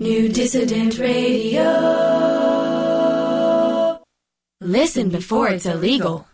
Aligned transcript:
New 0.00 0.28
Dissident 0.28 0.96
Radio. 1.00 1.64
Listen 4.60 5.08
before 5.08 5.48
it's 5.48 5.66
illegal. 5.66 6.24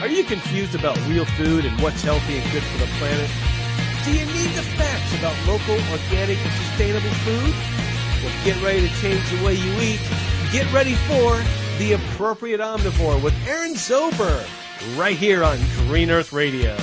Are 0.00 0.08
you 0.08 0.24
confused 0.24 0.74
about 0.74 0.98
real 1.06 1.24
food 1.24 1.64
and 1.64 1.80
what's 1.80 2.02
healthy 2.02 2.38
and 2.38 2.50
good 2.50 2.64
for 2.64 2.78
the 2.78 2.90
planet? 2.98 3.30
Do 4.04 4.10
you 4.10 4.26
need 4.26 4.50
the 4.56 4.64
facts 4.74 5.16
about 5.20 5.36
local, 5.46 5.74
organic, 5.92 6.38
and 6.38 6.52
sustainable 6.64 7.14
food? 7.22 7.54
Well, 8.24 8.44
get 8.44 8.60
ready 8.60 8.88
to 8.88 8.94
change 8.96 9.22
the 9.30 9.44
way 9.44 9.54
you 9.54 9.72
eat. 9.80 10.00
Get 10.50 10.66
ready 10.72 10.96
for 11.06 11.40
The 11.78 11.92
Appropriate 11.92 12.58
Omnivore 12.58 13.22
with 13.22 13.34
Aaron 13.46 13.74
Zober, 13.74 14.44
right 14.98 15.16
here 15.16 15.44
on 15.44 15.58
Green 15.86 16.10
Earth 16.10 16.32
Radio. 16.32 16.76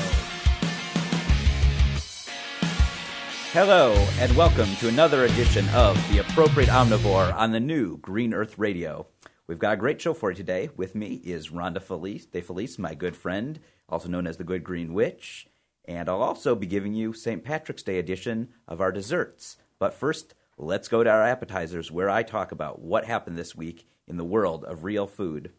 Hello, 3.52 3.94
and 4.20 4.38
welcome 4.38 4.70
to 4.76 4.90
another 4.90 5.26
edition 5.26 5.68
of 5.70 5.98
The 6.12 6.20
Appropriate 6.20 6.70
Omnivore 6.70 7.34
on 7.34 7.52
the 7.52 7.60
new 7.60 7.98
Green 7.98 8.32
Earth 8.32 8.60
Radio. 8.60 9.08
We've 9.48 9.58
got 9.58 9.74
a 9.74 9.78
great 9.78 10.00
show 10.00 10.14
for 10.14 10.30
you 10.30 10.38
today. 10.38 10.70
With 10.78 10.94
me 10.94 11.16
is 11.24 11.50
Rhonda 11.50 11.82
Felice, 11.82 12.28
De 12.28 12.42
Felice, 12.42 12.78
my 12.78 12.94
good 12.94 13.16
friend, 13.16 13.60
also 13.90 14.08
known 14.08 14.28
as 14.28 14.38
the 14.38 14.44
Good 14.44 14.64
Green 14.64 14.94
Witch. 14.94 15.48
And 15.86 16.08
I'll 16.08 16.22
also 16.22 16.54
be 16.54 16.68
giving 16.68 16.94
you 16.94 17.12
St. 17.12 17.44
Patrick's 17.44 17.82
Day 17.82 17.98
edition 17.98 18.50
of 18.68 18.82
our 18.82 18.92
desserts. 18.92 19.58
But 19.80 19.96
first, 19.96 20.36
let's 20.60 20.88
go 20.88 21.04
to 21.04 21.10
our 21.10 21.24
appetizers 21.24 21.92
where 21.92 22.08
I 22.08 22.22
talk 22.22 22.52
about 22.52 22.84
what 22.84 23.06
happened 23.06 23.36
this 23.36 23.56
week 23.56 23.88
in 24.08 24.18
the 24.18 24.24
world 24.24 24.64
of 24.64 24.84
real 24.84 25.08
food. 25.08 25.54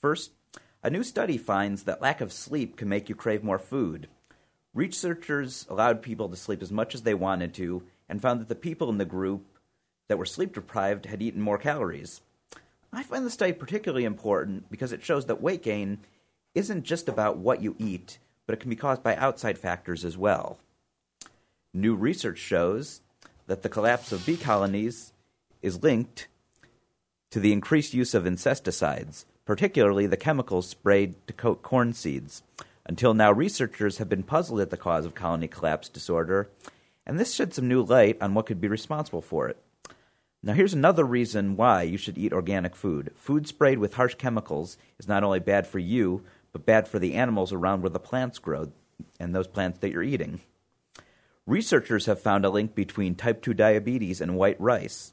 First, 0.00 0.32
a 0.82 0.88
new 0.88 1.02
study 1.02 1.36
finds 1.36 1.82
that 1.82 2.00
lack 2.00 2.22
of 2.22 2.32
sleep 2.32 2.78
can 2.78 2.88
make 2.88 3.10
you 3.10 3.14
crave 3.14 3.44
more 3.44 3.58
food. 3.58 4.08
Researchers 4.76 5.64
allowed 5.70 6.02
people 6.02 6.28
to 6.28 6.36
sleep 6.36 6.60
as 6.60 6.70
much 6.70 6.94
as 6.94 7.00
they 7.00 7.14
wanted 7.14 7.54
to 7.54 7.82
and 8.10 8.20
found 8.20 8.42
that 8.42 8.48
the 8.48 8.54
people 8.54 8.90
in 8.90 8.98
the 8.98 9.06
group 9.06 9.42
that 10.08 10.18
were 10.18 10.26
sleep 10.26 10.52
deprived 10.52 11.06
had 11.06 11.22
eaten 11.22 11.40
more 11.40 11.56
calories. 11.56 12.20
I 12.92 13.02
find 13.02 13.24
the 13.24 13.30
study 13.30 13.54
particularly 13.54 14.04
important 14.04 14.70
because 14.70 14.92
it 14.92 15.02
shows 15.02 15.24
that 15.26 15.40
weight 15.40 15.62
gain 15.62 16.00
isn't 16.54 16.84
just 16.84 17.08
about 17.08 17.38
what 17.38 17.62
you 17.62 17.74
eat, 17.78 18.18
but 18.44 18.52
it 18.52 18.60
can 18.60 18.68
be 18.68 18.76
caused 18.76 19.02
by 19.02 19.16
outside 19.16 19.56
factors 19.56 20.04
as 20.04 20.18
well. 20.18 20.58
New 21.72 21.94
research 21.94 22.38
shows 22.38 23.00
that 23.46 23.62
the 23.62 23.70
collapse 23.70 24.12
of 24.12 24.26
bee 24.26 24.36
colonies 24.36 25.14
is 25.62 25.82
linked 25.82 26.28
to 27.30 27.40
the 27.40 27.54
increased 27.54 27.94
use 27.94 28.12
of 28.12 28.26
insecticides, 28.26 29.24
particularly 29.46 30.06
the 30.06 30.18
chemicals 30.18 30.68
sprayed 30.68 31.14
to 31.26 31.32
coat 31.32 31.62
corn 31.62 31.94
seeds. 31.94 32.42
Until 32.88 33.14
now, 33.14 33.32
researchers 33.32 33.98
have 33.98 34.08
been 34.08 34.22
puzzled 34.22 34.60
at 34.60 34.70
the 34.70 34.76
cause 34.76 35.04
of 35.04 35.14
colony 35.14 35.48
collapse 35.48 35.88
disorder, 35.88 36.48
and 37.04 37.18
this 37.18 37.34
shed 37.34 37.52
some 37.52 37.66
new 37.66 37.82
light 37.82 38.16
on 38.20 38.32
what 38.32 38.46
could 38.46 38.60
be 38.60 38.68
responsible 38.68 39.20
for 39.20 39.48
it. 39.48 39.60
Now, 40.42 40.52
here's 40.52 40.74
another 40.74 41.04
reason 41.04 41.56
why 41.56 41.82
you 41.82 41.98
should 41.98 42.16
eat 42.16 42.32
organic 42.32 42.76
food. 42.76 43.10
Food 43.16 43.48
sprayed 43.48 43.78
with 43.78 43.94
harsh 43.94 44.14
chemicals 44.14 44.78
is 45.00 45.08
not 45.08 45.24
only 45.24 45.40
bad 45.40 45.66
for 45.66 45.80
you, 45.80 46.22
but 46.52 46.64
bad 46.64 46.86
for 46.86 47.00
the 47.00 47.14
animals 47.14 47.52
around 47.52 47.82
where 47.82 47.90
the 47.90 47.98
plants 47.98 48.38
grow 48.38 48.70
and 49.18 49.34
those 49.34 49.48
plants 49.48 49.80
that 49.80 49.90
you're 49.90 50.02
eating. 50.04 50.40
Researchers 51.46 52.06
have 52.06 52.20
found 52.20 52.44
a 52.44 52.50
link 52.50 52.74
between 52.74 53.14
type 53.14 53.42
2 53.42 53.54
diabetes 53.54 54.20
and 54.20 54.36
white 54.36 54.60
rice. 54.60 55.12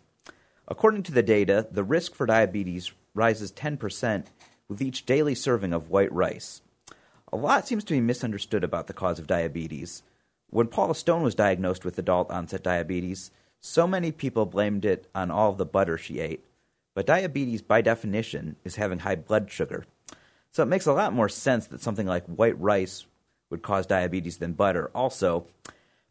According 0.67 1.03
to 1.03 1.11
the 1.11 1.23
data, 1.23 1.67
the 1.71 1.83
risk 1.83 2.15
for 2.15 2.25
diabetes 2.25 2.91
rises 3.13 3.51
10% 3.51 4.25
with 4.67 4.81
each 4.81 5.05
daily 5.05 5.35
serving 5.35 5.73
of 5.73 5.89
white 5.89 6.11
rice. 6.11 6.62
A 7.33 7.35
lot 7.35 7.67
seems 7.67 7.83
to 7.85 7.95
be 7.95 7.99
misunderstood 7.99 8.63
about 8.63 8.85
the 8.85 8.93
cause 8.93 9.17
of 9.17 9.25
diabetes. 9.25 10.03
When 10.51 10.67
Paula 10.67 10.93
Stone 10.93 11.23
was 11.23 11.33
diagnosed 11.33 11.83
with 11.83 11.97
adult 11.97 12.29
onset 12.29 12.61
diabetes, 12.61 13.31
so 13.59 13.87
many 13.87 14.11
people 14.11 14.45
blamed 14.45 14.85
it 14.85 15.09
on 15.15 15.31
all 15.31 15.49
of 15.49 15.57
the 15.57 15.65
butter 15.65 15.97
she 15.97 16.19
ate, 16.19 16.45
but 16.93 17.07
diabetes, 17.07 17.63
by 17.63 17.81
definition, 17.81 18.57
is 18.63 18.75
having 18.75 18.99
high 18.99 19.15
blood 19.15 19.49
sugar. 19.49 19.87
So 20.51 20.61
it 20.61 20.67
makes 20.67 20.85
a 20.85 20.93
lot 20.93 21.11
more 21.11 21.27
sense 21.27 21.65
that 21.65 21.81
something 21.81 22.05
like 22.05 22.27
white 22.27 22.59
rice 22.61 23.07
would 23.49 23.63
cause 23.63 23.87
diabetes 23.87 24.37
than 24.37 24.53
butter. 24.53 24.91
Also, 24.93 25.47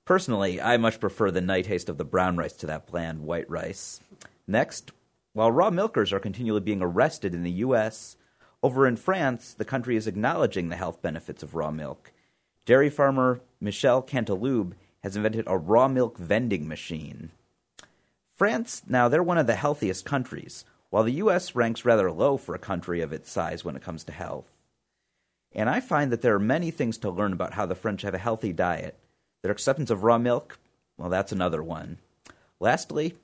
personally, 0.05 0.61
I 0.61 0.77
much 0.77 0.99
prefer 0.99 1.31
the 1.31 1.41
night 1.41 1.67
taste 1.67 1.89
of 1.89 1.99
the 1.99 2.05
brown 2.05 2.37
rice 2.37 2.55
to 2.55 2.67
that 2.67 2.89
bland 2.89 3.21
white 3.21 3.49
rice. 3.49 4.01
Next, 4.49 4.91
while 5.35 5.53
raw 5.53 5.71
milkers 5.71 6.13
are 6.13 6.19
continually 6.19 6.63
being 6.63 6.83
arrested 6.83 7.33
in 7.33 7.45
the 7.45 7.53
U.S., 7.53 8.17
over 8.63 8.87
in 8.87 8.97
France, 8.97 9.55
the 9.55 9.65
country 9.65 9.97
is 9.97 10.07
acknowledging 10.07 10.69
the 10.69 10.77
health 10.77 11.03
benefits 11.03 11.43
of 11.43 11.55
raw 11.55 11.71
milk. 11.71 12.13
Dairy 12.65 12.91
farmer 12.91 13.41
Michel 13.61 14.03
Canteloube 14.03 14.75
has 15.03 15.17
invented 15.17 15.45
a 15.47 15.59
raw 15.59 15.89
milk 15.89 16.17
vending 16.17 16.69
machine. 16.69 17.31
France, 18.37 18.83
now, 18.87 19.09
they're 19.09 19.23
one 19.23 19.39
of 19.39 19.47
the 19.47 19.57
healthiest 19.57 20.05
countries, 20.05 20.65
while 20.91 21.03
the 21.03 21.13
U.S. 21.15 21.55
ranks 21.55 21.85
rather 21.85 22.11
low 22.11 22.37
for 22.37 22.55
a 22.55 22.61
country 22.61 23.01
of 23.01 23.13
its 23.13 23.31
size 23.31 23.65
when 23.65 23.77
it 23.77 23.83
comes 23.83 24.05
to 24.05 24.13
health. 24.13 24.55
And 25.55 25.69
I 25.69 25.81
find 25.81 26.11
that 26.13 26.23
there 26.23 26.35
are 26.35 26.41
many 26.41 26.71
things 26.71 26.99
to 26.99 27.11
learn 27.11 27.33
about 27.33 27.55
how 27.55 27.67
the 27.67 27.75
French 27.75 28.03
have 28.03 28.15
a 28.15 28.19
healthy 28.19 28.53
diet. 28.53 28.99
Their 29.43 29.53
acceptance 29.53 29.91
of 29.91 30.03
raw 30.03 30.19
milk, 30.19 30.59
well, 30.97 31.11
that's 31.11 31.33
another 31.33 31.63
one. 31.63 31.99
Lastly, 32.61 33.15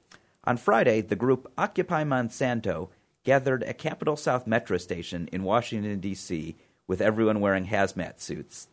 on 0.44 0.56
Friday, 0.56 1.00
the 1.00 1.16
group 1.16 1.50
Occupy 1.56 2.04
Monsanto 2.04 2.88
gathered 3.28 3.62
at 3.64 3.76
Capitol 3.76 4.16
South 4.16 4.46
Metro 4.46 4.78
Station 4.78 5.28
in 5.30 5.42
Washington, 5.42 6.00
D.C., 6.00 6.56
with 6.86 7.02
everyone 7.02 7.40
wearing 7.40 7.66
hazmat 7.66 8.20
suits. 8.20 8.68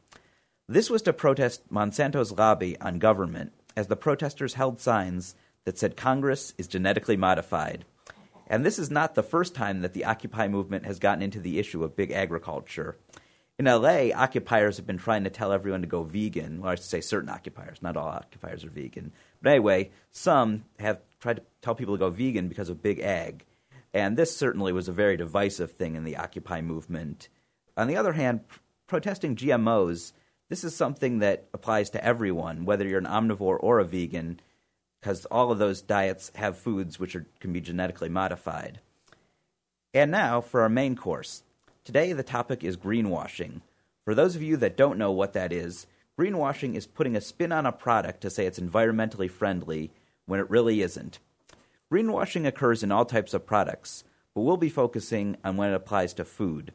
This 0.65 0.89
was 0.89 1.01
to 1.01 1.11
protest 1.11 1.69
Monsanto's 1.69 2.31
lobby 2.31 2.79
on 2.79 2.97
government, 2.97 3.51
as 3.75 3.87
the 3.87 3.97
protesters 3.97 4.53
held 4.53 4.79
signs 4.79 5.35
that 5.65 5.77
said 5.77 5.97
Congress 5.97 6.53
is 6.57 6.69
genetically 6.69 7.17
modified. 7.17 7.83
And 8.47 8.65
this 8.65 8.79
is 8.79 8.89
not 8.89 9.13
the 9.13 9.23
first 9.23 9.55
time 9.55 9.81
that 9.81 9.91
the 9.91 10.05
Occupy 10.05 10.47
movement 10.47 10.85
has 10.85 10.99
gotten 10.99 11.21
into 11.21 11.41
the 11.41 11.59
issue 11.59 11.83
of 11.83 11.97
big 11.97 12.13
agriculture. 12.13 12.95
In 13.59 13.65
LA, 13.65 14.11
occupiers 14.15 14.77
have 14.77 14.87
been 14.87 14.97
trying 14.97 15.25
to 15.25 15.29
tell 15.29 15.51
everyone 15.51 15.81
to 15.81 15.87
go 15.87 16.03
vegan. 16.03 16.61
Well, 16.61 16.71
I 16.71 16.75
should 16.75 16.85
say 16.85 17.01
certain 17.01 17.29
occupiers, 17.29 17.81
not 17.81 17.97
all 17.97 18.07
occupiers 18.07 18.63
are 18.63 18.69
vegan. 18.69 19.11
But 19.41 19.49
anyway, 19.49 19.91
some 20.11 20.63
have 20.79 21.01
tried 21.19 21.37
to 21.37 21.43
tell 21.61 21.75
people 21.75 21.95
to 21.95 21.99
go 21.99 22.09
vegan 22.09 22.47
because 22.47 22.69
of 22.69 22.81
big 22.81 23.01
ag. 23.01 23.43
And 23.95 24.17
this 24.17 24.35
certainly 24.35 24.73
was 24.73 24.89
a 24.89 24.91
very 24.91 25.15
divisive 25.15 25.71
thing 25.71 25.95
in 25.95 26.03
the 26.03 26.17
Occupy 26.17 26.59
movement. 26.59 27.29
On 27.77 27.87
the 27.87 27.95
other 27.95 28.11
hand, 28.11 28.41
protesting 28.87 29.37
GMOs, 29.37 30.11
this 30.49 30.65
is 30.65 30.75
something 30.75 31.19
that 31.19 31.47
applies 31.53 31.89
to 31.91 32.03
everyone, 32.03 32.65
whether 32.65 32.85
you're 32.85 32.99
an 32.99 33.05
omnivore 33.05 33.57
or 33.57 33.79
a 33.79 33.85
vegan 33.85 34.41
because 34.99 35.25
all 35.25 35.51
of 35.51 35.59
those 35.59 35.81
diets 35.81 36.31
have 36.35 36.57
foods 36.57 36.99
which 36.99 37.15
are, 37.15 37.25
can 37.39 37.53
be 37.53 37.61
genetically 37.61 38.09
modified. 38.09 38.81
And 39.93 40.11
now 40.11 40.41
for 40.41 40.61
our 40.61 40.69
main 40.69 40.95
course. 40.95 41.43
Today, 41.85 42.11
the 42.11 42.23
topic 42.23 42.63
is 42.63 42.75
greenwashing. 42.75 43.61
For 44.03 44.13
those 44.13 44.35
of 44.35 44.41
you 44.41 44.57
that 44.57 44.75
don't 44.75 44.97
know 44.97 45.11
what 45.11 45.33
that 45.33 45.53
is, 45.53 45.87
greenwashing 46.19 46.73
is 46.73 46.87
putting 46.87 47.15
a 47.15 47.21
spin 47.21 47.51
on 47.51 47.65
a 47.65 47.71
product 47.71 48.21
to 48.21 48.29
say 48.29 48.45
it's 48.45 48.59
environmentally 48.59 49.29
friendly 49.29 49.91
when 50.25 50.39
it 50.39 50.49
really 50.49 50.81
isn't. 50.81 51.19
Greenwashing 51.91 52.47
occurs 52.47 52.81
in 52.81 52.91
all 52.91 53.05
types 53.05 53.33
of 53.33 53.45
products, 53.45 54.03
but 54.33 54.41
we'll 54.41 54.57
be 54.57 54.69
focusing 54.69 55.37
on 55.43 55.55
when 55.55 55.69
it 55.69 55.75
applies 55.75 56.13
to 56.15 56.25
food. 56.25 56.73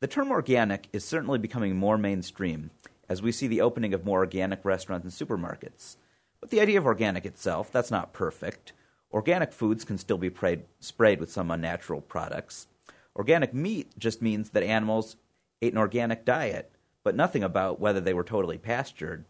The 0.00 0.06
term 0.06 0.30
organic 0.30 0.88
is 0.92 1.04
certainly 1.04 1.38
becoming 1.38 1.76
more 1.76 1.98
mainstream 1.98 2.70
as 3.08 3.22
we 3.22 3.32
see 3.32 3.48
the 3.48 3.60
opening 3.60 3.92
of 3.92 4.04
more 4.04 4.20
organic 4.20 4.64
restaurants 4.64 5.04
and 5.04 5.28
supermarkets. 5.28 5.96
But 6.40 6.50
the 6.50 6.60
idea 6.60 6.78
of 6.78 6.86
organic 6.86 7.24
itself, 7.24 7.72
that's 7.72 7.90
not 7.90 8.12
perfect. 8.12 8.72
Organic 9.12 9.52
foods 9.52 9.84
can 9.84 9.98
still 9.98 10.18
be 10.18 10.30
prayed, 10.30 10.62
sprayed 10.78 11.18
with 11.18 11.32
some 11.32 11.50
unnatural 11.50 12.00
products. 12.00 12.68
Organic 13.16 13.52
meat 13.54 13.98
just 13.98 14.22
means 14.22 14.50
that 14.50 14.62
animals 14.62 15.16
ate 15.60 15.72
an 15.72 15.78
organic 15.78 16.24
diet, 16.24 16.70
but 17.02 17.16
nothing 17.16 17.42
about 17.42 17.80
whether 17.80 18.00
they 18.00 18.14
were 18.14 18.24
totally 18.24 18.58
pastured. 18.58 19.24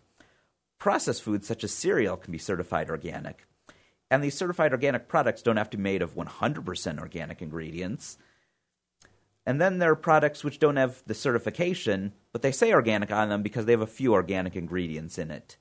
Processed 0.78 1.22
foods 1.22 1.46
such 1.46 1.64
as 1.64 1.72
cereal 1.72 2.16
can 2.16 2.32
be 2.32 2.38
certified 2.38 2.90
organic. 2.90 3.45
And 4.10 4.22
these 4.22 4.36
certified 4.36 4.72
organic 4.72 5.08
products 5.08 5.42
don't 5.42 5.56
have 5.56 5.70
to 5.70 5.76
be 5.76 5.82
made 5.82 6.02
of 6.02 6.14
100% 6.14 6.98
organic 6.98 7.42
ingredients. 7.42 8.18
And 9.44 9.60
then 9.60 9.78
there 9.78 9.92
are 9.92 9.96
products 9.96 10.42
which 10.42 10.58
don't 10.58 10.76
have 10.76 11.02
the 11.06 11.14
certification, 11.14 12.12
but 12.32 12.42
they 12.42 12.52
say 12.52 12.72
organic 12.72 13.12
on 13.12 13.28
them 13.28 13.42
because 13.42 13.64
they 13.64 13.72
have 13.72 13.80
a 13.80 13.86
few 13.86 14.12
organic 14.12 14.56
ingredients 14.56 15.18
in 15.18 15.30
it. 15.30 15.56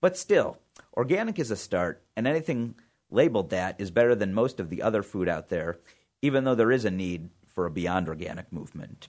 But 0.00 0.16
still, 0.16 0.58
organic 0.96 1.38
is 1.38 1.50
a 1.50 1.56
start, 1.56 2.02
and 2.14 2.26
anything 2.26 2.74
labeled 3.10 3.50
that 3.50 3.80
is 3.80 3.90
better 3.90 4.14
than 4.14 4.34
most 4.34 4.60
of 4.60 4.68
the 4.68 4.82
other 4.82 5.02
food 5.02 5.28
out 5.28 5.48
there, 5.48 5.78
even 6.20 6.44
though 6.44 6.54
there 6.54 6.72
is 6.72 6.84
a 6.84 6.90
need 6.90 7.30
for 7.46 7.64
a 7.64 7.70
beyond 7.70 8.08
organic 8.08 8.52
movement. 8.52 9.08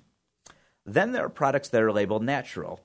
Then 0.85 1.11
there 1.11 1.25
are 1.25 1.29
products 1.29 1.67
that 1.69 1.81
are 1.81 1.91
labeled 1.91 2.23
natural. 2.23 2.79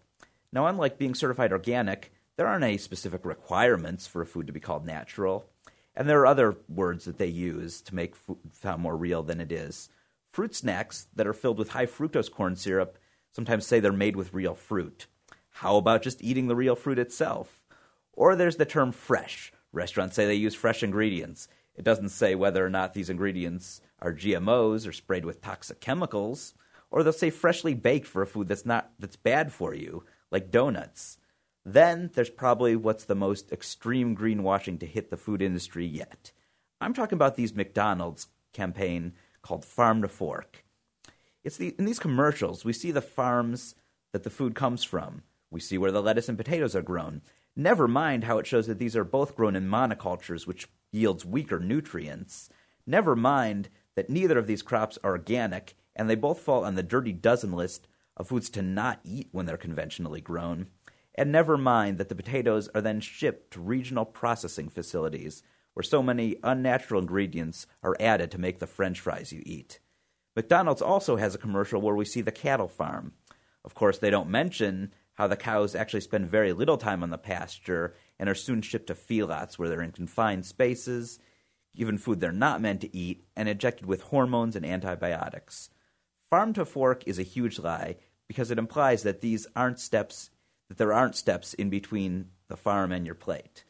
Now, 0.53 0.67
unlike 0.67 0.99
being 0.99 1.15
certified 1.15 1.53
organic, 1.53 2.13
there 2.37 2.47
aren't 2.47 2.65
any 2.65 2.79
specific 2.79 3.25
requirements 3.25 4.09
for 4.09 4.23
a 4.23 4.27
food 4.27 4.49
to 4.49 4.53
be 4.53 4.61
called 4.61 4.85
natural. 4.85 5.49
And 5.95 6.09
there 6.09 6.21
are 6.21 6.27
other 6.27 6.57
words 6.69 7.05
that 7.05 7.19
they 7.19 7.27
use 7.27 7.83
to 7.83 7.95
make 7.95 8.17
food 8.17 8.39
sound 8.53 8.83
more 8.83 8.97
real 8.97 9.23
than 9.23 9.41
it 9.41 9.53
is. 9.53 9.89
Fruit 10.33 10.55
snacks 10.55 11.09
that 11.15 11.27
are 11.27 11.35
filled 11.35 11.59
with 11.59 11.71
high 11.71 11.87
fructose 11.87 12.31
corn 12.31 12.57
syrup 12.57 12.99
sometimes 13.33 13.67
say 13.67 13.81
they're 13.81 13.93
made 13.93 14.17
with 14.17 14.33
real 14.33 14.55
fruit. 14.55 15.07
How 15.51 15.77
about 15.77 16.03
just 16.03 16.23
eating 16.23 16.49
the 16.49 16.57
real 16.57 16.75
fruit 16.75 16.99
itself? 16.99 17.63
Or 18.13 18.35
there's 18.35 18.57
the 18.57 18.65
term 18.65 18.93
fresh. 18.93 19.53
Restaurants 19.73 20.17
say 20.17 20.27
they 20.27 20.35
use 20.35 20.55
fresh 20.55 20.83
ingredients. 20.83 21.49
It 21.75 21.85
doesn't 21.85 22.11
say 22.11 22.35
whether 22.35 22.65
or 22.65 22.71
not 22.71 22.95
these 22.95 23.11
ingredients 23.11 23.81
are 24.01 24.13
GMOs 24.13 24.87
or 24.87 24.93
sprayed 24.93 25.25
with 25.25 25.41
toxic 25.41 25.81
chemicals, 25.81 26.55
or 26.91 27.03
they'll 27.03 27.13
say 27.13 27.31
freshly 27.31 27.75
baked 27.75 28.07
for 28.07 28.23
a 28.23 28.27
food 28.27 28.49
that's 28.49 28.67
not 28.67 28.91
that's 28.99 29.17
bad 29.17 29.53
for 29.53 29.75
you, 29.75 30.05
like 30.31 30.51
donuts. 30.51 31.19
Then 31.65 32.11
there's 32.15 32.31
probably 32.31 32.75
what's 32.75 33.05
the 33.05 33.15
most 33.15 33.53
extreme 33.53 34.17
greenwashing 34.17 34.81
to 34.81 34.87
hit 34.87 35.11
the 35.11 35.17
food 35.17 35.41
industry 35.41 35.87
yet. 35.87 36.33
I'm 36.81 36.95
talking 36.95 37.17
about 37.17 37.37
these 37.37 37.55
McDonald's 37.55 38.27
campaign 38.53 39.13
called 39.43 39.65
Farm 39.65 40.03
to 40.03 40.09
Fork. 40.09 40.65
It's 41.45 41.57
the, 41.57 41.75
in 41.79 41.85
these 41.85 41.99
commercials 41.99 42.65
we 42.65 42.73
see 42.73 42.91
the 42.91 43.01
farms 43.01 43.75
that 44.13 44.25
the 44.25 44.31
food 44.31 44.55
comes 44.55 44.85
from. 44.85 45.23
We 45.51 45.61
see 45.61 45.79
where 45.79 45.93
the 45.93 46.03
lettuce 46.03 46.29
and 46.29 46.39
potatoes 46.39 46.75
are 46.75 46.83
grown. 46.83 47.23
Never 47.55 47.87
mind 47.87 48.25
how 48.25 48.39
it 48.39 48.47
shows 48.47 48.67
that 48.67 48.79
these 48.79 48.97
are 48.97 49.05
both 49.05 49.37
grown 49.37 49.55
in 49.55 49.69
monocultures, 49.69 50.47
which 50.47 50.69
yields 50.91 51.25
weaker 51.25 51.61
nutrients. 51.61 52.49
Never 52.87 53.15
mind 53.15 53.69
that 53.95 54.09
neither 54.09 54.39
of 54.39 54.47
these 54.47 54.63
crops 54.63 54.99
are 55.05 55.13
organic, 55.13 55.77
and 55.95 56.09
they 56.09 56.15
both 56.15 56.41
fall 56.41 56.65
on 56.65 56.75
the 56.75 56.83
dirty 56.83 57.13
dozen 57.13 57.53
list 57.53 57.87
of 58.17 58.29
foods 58.29 58.49
to 58.51 58.63
not 58.63 59.01
eat 59.05 59.29
when 59.33 59.47
they're 59.47 59.57
conventionally 59.57 60.21
grown. 60.21 60.69
And 61.15 61.31
never 61.31 61.59
mind 61.59 61.99
that 61.99 62.09
the 62.09 62.15
potatoes 62.15 62.69
are 62.75 62.81
then 62.81 63.01
shipped 63.01 63.53
to 63.53 63.61
regional 63.61 64.05
processing 64.05 64.69
facilities 64.69 65.43
where 65.75 65.83
so 65.83 66.03
many 66.03 66.37
unnatural 66.43 67.01
ingredients 67.01 67.67
are 67.83 67.97
added 68.01 68.31
to 68.31 68.39
make 68.39 68.59
the 68.59 68.67
french 68.67 69.01
fries 69.01 69.33
you 69.33 69.43
eat. 69.45 69.81
McDonald's 70.35 70.83
also 70.83 71.17
has 71.17 71.35
a 71.35 71.39
commercial 71.39 71.81
where 71.81 71.95
we 71.95 72.05
see 72.05 72.21
the 72.21 72.33
cattle 72.33 72.69
farm. 72.69 73.13
Of 73.65 73.75
course, 73.75 73.99
they 73.99 74.11
don't 74.11 74.31
mention 74.31 74.93
how 75.15 75.27
the 75.27 75.37
cows 75.37 75.75
actually 75.75 76.01
spend 76.01 76.27
very 76.27 76.53
little 76.53 76.79
time 76.79 77.03
on 77.03 77.11
the 77.11 77.19
pasture 77.19 77.95
and 78.19 78.29
are 78.29 78.35
soon 78.35 78.63
shipped 78.63 78.87
to 78.87 78.95
feedlots 78.95 79.59
where 79.59 79.69
they're 79.69 79.83
in 79.83 79.93
confined 79.93 80.47
spaces, 80.47 81.19
given 81.77 81.99
food 81.99 82.21
they're 82.21 82.33
not 82.33 82.63
meant 82.63 82.81
to 82.81 82.97
eat, 82.97 83.25
and 83.37 83.49
injected 83.49 83.87
with 83.87 84.03
hormones 84.03 84.57
and 84.57 84.65
antibiotics. 84.65 85.69
Farm 86.29 86.55
to 86.55 86.65
fork 86.65 87.07
is 87.07 87.19
a 87.19 87.25
huge 87.25 87.59
lie 87.59 87.97
because 88.27 88.51
it 88.51 88.59
implies 88.59 89.03
that 89.03 89.21
these 89.21 89.47
aren't 89.55 89.79
steps 89.79 90.31
that 90.73 90.79
there 90.79 90.95
aren't 90.95 91.15
steps 91.15 91.53
in 91.53 91.69
between 91.69 92.31
the 92.49 92.57
farm 92.57 92.93
and 92.93 93.05
your 93.05 93.15
plate. 93.15 93.65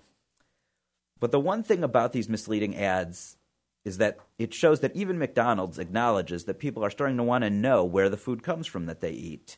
But 1.18 1.32
the 1.32 1.40
one 1.40 1.64
thing 1.64 1.82
about 1.82 2.12
these 2.12 2.28
misleading 2.28 2.76
ads 2.76 3.36
is 3.84 3.98
that 3.98 4.20
it 4.38 4.54
shows 4.54 4.78
that 4.80 4.94
even 4.94 5.18
McDonald's 5.18 5.80
acknowledges 5.80 6.44
that 6.44 6.60
people 6.60 6.84
are 6.84 6.90
starting 6.90 7.16
to 7.16 7.24
want 7.24 7.42
to 7.42 7.50
know 7.50 7.84
where 7.84 8.08
the 8.08 8.16
food 8.16 8.44
comes 8.44 8.68
from 8.68 8.86
that 8.86 9.00
they 9.00 9.10
eat. 9.10 9.56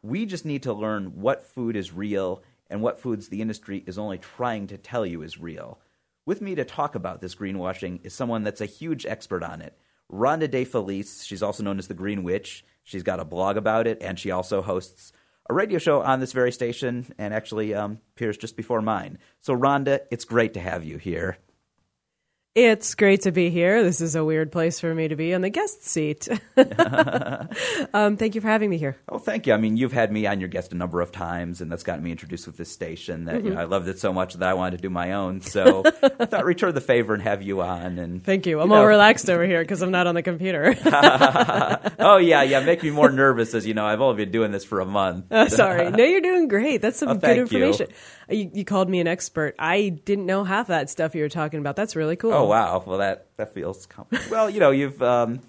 We 0.00 0.24
just 0.24 0.46
need 0.46 0.62
to 0.62 0.72
learn 0.72 1.20
what 1.20 1.44
food 1.44 1.76
is 1.76 1.92
real 1.92 2.42
and 2.70 2.80
what 2.80 2.98
foods 2.98 3.28
the 3.28 3.42
industry 3.42 3.84
is 3.86 3.98
only 3.98 4.16
trying 4.16 4.66
to 4.68 4.78
tell 4.78 5.04
you 5.04 5.20
is 5.20 5.38
real. 5.38 5.78
With 6.24 6.40
me 6.40 6.54
to 6.54 6.64
talk 6.64 6.94
about 6.94 7.20
this 7.20 7.34
greenwashing 7.34 8.00
is 8.02 8.14
someone 8.14 8.44
that's 8.44 8.62
a 8.62 8.66
huge 8.66 9.04
expert 9.04 9.42
on 9.42 9.60
it. 9.60 9.76
Rhonda 10.10 10.48
DeFelice, 10.48 11.26
she's 11.26 11.42
also 11.42 11.62
known 11.62 11.78
as 11.78 11.88
the 11.88 11.92
Green 11.92 12.22
Witch. 12.22 12.64
She's 12.82 13.02
got 13.02 13.20
a 13.20 13.26
blog 13.26 13.58
about 13.58 13.86
it, 13.86 13.98
and 14.00 14.18
she 14.18 14.30
also 14.30 14.62
hosts 14.62 15.12
a 15.48 15.54
radio 15.54 15.78
show 15.78 16.02
on 16.02 16.20
this 16.20 16.32
very 16.32 16.52
station 16.52 17.06
and 17.18 17.32
actually 17.32 17.74
um, 17.74 17.98
appears 18.14 18.36
just 18.36 18.56
before 18.56 18.82
mine. 18.82 19.18
So, 19.40 19.56
Rhonda, 19.56 20.00
it's 20.10 20.24
great 20.24 20.54
to 20.54 20.60
have 20.60 20.84
you 20.84 20.98
here. 20.98 21.38
It's 22.58 22.96
great 22.96 23.22
to 23.22 23.30
be 23.30 23.50
here. 23.50 23.84
This 23.84 24.00
is 24.00 24.16
a 24.16 24.24
weird 24.24 24.50
place 24.50 24.80
for 24.80 24.92
me 24.92 25.06
to 25.06 25.14
be 25.14 25.32
on 25.32 25.42
the 25.42 25.48
guest 25.48 25.86
seat. 25.86 26.26
um, 27.94 28.16
thank 28.16 28.34
you 28.34 28.40
for 28.40 28.48
having 28.48 28.68
me 28.68 28.78
here. 28.78 28.96
Oh, 29.08 29.18
thank 29.18 29.46
you. 29.46 29.52
I 29.52 29.58
mean, 29.58 29.76
you've 29.76 29.92
had 29.92 30.10
me 30.10 30.26
on 30.26 30.40
your 30.40 30.48
guest 30.48 30.72
a 30.72 30.74
number 30.74 31.00
of 31.00 31.12
times, 31.12 31.60
and 31.60 31.70
that's 31.70 31.84
gotten 31.84 32.02
me 32.02 32.10
introduced 32.10 32.48
with 32.48 32.56
this 32.56 32.68
station. 32.68 33.26
That 33.26 33.36
mm-hmm. 33.36 33.46
you 33.46 33.54
know, 33.54 33.60
I 33.60 33.64
loved 33.64 33.86
it 33.86 34.00
so 34.00 34.12
much 34.12 34.34
that 34.34 34.48
I 34.48 34.54
wanted 34.54 34.78
to 34.78 34.82
do 34.82 34.90
my 34.90 35.12
own. 35.12 35.40
So 35.40 35.84
I 36.02 36.26
thought 36.26 36.44
return 36.44 36.74
the 36.74 36.80
favor 36.80 37.14
and 37.14 37.22
have 37.22 37.42
you 37.42 37.60
on. 37.60 37.96
And 37.96 38.24
thank 38.24 38.44
you. 38.44 38.60
I'm 38.60 38.70
you 38.70 38.74
all 38.74 38.86
relaxed 38.86 39.30
over 39.30 39.46
here 39.46 39.62
because 39.62 39.80
I'm 39.80 39.92
not 39.92 40.08
on 40.08 40.16
the 40.16 40.24
computer. 40.24 40.74
oh 42.00 42.16
yeah, 42.16 42.42
yeah. 42.42 42.58
Make 42.58 42.82
me 42.82 42.90
more 42.90 43.12
nervous, 43.12 43.54
as 43.54 43.68
you 43.68 43.74
know. 43.74 43.86
I've 43.86 44.00
only 44.00 44.24
been 44.24 44.32
doing 44.32 44.50
this 44.50 44.64
for 44.64 44.80
a 44.80 44.84
month. 44.84 45.30
Uh, 45.30 45.48
sorry. 45.48 45.92
No, 45.92 46.02
you're 46.02 46.20
doing 46.20 46.48
great. 46.48 46.82
That's 46.82 46.98
some 46.98 47.10
oh, 47.10 47.14
good 47.14 47.38
information. 47.38 47.86
You. 47.88 47.94
You, 48.30 48.50
you, 48.52 48.64
called 48.66 48.90
me 48.90 49.00
an 49.00 49.06
expert. 49.06 49.54
I 49.58 49.88
didn't 49.88 50.26
know 50.26 50.44
half 50.44 50.66
that 50.66 50.90
stuff 50.90 51.14
you 51.14 51.22
were 51.22 51.30
talking 51.30 51.60
about. 51.60 51.76
That's 51.76 51.96
really 51.96 52.16
cool. 52.16 52.34
Oh 52.34 52.47
wow! 52.48 52.82
Well, 52.84 52.98
that 52.98 53.26
that 53.36 53.54
feels 53.54 53.86
comfortable. 53.86 54.24
well. 54.30 54.50
You 54.50 54.60
know, 54.60 54.70
you've 54.70 55.02
um, 55.02 55.40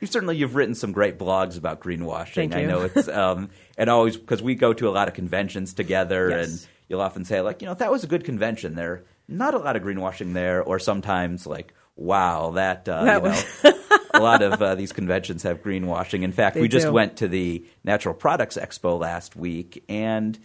you 0.00 0.06
certainly 0.06 0.36
you've 0.36 0.54
written 0.54 0.74
some 0.74 0.92
great 0.92 1.18
blogs 1.18 1.56
about 1.58 1.80
greenwashing. 1.80 2.34
Thank 2.34 2.54
you. 2.54 2.60
I 2.60 2.64
know 2.66 2.82
it's 2.82 3.08
um, 3.08 3.50
and 3.78 3.90
always 3.90 4.16
because 4.16 4.42
we 4.42 4.54
go 4.54 4.72
to 4.72 4.88
a 4.88 4.90
lot 4.90 5.08
of 5.08 5.14
conventions 5.14 5.74
together, 5.74 6.30
yes. 6.30 6.48
and 6.48 6.68
you'll 6.88 7.00
often 7.00 7.24
say 7.24 7.40
like, 7.40 7.62
you 7.62 7.68
know, 7.68 7.74
that 7.74 7.90
was 7.90 8.04
a 8.04 8.06
good 8.06 8.24
convention. 8.24 8.74
There, 8.74 9.04
not 9.28 9.54
a 9.54 9.58
lot 9.58 9.76
of 9.76 9.82
greenwashing 9.82 10.32
there, 10.34 10.62
or 10.62 10.78
sometimes 10.78 11.46
like, 11.46 11.72
wow, 11.96 12.50
that, 12.52 12.88
uh, 12.88 13.04
that 13.04 13.22
you 13.64 13.70
know. 13.70 13.78
a 14.14 14.20
lot 14.20 14.42
of 14.42 14.60
uh, 14.60 14.74
these 14.74 14.92
conventions 14.92 15.42
have 15.42 15.62
greenwashing. 15.62 16.22
In 16.22 16.32
fact, 16.32 16.54
they 16.54 16.60
we 16.60 16.68
just 16.68 16.86
do. 16.86 16.92
went 16.92 17.16
to 17.18 17.28
the 17.28 17.64
Natural 17.84 18.14
Products 18.14 18.56
Expo 18.56 18.98
last 18.98 19.36
week, 19.36 19.84
and 19.88 20.38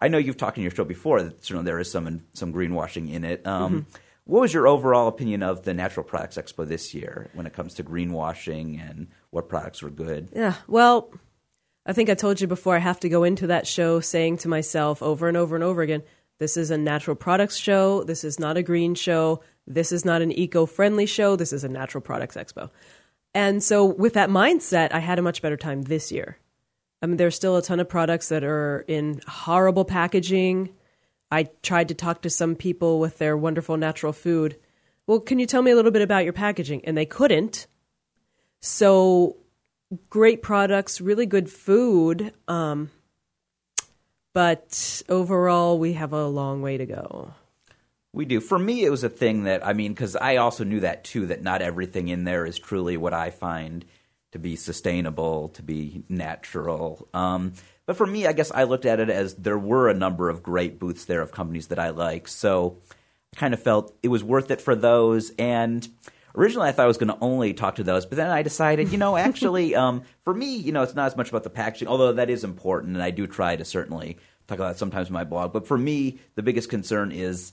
I 0.00 0.08
know 0.08 0.18
you've 0.18 0.36
talked 0.36 0.56
in 0.56 0.62
your 0.62 0.72
show 0.72 0.84
before 0.84 1.22
that 1.22 1.48
you 1.48 1.56
know 1.56 1.62
there 1.62 1.78
is 1.78 1.90
some 1.90 2.22
some 2.32 2.52
greenwashing 2.52 3.12
in 3.12 3.24
it. 3.24 3.46
Um, 3.46 3.82
mm-hmm. 3.82 3.96
What 4.26 4.40
was 4.40 4.52
your 4.52 4.66
overall 4.66 5.06
opinion 5.06 5.44
of 5.44 5.62
the 5.62 5.72
Natural 5.72 6.02
Products 6.02 6.36
Expo 6.36 6.66
this 6.66 6.92
year 6.92 7.30
when 7.32 7.46
it 7.46 7.52
comes 7.52 7.74
to 7.74 7.84
greenwashing 7.84 8.78
and 8.78 9.06
what 9.30 9.48
products 9.48 9.82
were 9.82 9.90
good? 9.90 10.30
Yeah, 10.34 10.54
well, 10.66 11.12
I 11.86 11.92
think 11.92 12.10
I 12.10 12.14
told 12.14 12.40
you 12.40 12.48
before. 12.48 12.74
I 12.74 12.80
have 12.80 12.98
to 13.00 13.08
go 13.08 13.22
into 13.22 13.46
that 13.46 13.68
show 13.68 14.00
saying 14.00 14.38
to 14.38 14.48
myself 14.48 15.00
over 15.00 15.28
and 15.28 15.36
over 15.36 15.54
and 15.54 15.62
over 15.62 15.80
again, 15.80 16.02
"This 16.38 16.56
is 16.56 16.72
a 16.72 16.76
natural 16.76 17.14
products 17.14 17.56
show. 17.56 18.02
This 18.02 18.24
is 18.24 18.40
not 18.40 18.56
a 18.56 18.64
green 18.64 18.96
show. 18.96 19.42
This 19.64 19.92
is 19.92 20.04
not 20.04 20.22
an 20.22 20.32
eco-friendly 20.32 21.06
show. 21.06 21.36
This 21.36 21.52
is 21.52 21.62
a 21.62 21.68
natural 21.68 22.02
products 22.02 22.34
expo." 22.34 22.70
And 23.32 23.62
so, 23.62 23.84
with 23.84 24.14
that 24.14 24.28
mindset, 24.28 24.92
I 24.92 24.98
had 24.98 25.20
a 25.20 25.22
much 25.22 25.40
better 25.40 25.56
time 25.56 25.82
this 25.82 26.10
year. 26.10 26.38
I 27.00 27.06
mean, 27.06 27.16
there's 27.16 27.36
still 27.36 27.56
a 27.56 27.62
ton 27.62 27.78
of 27.78 27.88
products 27.88 28.28
that 28.30 28.42
are 28.42 28.84
in 28.88 29.20
horrible 29.28 29.84
packaging. 29.84 30.70
I 31.30 31.44
tried 31.62 31.88
to 31.88 31.94
talk 31.94 32.22
to 32.22 32.30
some 32.30 32.54
people 32.54 33.00
with 33.00 33.18
their 33.18 33.36
wonderful 33.36 33.76
natural 33.76 34.12
food. 34.12 34.56
Well, 35.06 35.20
can 35.20 35.38
you 35.38 35.46
tell 35.46 35.62
me 35.62 35.70
a 35.70 35.76
little 35.76 35.90
bit 35.90 36.02
about 36.02 36.24
your 36.24 36.32
packaging? 36.32 36.84
And 36.84 36.96
they 36.96 37.06
couldn't. 37.06 37.66
So, 38.60 39.36
great 40.10 40.42
products, 40.42 41.00
really 41.00 41.26
good 41.26 41.50
food. 41.50 42.32
Um, 42.48 42.90
but 44.32 45.02
overall, 45.08 45.78
we 45.78 45.94
have 45.94 46.12
a 46.12 46.26
long 46.26 46.62
way 46.62 46.76
to 46.76 46.86
go. 46.86 47.32
We 48.12 48.24
do. 48.24 48.40
For 48.40 48.58
me, 48.58 48.84
it 48.84 48.90
was 48.90 49.04
a 49.04 49.08
thing 49.08 49.44
that, 49.44 49.66
I 49.66 49.72
mean, 49.72 49.92
because 49.92 50.16
I 50.16 50.36
also 50.36 50.64
knew 50.64 50.80
that 50.80 51.04
too, 51.04 51.26
that 51.26 51.42
not 51.42 51.62
everything 51.62 52.08
in 52.08 52.24
there 52.24 52.46
is 52.46 52.58
truly 52.58 52.96
what 52.96 53.12
I 53.12 53.30
find 53.30 53.84
to 54.32 54.38
be 54.38 54.56
sustainable, 54.56 55.50
to 55.50 55.62
be 55.62 56.02
natural. 56.08 57.08
Um, 57.14 57.52
but 57.86 57.96
for 57.96 58.06
me, 58.06 58.26
I 58.26 58.32
guess 58.32 58.50
I 58.50 58.64
looked 58.64 58.84
at 58.84 59.00
it 59.00 59.08
as 59.08 59.34
there 59.36 59.58
were 59.58 59.88
a 59.88 59.94
number 59.94 60.28
of 60.28 60.42
great 60.42 60.78
booths 60.78 61.04
there 61.04 61.22
of 61.22 61.32
companies 61.32 61.68
that 61.68 61.78
I 61.78 61.90
like. 61.90 62.26
So 62.28 62.78
I 63.34 63.38
kind 63.38 63.54
of 63.54 63.62
felt 63.62 63.96
it 64.02 64.08
was 64.08 64.24
worth 64.24 64.50
it 64.50 64.60
for 64.60 64.74
those. 64.74 65.30
And 65.38 65.88
originally 66.34 66.68
I 66.68 66.72
thought 66.72 66.84
I 66.84 66.88
was 66.88 66.98
going 66.98 67.08
to 67.08 67.18
only 67.20 67.54
talk 67.54 67.76
to 67.76 67.84
those, 67.84 68.04
but 68.04 68.16
then 68.16 68.30
I 68.30 68.42
decided, 68.42 68.90
you 68.90 68.98
know, 68.98 69.16
actually, 69.28 69.74
um, 69.74 70.02
for 70.22 70.34
me, 70.34 70.56
you 70.56 70.72
know, 70.72 70.82
it's 70.82 70.94
not 70.94 71.06
as 71.06 71.16
much 71.16 71.28
about 71.28 71.44
the 71.44 71.50
packaging, 71.50 71.88
although 71.88 72.12
that 72.12 72.28
is 72.28 72.44
important, 72.44 72.94
and 72.94 73.02
I 73.02 73.10
do 73.10 73.26
try 73.26 73.56
to 73.56 73.64
certainly 73.64 74.18
talk 74.46 74.58
about 74.58 74.72
it 74.72 74.78
sometimes 74.78 75.08
in 75.08 75.14
my 75.14 75.24
blog. 75.24 75.52
But 75.52 75.66
for 75.66 75.78
me, 75.78 76.18
the 76.34 76.42
biggest 76.42 76.68
concern 76.68 77.12
is, 77.12 77.52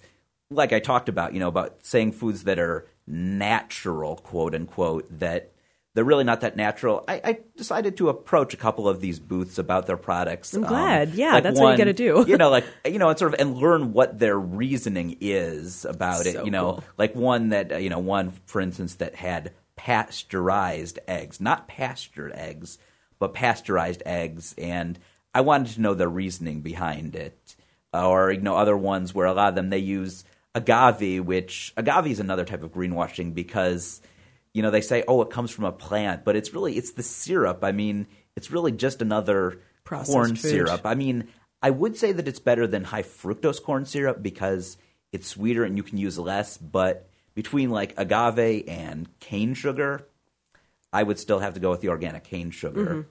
like 0.50 0.74
I 0.74 0.80
talked 0.80 1.10
about, 1.10 1.34
you 1.34 1.40
know, 1.40 1.48
about 1.48 1.86
saying 1.86 2.12
foods 2.12 2.44
that 2.44 2.60
are 2.60 2.88
natural, 3.08 4.16
quote 4.18 4.54
unquote, 4.54 5.08
that 5.20 5.52
they're 5.93 6.03
really 6.03 6.23
not 6.23 6.41
that 6.41 6.55
natural. 6.55 7.03
I, 7.07 7.21
I, 7.23 7.39
decided 7.55 7.97
to 7.97 8.09
approach 8.09 8.53
a 8.53 8.57
couple 8.57 8.89
of 8.89 9.00
these 9.00 9.19
booths 9.19 9.59
about 9.59 9.85
their 9.85 9.97
products. 9.97 10.53
I'm 10.53 10.63
glad. 10.63 11.09
Um, 11.09 11.15
yeah, 11.15 11.33
like 11.33 11.43
that's 11.43 11.59
one, 11.59 11.65
what 11.65 11.71
you 11.73 11.77
got 11.77 11.83
to 11.85 11.93
do. 11.93 12.25
you 12.27 12.38
know, 12.38 12.50
like 12.51 12.65
you 12.85 12.97
know, 12.97 13.09
and 13.09 13.19
sort 13.19 13.33
of 13.33 13.39
and 13.39 13.55
learn 13.57 13.93
what 13.93 14.17
their 14.17 14.38
reasoning 14.38 15.17
is 15.21 15.85
about 15.85 16.23
So 16.23 16.29
it. 16.29 16.45
You 16.45 16.51
know, 16.51 16.73
cool. 16.73 16.83
like 16.97 17.15
one 17.15 17.50
that 17.50 17.71
uh, 17.71 17.77
you 17.77 17.89
know, 17.89 18.00
one 18.00 18.33
for 18.45 18.59
instance 18.59 18.95
that 18.95 19.15
had 19.15 19.53
pasteurized 19.75 21.00
eggs, 21.07 21.39
not 21.39 21.67
pastured 21.67 22.31
eggs, 22.33 22.79
but 23.19 23.33
pasteurized 23.33 24.01
eggs, 24.05 24.55
and 24.57 24.97
I 25.33 25.41
wanted 25.41 25.75
to 25.75 25.81
know 25.81 25.93
the 25.93 26.07
reasoning 26.07 26.62
behind 26.62 27.15
it. 27.15 27.55
Or 27.93 28.31
you 28.31 28.41
know, 28.41 28.55
other 28.55 28.75
ones 28.75 29.13
where 29.13 29.27
a 29.27 29.33
lot 29.33 29.50
of 29.50 29.55
them 29.55 29.69
they 29.69 29.77
use 29.77 30.23
agave, 30.55 31.23
which 31.23 31.71
agave 31.77 32.07
is 32.07 32.19
another 32.19 32.45
type 32.45 32.63
of 32.63 32.71
greenwashing 32.71 33.35
because 33.35 34.01
you 34.53 34.62
know 34.62 34.72
they 34.72 34.81
say 34.81 35.03
oh 35.07 35.22
it 35.22 35.29
comes 35.29 35.51
from 35.51 35.65
a 35.65 35.72
plant 35.72 36.24
but 36.24 36.36
it's 36.36 36.53
really 36.53 36.77
it's 36.77 36.91
the 36.91 37.03
syrup 37.03 37.63
i 37.63 37.72
mean 37.72 38.07
it's 38.36 38.51
really 38.51 38.72
just 38.72 39.01
another 39.01 39.60
Processed 39.83 40.12
corn 40.12 40.36
food. 40.36 40.50
syrup 40.50 40.81
i 40.86 40.95
mean 40.95 41.27
i 41.62 41.69
would 41.69 41.98
say 41.98 42.12
that 42.12 42.27
it's 42.27 42.39
better 42.39 42.67
than 42.67 42.83
high 42.83 43.03
fructose 43.03 43.62
corn 43.62 43.86
syrup 43.86 44.22
because 44.22 44.77
it's 45.12 45.27
sweeter 45.27 45.63
and 45.63 45.77
you 45.77 45.83
can 45.83 45.98
use 45.98 46.17
less 46.17 46.57
but 46.57 47.10
between 47.36 47.69
like 47.69 47.93
agave 47.98 48.63
and 48.67 49.07
cane 49.19 49.53
sugar 49.53 50.07
i 50.91 51.03
would 51.03 51.19
still 51.19 51.39
have 51.39 51.53
to 51.53 51.60
go 51.60 51.69
with 51.72 51.81
the 51.81 51.89
organic 51.89 52.24
cane 52.24 52.51
sugar 52.51 53.07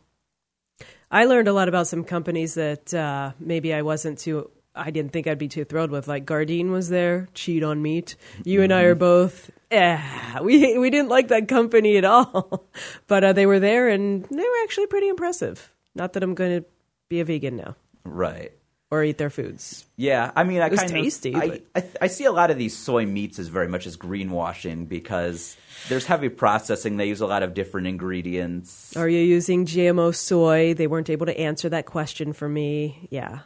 I 1.12 1.26
learned 1.26 1.46
a 1.46 1.52
lot 1.52 1.68
about 1.68 1.86
some 1.86 2.04
companies 2.04 2.54
that 2.54 2.92
uh, 2.94 3.32
maybe 3.38 3.74
I 3.74 3.82
wasn't 3.82 4.18
too. 4.18 4.50
I 4.74 4.90
didn't 4.90 5.12
think 5.12 5.26
I'd 5.26 5.38
be 5.38 5.48
too 5.48 5.64
thrilled 5.64 5.90
with. 5.90 6.08
Like 6.08 6.24
Gardein 6.24 6.70
was 6.70 6.88
there, 6.88 7.28
cheat 7.34 7.62
on 7.62 7.82
meat. 7.82 8.16
You 8.44 8.62
and 8.62 8.72
I 8.72 8.84
are 8.84 8.94
both. 8.94 9.50
Eh, 9.72 9.98
we 10.42 10.78
we 10.78 10.90
didn't 10.90 11.08
like 11.08 11.28
that 11.28 11.48
company 11.48 11.96
at 11.96 12.04
all, 12.04 12.68
but 13.06 13.24
uh, 13.24 13.32
they 13.32 13.46
were 13.46 13.58
there 13.60 13.88
and 13.88 14.24
they 14.24 14.36
were 14.36 14.62
actually 14.64 14.86
pretty 14.86 15.08
impressive. 15.08 15.72
Not 15.94 16.12
that 16.12 16.22
I'm 16.22 16.34
going 16.34 16.60
to 16.60 16.66
be 17.08 17.20
a 17.20 17.24
vegan 17.24 17.56
now 17.56 17.76
Right. 18.04 18.52
or 18.90 19.04
eat 19.04 19.18
their 19.18 19.28
foods. 19.30 19.86
Yeah, 19.96 20.30
I 20.34 20.44
mean, 20.44 20.60
I 20.62 20.68
was 20.68 20.80
kind 20.80 20.90
tasty, 20.92 21.34
of, 21.34 21.40
I, 21.42 21.60
I, 21.76 21.84
I 22.02 22.06
see 22.06 22.24
a 22.24 22.32
lot 22.32 22.50
of 22.50 22.56
these 22.58 22.76
soy 22.76 23.04
meats 23.06 23.38
as 23.38 23.48
very 23.48 23.68
much 23.68 23.86
as 23.86 23.96
greenwashing 23.98 24.88
because 24.88 25.56
there's 25.88 26.06
heavy 26.06 26.28
processing. 26.30 26.96
They 26.96 27.08
use 27.08 27.20
a 27.20 27.26
lot 27.26 27.42
of 27.42 27.52
different 27.54 27.86
ingredients. 27.88 28.96
Are 28.96 29.08
you 29.08 29.20
using 29.20 29.66
GMO 29.66 30.14
soy? 30.14 30.74
They 30.74 30.86
weren't 30.86 31.10
able 31.10 31.26
to 31.26 31.38
answer 31.38 31.68
that 31.70 31.84
question 31.86 32.32
for 32.32 32.48
me. 32.48 33.06
Yeah, 33.10 33.40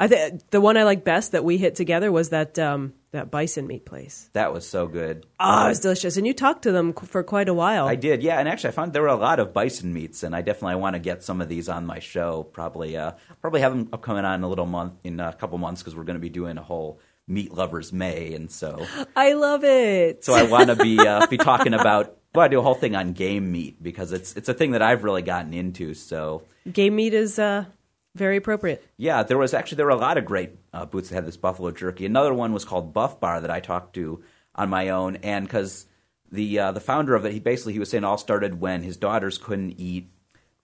I 0.00 0.08
think 0.08 0.48
the 0.50 0.60
one 0.62 0.76
I 0.78 0.84
like 0.84 1.04
best 1.04 1.32
that 1.32 1.44
we 1.44 1.58
hit 1.58 1.74
together 1.74 2.10
was 2.10 2.30
that 2.30 2.58
um, 2.58 2.94
that 3.12 3.30
bison 3.30 3.66
meat 3.66 3.84
place. 3.84 4.30
That 4.32 4.52
was 4.52 4.66
so 4.66 4.86
good. 4.86 5.26
Oh, 5.38 5.66
it 5.66 5.68
was 5.68 5.80
delicious, 5.80 6.16
and 6.16 6.26
you 6.26 6.32
talked 6.32 6.62
to 6.62 6.72
them 6.72 6.94
for 6.94 7.22
quite 7.22 7.50
a 7.50 7.54
while. 7.54 7.86
I 7.86 7.96
did, 7.96 8.22
yeah, 8.22 8.38
and 8.38 8.48
actually, 8.48 8.68
I 8.68 8.72
found 8.72 8.94
there 8.94 9.02
were 9.02 9.08
a 9.08 9.14
lot 9.14 9.40
of 9.40 9.52
bison 9.52 9.92
meats, 9.92 10.22
and 10.22 10.34
I 10.34 10.40
definitely 10.40 10.76
want 10.76 10.94
to 10.94 11.00
get 11.00 11.22
some 11.22 11.42
of 11.42 11.48
these 11.50 11.68
on 11.68 11.84
my 11.84 11.98
show. 11.98 12.44
Probably, 12.44 12.96
uh, 12.96 13.12
probably 13.42 13.60
have 13.60 13.72
them 13.72 13.90
up 13.92 14.00
coming 14.00 14.24
on 14.24 14.36
in 14.36 14.42
a 14.42 14.48
little 14.48 14.64
month, 14.66 14.94
in 15.04 15.20
a 15.20 15.34
couple 15.34 15.58
months, 15.58 15.82
because 15.82 15.94
we're 15.94 16.04
going 16.04 16.14
to 16.14 16.20
be 16.20 16.30
doing 16.30 16.56
a 16.56 16.62
whole 16.62 16.98
meat 17.28 17.52
lovers 17.52 17.92
May, 17.92 18.32
and 18.32 18.50
so 18.50 18.86
I 19.14 19.34
love 19.34 19.64
it. 19.64 20.24
so 20.24 20.32
I 20.34 20.44
want 20.44 20.68
to 20.68 20.76
be 20.76 20.98
uh, 20.98 21.26
be 21.26 21.36
talking 21.36 21.74
about. 21.74 22.16
Well, 22.32 22.44
I 22.44 22.48
do 22.48 22.60
a 22.60 22.62
whole 22.62 22.76
thing 22.76 22.94
on 22.94 23.12
game 23.12 23.50
meat 23.50 23.82
because 23.82 24.12
it's 24.12 24.36
it's 24.36 24.48
a 24.48 24.54
thing 24.54 24.70
that 24.70 24.82
I've 24.82 25.02
really 25.02 25.22
gotten 25.22 25.52
into. 25.52 25.94
So 25.94 26.44
Game 26.72 26.94
meat 26.94 27.12
is 27.12 27.40
uh, 27.40 27.64
very 28.14 28.36
appropriate. 28.36 28.84
Yeah, 28.96 29.22
there 29.22 29.38
was 29.38 29.54
actually 29.54 29.76
there 29.76 29.86
were 29.86 29.92
a 29.92 29.96
lot 29.96 30.18
of 30.18 30.24
great 30.24 30.50
uh, 30.72 30.84
boots 30.86 31.08
that 31.08 31.14
had 31.14 31.26
this 31.26 31.36
buffalo 31.36 31.70
jerky. 31.70 32.06
Another 32.06 32.34
one 32.34 32.52
was 32.52 32.64
called 32.64 32.92
Buff 32.92 33.20
Bar 33.20 33.40
that 33.40 33.50
I 33.50 33.60
talked 33.60 33.94
to 33.94 34.22
on 34.54 34.68
my 34.68 34.88
own, 34.88 35.16
and 35.16 35.46
because 35.46 35.86
the 36.32 36.58
uh, 36.58 36.72
the 36.72 36.80
founder 36.80 37.14
of 37.14 37.24
it, 37.24 37.32
he 37.32 37.40
basically 37.40 37.72
he 37.72 37.78
was 37.78 37.90
saying 37.90 38.04
it 38.04 38.06
all 38.06 38.18
started 38.18 38.60
when 38.60 38.82
his 38.82 38.96
daughters 38.96 39.38
couldn't 39.38 39.78
eat 39.78 40.10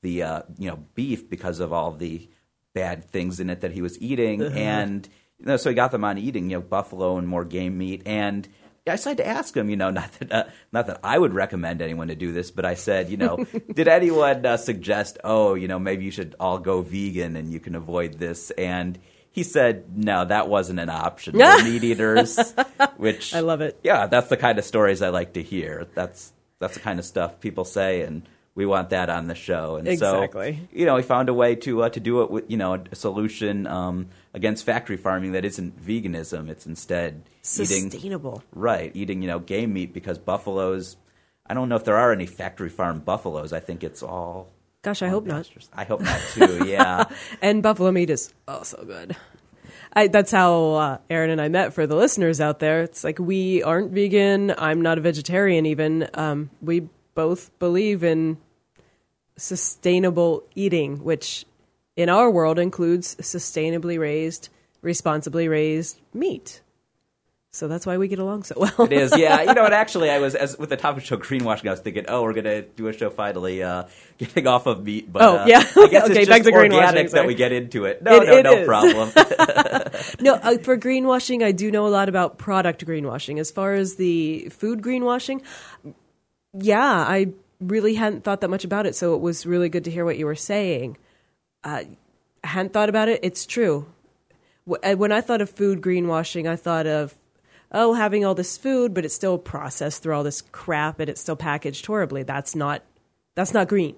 the 0.02 0.22
uh, 0.22 0.42
you 0.58 0.68
know 0.68 0.84
beef 0.94 1.30
because 1.30 1.60
of 1.60 1.72
all 1.72 1.92
the 1.92 2.28
bad 2.74 3.04
things 3.04 3.40
in 3.40 3.48
it 3.48 3.60
that 3.60 3.72
he 3.72 3.82
was 3.82 4.00
eating, 4.02 4.42
and 4.42 5.08
you 5.38 5.46
know, 5.46 5.56
so 5.56 5.70
he 5.70 5.74
got 5.74 5.92
them 5.92 6.04
on 6.04 6.18
eating 6.18 6.50
you 6.50 6.56
know 6.56 6.62
buffalo 6.62 7.16
and 7.16 7.28
more 7.28 7.44
game 7.44 7.78
meat 7.78 8.02
and. 8.06 8.48
I 8.88 8.93
decided 8.93 9.25
to 9.25 9.26
ask 9.26 9.57
him, 9.57 9.69
you 9.69 9.76
know, 9.76 9.90
not 10.00 10.12
that 10.19 10.33
uh, 10.33 10.45
not 10.73 10.87
that 10.87 11.00
I 11.02 11.19
would 11.19 11.35
recommend 11.35 11.83
anyone 11.83 12.09
to 12.09 12.14
do 12.14 12.33
this, 12.33 12.50
but 12.50 12.64
I 12.64 12.75
said, 12.75 13.11
you 13.11 13.16
know, 13.16 13.45
did 13.75 13.88
anyone 13.88 14.47
uh, 14.47 14.57
suggest, 14.57 15.19
oh, 15.25 15.55
you 15.55 15.69
know, 15.69 15.78
maybe 15.78 16.05
you 16.05 16.11
should 16.11 16.37
all 16.38 16.59
go 16.59 16.83
vegan 16.83 17.37
and 17.37 17.52
you 17.52 17.61
can 17.61 17.75
avoid 17.75 18.14
this? 18.14 18.50
And 18.52 18.99
he 19.31 19.43
said, 19.43 19.97
no, 19.97 20.25
that 20.25 20.49
wasn't 20.49 20.81
an 20.81 20.88
option. 20.88 21.37
We're 21.37 21.64
meat 21.64 21.85
eaters, 21.85 22.38
which 22.97 23.35
I 23.35 23.40
love 23.40 23.61
it. 23.61 23.78
Yeah, 23.83 24.07
that's 24.07 24.28
the 24.28 24.37
kind 24.37 24.59
of 24.59 24.64
stories 24.64 25.02
I 25.02 25.11
like 25.11 25.35
to 25.35 25.43
hear. 25.43 25.87
That's 25.95 26.33
that's 26.59 26.75
the 26.75 26.81
kind 26.81 26.99
of 26.99 27.05
stuff 27.05 27.40
people 27.40 27.64
say, 27.64 28.02
and 28.02 28.23
we 28.55 28.64
want 28.64 28.90
that 28.90 29.11
on 29.11 29.26
the 29.26 29.35
show. 29.35 29.76
And 29.76 29.87
Exactly. 29.87 30.52
so, 30.55 30.76
you 30.78 30.87
know, 30.87 30.95
we 30.95 31.02
found 31.02 31.28
a 31.28 31.35
way 31.35 31.57
to 31.57 31.83
uh, 31.83 31.88
to 31.90 32.00
do 32.00 32.23
it 32.23 32.31
with 32.31 32.50
you 32.50 32.57
know 32.57 32.83
a 32.90 32.97
solution 32.97 33.66
um, 33.66 34.09
against 34.37 34.64
factory 34.64 34.97
farming 34.97 35.33
that 35.33 35.45
isn't 35.45 35.85
veganism. 35.85 36.49
It's 36.49 36.66
instead 36.66 37.23
eating 37.59 37.90
Sustainable. 37.90 38.45
right, 38.52 38.93
eating 38.95 39.23
you 39.23 39.28
know 39.28 39.40
game 39.40 39.73
meat 39.73 39.93
because 39.93 40.19
buffaloes. 40.19 40.97
I 41.49 41.55
don't 41.55 41.69
know 41.69 41.76
if 41.76 41.85
there 41.85 41.97
are 41.97 42.12
any 42.12 42.26
factory 42.26 42.69
farm 42.69 43.00
buffaloes. 43.00 43.52
I 43.52 43.61
think 43.61 43.83
it's 43.83 44.02
all. 44.02 44.49
Gosh, 44.83 45.02
I 45.02 45.09
hope 45.09 45.25
not. 45.26 45.49
I 45.73 45.85
hope 45.85 46.00
not 46.00 46.21
too. 46.33 46.64
Yeah. 46.66 47.05
And 47.43 47.62
buffalo 47.62 47.90
meat 47.90 48.11
is 48.11 48.33
oh 48.47 48.62
so 48.62 48.85
good. 48.85 49.16
I, 49.93 50.09
that's 50.09 50.31
how 50.31 50.73
uh, 50.75 50.99
Aaron 51.09 51.31
and 51.31 51.40
I 51.40 51.49
met. 51.49 51.73
For 51.73 51.87
the 51.87 51.97
listeners 51.97 52.40
out 52.40 52.59
there, 52.61 52.83
it's 52.83 53.02
like 53.02 53.19
we 53.19 53.62
aren't 53.62 53.93
vegan. 53.93 54.55
I'm 54.57 54.83
not 54.83 54.99
a 54.99 55.00
vegetarian. 55.00 55.64
Even 55.66 56.09
um, 56.14 56.50
we 56.61 56.88
both 57.14 57.57
believe 57.59 58.05
in 58.05 58.37
sustainable 59.38 60.45
eating, 60.55 61.02
which 61.02 61.47
in 61.96 62.08
our 62.08 62.30
world 62.30 62.58
includes 62.58 63.14
sustainably 63.16 63.98
raised, 63.98 64.48
responsibly 64.82 65.48
raised 65.48 65.98
meat. 66.14 66.60
So 67.52 67.68
that's 67.68 67.86
why 67.86 67.96
we 67.96 68.06
get 68.06 68.18
along 68.18 68.42
so 68.42 68.54
well. 68.58 68.74
It 68.86 68.92
is, 68.92 69.16
yeah. 69.16 69.40
You 69.40 69.54
know, 69.54 69.64
and 69.64 69.72
actually, 69.82 70.10
I 70.10 70.18
was 70.18 70.34
as 70.34 70.58
with 70.58 70.68
the 70.68 70.76
topic 70.76 71.04
show 71.04 71.16
greenwashing. 71.16 71.66
I 71.66 71.70
was 71.70 71.80
thinking, 71.80 72.04
oh, 72.06 72.22
we're 72.22 72.34
gonna 72.34 72.60
do 72.60 72.86
a 72.88 72.92
show 72.92 73.08
finally, 73.08 73.62
uh, 73.62 73.84
getting 74.18 74.46
off 74.46 74.66
of 74.66 74.84
meat. 74.84 75.10
But 75.10 75.22
Oh, 75.22 75.36
uh, 75.38 75.46
yeah. 75.46 75.60
I 75.60 75.86
guess 75.88 76.04
Okay, 76.10 76.20
it's 76.20 76.28
back 76.28 76.42
just 76.42 76.50
to 76.50 76.52
greenwashing, 76.52 76.74
organic 76.74 77.10
that 77.12 77.26
we 77.26 77.34
get 77.34 77.52
into 77.52 77.86
it. 77.86 78.02
No, 78.02 78.16
It- 78.20 78.26
no, 78.26 78.36
it 78.36 78.42
no 78.42 78.52
is. 78.58 78.66
problem. 78.66 79.10
no, 80.20 80.34
uh, 80.34 80.58
for 80.58 80.76
greenwashing, 80.76 81.42
I 81.42 81.52
do 81.52 81.70
know 81.70 81.86
a 81.86 81.88
lot 81.88 82.10
about 82.10 82.36
product 82.36 82.84
greenwashing. 82.84 83.40
As 83.40 83.50
far 83.50 83.72
as 83.72 83.94
the 83.94 84.50
food 84.50 84.82
greenwashing, 84.82 85.40
yeah, 86.52 86.82
I 87.08 87.28
really 87.58 87.94
hadn't 87.94 88.22
thought 88.22 88.42
that 88.42 88.50
much 88.50 88.64
about 88.64 88.84
it. 88.84 88.94
So 88.94 89.14
it 89.14 89.22
was 89.22 89.46
really 89.46 89.70
good 89.70 89.84
to 89.84 89.90
hear 89.90 90.04
what 90.04 90.18
you 90.18 90.26
were 90.26 90.34
saying. 90.34 90.98
Uh, 91.66 91.82
I 92.44 92.46
hadn't 92.46 92.73
thought 92.73 92.88
about 92.88 93.08
it. 93.08 93.20
It's 93.25 93.44
true. 93.44 93.87
When 94.64 95.12
I 95.12 95.20
thought 95.20 95.40
of 95.40 95.50
food 95.50 95.80
greenwashing, 95.80 96.49
I 96.49 96.56
thought 96.56 96.87
of 96.87 97.14
oh, 97.73 97.94
having 97.94 98.25
all 98.25 98.35
this 98.35 98.56
food, 98.56 98.94
but 98.94 99.04
it's 99.04 99.14
still 99.14 99.38
processed 99.38 100.02
through 100.02 100.14
all 100.14 100.23
this 100.23 100.42
crap, 100.42 101.00
and 101.00 101.11
it's 101.11 101.20
still 101.20 101.37
packaged 101.37 101.85
horribly. 101.87 102.23
That's 102.23 102.54
not 102.54 102.82
that's 103.35 103.52
not 103.52 103.68
green. 103.68 103.96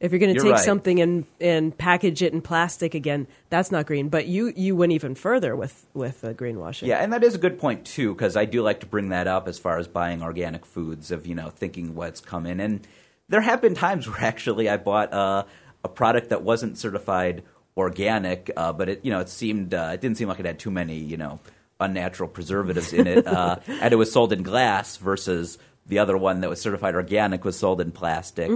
If 0.00 0.10
you're 0.10 0.18
going 0.18 0.34
to 0.34 0.40
take 0.40 0.52
right. 0.52 0.60
something 0.60 1.00
and 1.00 1.24
and 1.40 1.76
package 1.76 2.22
it 2.22 2.32
in 2.32 2.42
plastic 2.42 2.94
again, 2.94 3.28
that's 3.50 3.70
not 3.70 3.86
green. 3.86 4.08
But 4.08 4.26
you 4.26 4.52
you 4.56 4.74
went 4.74 4.92
even 4.92 5.14
further 5.14 5.54
with 5.54 5.86
with 5.94 6.24
uh, 6.24 6.32
greenwashing. 6.34 6.88
Yeah, 6.88 6.98
and 6.98 7.12
that 7.12 7.22
is 7.22 7.36
a 7.36 7.38
good 7.38 7.58
point 7.58 7.84
too, 7.84 8.12
because 8.12 8.36
I 8.36 8.44
do 8.44 8.62
like 8.62 8.80
to 8.80 8.86
bring 8.86 9.10
that 9.10 9.28
up 9.28 9.46
as 9.46 9.58
far 9.58 9.78
as 9.78 9.86
buying 9.86 10.22
organic 10.22 10.66
foods, 10.66 11.12
of 11.12 11.26
you 11.26 11.36
know 11.36 11.50
thinking 11.50 11.94
what's 11.94 12.20
coming. 12.20 12.58
And 12.58 12.86
there 13.28 13.40
have 13.40 13.62
been 13.62 13.74
times 13.74 14.08
where 14.08 14.20
actually 14.24 14.68
I 14.68 14.76
bought 14.76 15.12
uh, 15.12 15.44
a 15.84 15.88
product 15.88 16.30
that 16.30 16.42
wasn't 16.42 16.78
certified 16.78 17.42
organic, 17.76 18.50
uh, 18.56 18.72
but 18.72 18.88
it 18.88 19.04
you 19.04 19.10
know 19.10 19.20
it 19.20 19.28
seemed 19.28 19.74
uh, 19.74 19.90
it 19.94 20.00
didn't 20.00 20.16
seem 20.16 20.28
like 20.28 20.38
it 20.40 20.46
had 20.46 20.58
too 20.58 20.70
many 20.70 20.96
you 20.96 21.16
know 21.16 21.40
unnatural 21.80 22.28
preservatives 22.28 22.92
in 22.92 23.06
it, 23.06 23.26
uh, 23.26 23.56
and 23.66 23.92
it 23.92 23.96
was 23.96 24.12
sold 24.12 24.32
in 24.32 24.42
glass 24.42 24.96
versus 24.96 25.58
the 25.86 25.98
other 25.98 26.16
one 26.16 26.40
that 26.40 26.50
was 26.50 26.60
certified 26.60 26.94
organic 26.94 27.44
was 27.44 27.58
sold 27.58 27.80
in 27.80 27.90
plastic. 27.90 28.50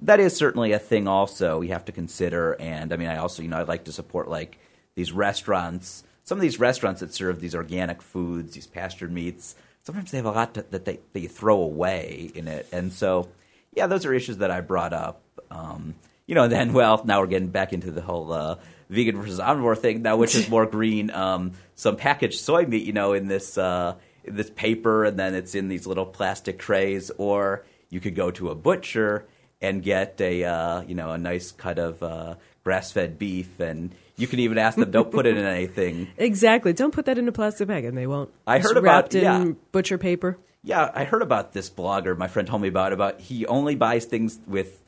That 0.00 0.20
is 0.20 0.36
certainly 0.36 0.72
a 0.72 0.78
thing. 0.78 1.06
Also, 1.06 1.58
we 1.58 1.68
have 1.68 1.84
to 1.84 1.92
consider, 1.92 2.54
and 2.60 2.92
I 2.92 2.96
mean, 2.96 3.08
I 3.08 3.18
also 3.18 3.42
you 3.42 3.48
know 3.48 3.58
I 3.58 3.62
like 3.62 3.84
to 3.84 3.92
support 3.92 4.28
like 4.28 4.58
these 4.94 5.12
restaurants. 5.12 6.04
Some 6.24 6.38
of 6.38 6.42
these 6.42 6.58
restaurants 6.58 7.00
that 7.00 7.12
serve 7.12 7.40
these 7.40 7.54
organic 7.54 8.00
foods, 8.00 8.54
these 8.54 8.66
pastured 8.66 9.12
meats, 9.12 9.56
sometimes 9.84 10.10
they 10.10 10.18
have 10.18 10.26
a 10.26 10.30
lot 10.30 10.54
to, 10.54 10.64
that 10.70 10.84
they, 10.84 10.98
they 11.12 11.26
throw 11.26 11.60
away 11.60 12.30
in 12.34 12.48
it. 12.48 12.66
And 12.72 12.92
so, 12.92 13.28
yeah, 13.74 13.86
those 13.86 14.04
are 14.04 14.12
issues 14.12 14.38
that 14.38 14.50
I 14.50 14.60
brought 14.60 14.92
up. 14.92 15.20
Um, 15.50 15.94
you 16.26 16.34
know, 16.34 16.48
then, 16.48 16.72
well, 16.72 17.02
now 17.04 17.20
we're 17.20 17.26
getting 17.26 17.48
back 17.48 17.72
into 17.72 17.90
the 17.90 18.00
whole 18.00 18.32
uh, 18.32 18.56
vegan 18.88 19.16
versus 19.16 19.38
omnivore 19.38 19.78
thing 19.78 20.02
now, 20.02 20.16
which 20.16 20.34
is 20.34 20.48
more 20.50 20.66
green. 20.66 21.10
Um, 21.10 21.52
some 21.74 21.96
packaged 21.96 22.40
soy 22.40 22.66
meat, 22.66 22.84
you 22.84 22.92
know, 22.92 23.12
in 23.12 23.28
this, 23.28 23.58
uh, 23.58 23.94
in 24.24 24.36
this 24.36 24.50
paper, 24.50 25.04
and 25.04 25.18
then 25.18 25.34
it's 25.34 25.54
in 25.54 25.68
these 25.68 25.86
little 25.86 26.06
plastic 26.06 26.58
trays. 26.58 27.10
Or 27.18 27.64
you 27.90 28.00
could 28.00 28.14
go 28.14 28.30
to 28.32 28.50
a 28.50 28.54
butcher 28.54 29.26
and 29.60 29.82
get 29.82 30.20
a 30.20 30.44
uh, 30.44 30.82
you 30.82 30.94
know 30.94 31.12
a 31.12 31.18
nice 31.18 31.52
cut 31.52 31.78
of 31.78 32.02
uh, 32.02 32.34
grass-fed 32.64 33.18
beef, 33.18 33.60
and 33.60 33.94
you 34.16 34.26
can 34.26 34.38
even 34.40 34.58
ask 34.58 34.76
them 34.76 34.90
don't 34.90 35.10
put 35.10 35.26
it 35.26 35.36
in 35.36 35.44
anything. 35.44 36.08
exactly. 36.16 36.72
Don't 36.72 36.92
put 36.92 37.06
that 37.06 37.18
in 37.18 37.26
a 37.28 37.32
plastic 37.32 37.68
bag, 37.68 37.84
and 37.84 37.96
they 37.96 38.06
won't. 38.06 38.30
I 38.46 38.58
heard 38.58 38.76
about- 38.76 38.82
wrapped 38.82 39.14
in 39.14 39.22
yeah. 39.22 39.52
butcher 39.72 39.98
paper. 39.98 40.38
Yeah, 40.66 40.90
I 40.94 41.04
heard 41.04 41.20
about 41.20 41.52
this 41.52 41.68
blogger. 41.68 42.16
My 42.16 42.26
friend 42.26 42.48
told 42.48 42.62
me 42.62 42.68
about 42.68 42.94
about 42.94 43.20
he 43.20 43.46
only 43.46 43.74
buys 43.74 44.06
things 44.06 44.38
with 44.46 44.80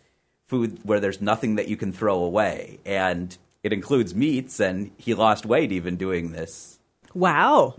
food 0.47 0.79
where 0.83 1.00
there's 1.00 1.21
nothing 1.21 1.57
that 1.57 1.69
you 1.69 1.76
can 1.76 1.93
throw 1.93 2.23
away, 2.23 2.79
and 2.85 3.37
it 3.62 3.73
includes 3.73 4.15
meats. 4.15 4.61
And 4.61 4.91
he 4.97 5.15
lost 5.15 5.45
weight 5.45 5.73
even 5.73 5.97
doing 5.97 6.33
this. 6.33 6.79
Wow. 7.15 7.75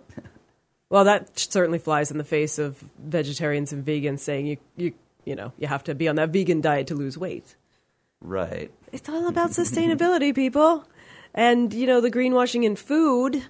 Well, 0.89 1.03
that 1.03 1.37
certainly 1.37 1.79
flies 1.79 2.11
in 2.11 2.17
the 2.17 2.23
face 2.23 2.59
of 2.59 2.77
vegetarians 2.97 3.73
and 3.73 3.85
vegans 3.85 4.19
saying 4.19 4.47
you 4.47 4.57
you 4.75 4.93
you 5.25 5.35
know 5.35 5.51
you 5.57 5.67
have 5.67 5.83
to 5.85 5.95
be 5.95 6.07
on 6.07 6.15
that 6.15 6.29
vegan 6.29 6.61
diet 6.61 6.87
to 6.87 6.95
lose 6.95 7.17
weight. 7.17 7.55
Right. 8.21 8.71
It's 8.91 9.09
all 9.09 9.27
about 9.27 9.51
sustainability, 9.51 10.33
people. 10.33 10.85
And 11.33 11.73
you 11.73 11.87
know 11.87 12.01
the 12.01 12.11
greenwashing 12.11 12.63
in 12.63 12.75
food. 12.75 13.43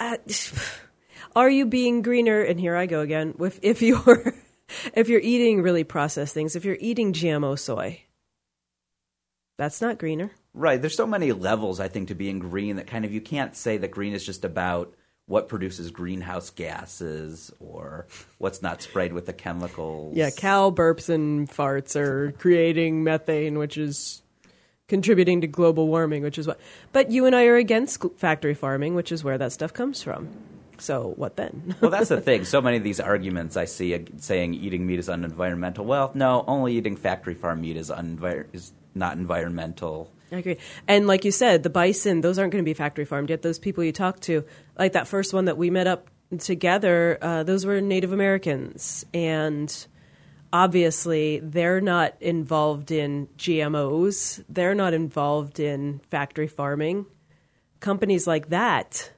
Uh, 0.00 0.16
are 1.36 1.48
you 1.48 1.66
being 1.66 2.02
greener? 2.02 2.42
And 2.42 2.58
here 2.58 2.76
I 2.76 2.86
go 2.86 3.00
again. 3.00 3.34
If 3.38 3.60
if 3.62 3.80
you're 3.80 4.34
if 4.94 5.08
you're 5.08 5.20
eating 5.20 5.62
really 5.62 5.84
processed 5.84 6.34
things, 6.34 6.56
if 6.56 6.64
you're 6.64 6.78
eating 6.80 7.12
GMO 7.12 7.58
soy, 7.58 8.02
that's 9.56 9.80
not 9.80 9.98
greener. 9.98 10.30
Right. 10.54 10.80
There's 10.80 10.96
so 10.96 11.06
many 11.06 11.32
levels, 11.32 11.80
I 11.80 11.88
think, 11.88 12.08
to 12.08 12.14
being 12.14 12.38
green 12.38 12.76
that 12.76 12.86
kind 12.86 13.04
of 13.04 13.12
you 13.12 13.20
can't 13.20 13.56
say 13.56 13.78
that 13.78 13.90
green 13.90 14.12
is 14.12 14.24
just 14.24 14.44
about 14.44 14.94
what 15.26 15.48
produces 15.48 15.90
greenhouse 15.90 16.50
gases 16.50 17.52
or 17.60 18.06
what's 18.38 18.60
not 18.60 18.82
sprayed 18.82 19.12
with 19.12 19.26
the 19.26 19.32
chemicals. 19.32 20.16
Yeah, 20.16 20.30
cow 20.30 20.70
burps 20.70 21.08
and 21.08 21.48
farts 21.48 21.96
are 21.96 22.32
creating 22.32 23.04
methane, 23.04 23.58
which 23.58 23.78
is 23.78 24.22
contributing 24.88 25.40
to 25.40 25.46
global 25.46 25.88
warming, 25.88 26.22
which 26.22 26.38
is 26.38 26.46
what. 26.46 26.60
But 26.92 27.10
you 27.10 27.24
and 27.24 27.34
I 27.34 27.46
are 27.46 27.56
against 27.56 28.04
factory 28.16 28.54
farming, 28.54 28.94
which 28.94 29.12
is 29.12 29.24
where 29.24 29.38
that 29.38 29.52
stuff 29.52 29.72
comes 29.72 30.02
from. 30.02 30.28
So 30.78 31.14
what 31.16 31.36
then? 31.36 31.76
well, 31.80 31.90
that's 31.90 32.08
the 32.08 32.20
thing. 32.20 32.44
So 32.44 32.60
many 32.60 32.76
of 32.76 32.82
these 32.82 32.98
arguments 32.98 33.56
I 33.56 33.66
see 33.66 33.94
uh, 33.94 34.00
saying 34.18 34.54
eating 34.54 34.86
meat 34.86 34.98
is 34.98 35.08
unenvironmental. 35.08 35.84
Well, 35.84 36.10
no, 36.14 36.44
only 36.48 36.76
eating 36.76 36.96
factory 36.96 37.34
farm 37.34 37.60
meat 37.60 37.76
is, 37.76 37.88
unenvir- 37.88 38.46
is 38.52 38.72
not 38.94 39.16
environmental. 39.16 40.10
I 40.30 40.36
agree. 40.36 40.58
And 40.88 41.06
like 41.06 41.24
you 41.24 41.30
said, 41.30 41.62
the 41.62 41.70
bison, 41.70 42.22
those 42.22 42.38
aren't 42.38 42.52
going 42.52 42.64
to 42.64 42.68
be 42.68 42.74
factory 42.74 43.04
farmed 43.04 43.30
yet. 43.30 43.42
Those 43.42 43.58
people 43.58 43.84
you 43.84 43.92
talk 43.92 44.20
to, 44.20 44.44
like 44.78 44.92
that 44.92 45.06
first 45.06 45.34
one 45.34 45.44
that 45.44 45.58
we 45.58 45.70
met 45.70 45.86
up 45.86 46.08
together, 46.38 47.18
uh, 47.20 47.42
those 47.42 47.66
were 47.66 47.80
Native 47.80 48.12
Americans. 48.12 49.04
And 49.12 49.86
obviously, 50.52 51.40
they're 51.40 51.80
not 51.82 52.14
involved 52.20 52.90
in 52.90 53.28
GMOs, 53.36 54.42
they're 54.48 54.74
not 54.74 54.94
involved 54.94 55.60
in 55.60 56.00
factory 56.10 56.48
farming. 56.48 57.06
Companies 57.80 58.26
like 58.26 58.48
that, 58.50 59.12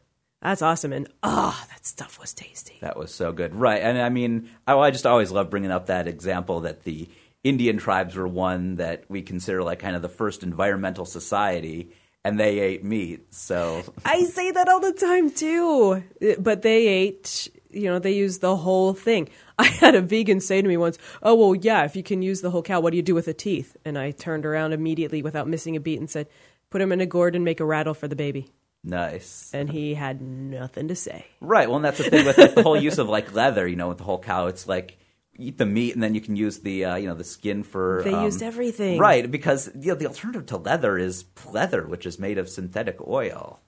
that's 0.44 0.62
awesome. 0.62 0.92
And 0.92 1.08
oh, 1.22 1.64
that 1.70 1.86
stuff 1.86 2.20
was 2.20 2.34
tasty. 2.34 2.76
That 2.80 2.96
was 2.96 3.14
so 3.14 3.32
good, 3.32 3.54
right? 3.54 3.80
And 3.80 3.98
I 3.98 4.08
mean, 4.08 4.50
I, 4.66 4.76
I 4.76 4.90
just 4.90 5.06
always 5.06 5.30
love 5.30 5.48
bringing 5.48 5.70
up 5.70 5.86
that 5.86 6.06
example 6.06 6.60
that 6.60 6.82
the 6.82 7.08
Indian 7.44 7.76
tribes 7.76 8.16
were 8.16 8.26
one 8.26 8.76
that 8.76 9.04
we 9.08 9.20
consider 9.20 9.62
like 9.62 9.78
kind 9.78 9.94
of 9.94 10.02
the 10.02 10.08
first 10.08 10.42
environmental 10.42 11.04
society, 11.04 11.92
and 12.24 12.40
they 12.40 12.58
ate 12.58 12.82
meat. 12.82 13.32
So 13.34 13.82
I 14.04 14.24
say 14.24 14.50
that 14.50 14.68
all 14.68 14.80
the 14.80 14.94
time 14.94 15.30
too. 15.30 16.02
But 16.38 16.62
they 16.62 16.86
ate, 16.86 17.48
you 17.70 17.84
know, 17.90 17.98
they 17.98 18.12
used 18.12 18.40
the 18.40 18.56
whole 18.56 18.94
thing. 18.94 19.28
I 19.58 19.66
had 19.66 19.94
a 19.94 20.00
vegan 20.00 20.40
say 20.40 20.62
to 20.62 20.66
me 20.66 20.78
once, 20.78 20.98
"Oh 21.22 21.34
well, 21.34 21.54
yeah, 21.54 21.84
if 21.84 21.94
you 21.94 22.02
can 22.02 22.22
use 22.22 22.40
the 22.40 22.50
whole 22.50 22.62
cow, 22.62 22.80
what 22.80 22.90
do 22.90 22.96
you 22.96 23.02
do 23.02 23.14
with 23.14 23.26
the 23.26 23.34
teeth?" 23.34 23.76
And 23.84 23.98
I 23.98 24.10
turned 24.10 24.46
around 24.46 24.72
immediately 24.72 25.22
without 25.22 25.46
missing 25.46 25.76
a 25.76 25.80
beat 25.80 26.00
and 26.00 26.10
said, 26.10 26.28
"Put 26.70 26.78
them 26.78 26.92
in 26.92 27.02
a 27.02 27.06
gourd 27.06 27.36
and 27.36 27.44
make 27.44 27.60
a 27.60 27.64
rattle 27.64 27.94
for 27.94 28.08
the 28.08 28.16
baby." 28.16 28.50
nice. 28.86 29.50
And 29.54 29.70
he 29.70 29.94
had 29.94 30.20
nothing 30.20 30.88
to 30.88 30.94
say. 30.94 31.24
Right. 31.40 31.68
Well, 31.68 31.76
and 31.76 31.84
that's 31.86 31.96
the 31.96 32.04
thing 32.04 32.26
with 32.26 32.36
like, 32.36 32.54
the 32.54 32.62
whole 32.62 32.76
use 32.76 32.98
of 32.98 33.08
like 33.08 33.32
leather. 33.32 33.66
You 33.66 33.76
know, 33.76 33.88
with 33.88 33.98
the 33.98 34.04
whole 34.04 34.18
cow, 34.18 34.46
it's 34.46 34.68
like 34.68 34.98
eat 35.38 35.58
the 35.58 35.66
meat 35.66 35.94
and 35.94 36.02
then 36.02 36.14
you 36.14 36.20
can 36.20 36.36
use 36.36 36.58
the 36.60 36.84
uh, 36.84 36.96
you 36.96 37.08
know 37.08 37.14
the 37.14 37.24
skin 37.24 37.62
for. 37.62 38.02
They 38.04 38.12
um, 38.14 38.24
used 38.24 38.42
everything. 38.42 38.98
Right, 38.98 39.30
because 39.30 39.70
you 39.74 39.88
know 39.88 39.94
the 39.94 40.06
alternative 40.06 40.46
to 40.46 40.56
leather 40.56 40.96
is 40.98 41.24
leather, 41.50 41.86
which 41.86 42.06
is 42.06 42.18
made 42.18 42.38
of 42.38 42.48
synthetic 42.48 42.96
oil. 43.06 43.60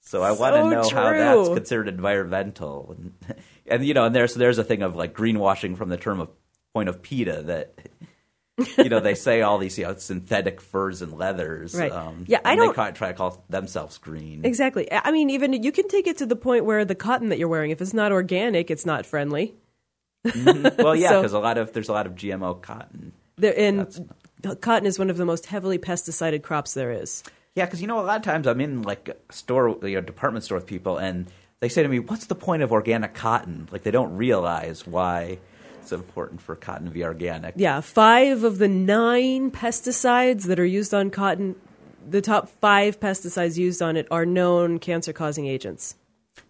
So 0.00 0.22
I 0.22 0.32
want 0.32 0.54
to 0.54 0.60
So 0.62 0.68
know 0.68 0.88
how 0.90 1.10
that's 1.12 1.48
considered 1.48 1.88
environmental, 1.88 2.94
and, 2.96 3.36
and 3.66 3.84
you 3.84 3.94
know, 3.94 4.04
and 4.04 4.14
there's 4.14 4.34
there's 4.34 4.58
a 4.58 4.64
thing 4.64 4.82
of 4.82 4.96
like 4.96 5.14
greenwashing 5.14 5.76
from 5.76 5.88
the 5.88 5.96
term 5.96 6.20
of 6.20 6.30
point 6.74 6.88
of 6.88 7.02
PETA 7.02 7.42
that. 7.44 7.74
you 8.78 8.88
know, 8.88 9.00
they 9.00 9.16
say 9.16 9.42
all 9.42 9.58
these 9.58 9.76
you 9.78 9.84
know, 9.84 9.96
synthetic 9.96 10.60
furs 10.60 11.02
and 11.02 11.14
leathers. 11.14 11.74
Right. 11.74 11.90
Um, 11.90 12.24
Yeah, 12.28 12.38
I 12.44 12.54
don't- 12.54 12.68
They 12.76 12.92
try 12.92 13.08
to 13.08 13.14
call 13.14 13.44
themselves 13.48 13.98
green. 13.98 14.44
Exactly. 14.44 14.86
I 14.92 15.10
mean, 15.10 15.28
even 15.30 15.60
you 15.64 15.72
can 15.72 15.88
take 15.88 16.06
it 16.06 16.18
to 16.18 16.26
the 16.26 16.36
point 16.36 16.64
where 16.64 16.84
the 16.84 16.94
cotton 16.94 17.30
that 17.30 17.38
you're 17.40 17.48
wearing, 17.48 17.72
if 17.72 17.82
it's 17.82 17.92
not 17.92 18.12
organic, 18.12 18.70
it's 18.70 18.86
not 18.86 19.06
friendly. 19.06 19.56
Mm-hmm. 20.24 20.82
Well, 20.82 20.96
yeah, 20.96 21.10
So- 21.10 21.20
because 21.20 21.32
a 21.32 21.38
lot 21.38 21.58
of 21.58 21.72
there's 21.72 21.88
a 21.88 21.92
lot 21.92 22.06
of 22.06 22.14
GMO 22.14 22.60
cotton. 22.60 23.12
There, 23.36 23.58
and 23.58 24.08
cotton 24.60 24.86
is 24.86 24.98
one 24.98 25.10
of 25.10 25.16
the 25.16 25.24
most 25.24 25.46
heavily 25.46 25.78
pesticided 25.78 26.42
crops 26.42 26.74
there 26.74 26.92
is. 26.92 27.22
Yeah, 27.54 27.64
because 27.66 27.80
you 27.80 27.86
know, 27.86 28.00
a 28.00 28.02
lot 28.02 28.16
of 28.16 28.22
times 28.22 28.46
I'm 28.46 28.60
in 28.60 28.82
like 28.82 29.08
a 29.08 29.32
store, 29.32 29.76
you 29.82 29.94
know, 29.96 30.00
department 30.00 30.44
store 30.44 30.58
with 30.58 30.66
people, 30.66 30.98
and 30.98 31.26
they 31.60 31.68
say 31.68 31.82
to 31.82 31.88
me, 31.88 31.98
"What's 31.98 32.26
the 32.26 32.34
point 32.34 32.62
of 32.62 32.72
organic 32.72 33.14
cotton?" 33.14 33.68
Like 33.70 33.82
they 33.82 33.90
don't 33.90 34.16
realize 34.16 34.86
why 34.86 35.38
it's 35.82 35.92
important 35.92 36.40
for 36.40 36.56
cotton 36.56 36.86
to 36.86 36.92
be 36.92 37.04
organic. 37.04 37.54
Yeah, 37.56 37.80
five 37.80 38.42
of 38.44 38.58
the 38.58 38.68
nine 38.68 39.50
pesticides 39.50 40.44
that 40.44 40.58
are 40.58 40.64
used 40.64 40.94
on 40.94 41.10
cotton, 41.10 41.56
the 42.08 42.20
top 42.20 42.48
five 42.60 43.00
pesticides 43.00 43.56
used 43.56 43.82
on 43.82 43.96
it 43.96 44.06
are 44.10 44.24
known 44.26 44.78
cancer 44.78 45.12
causing 45.12 45.46
agents. 45.46 45.96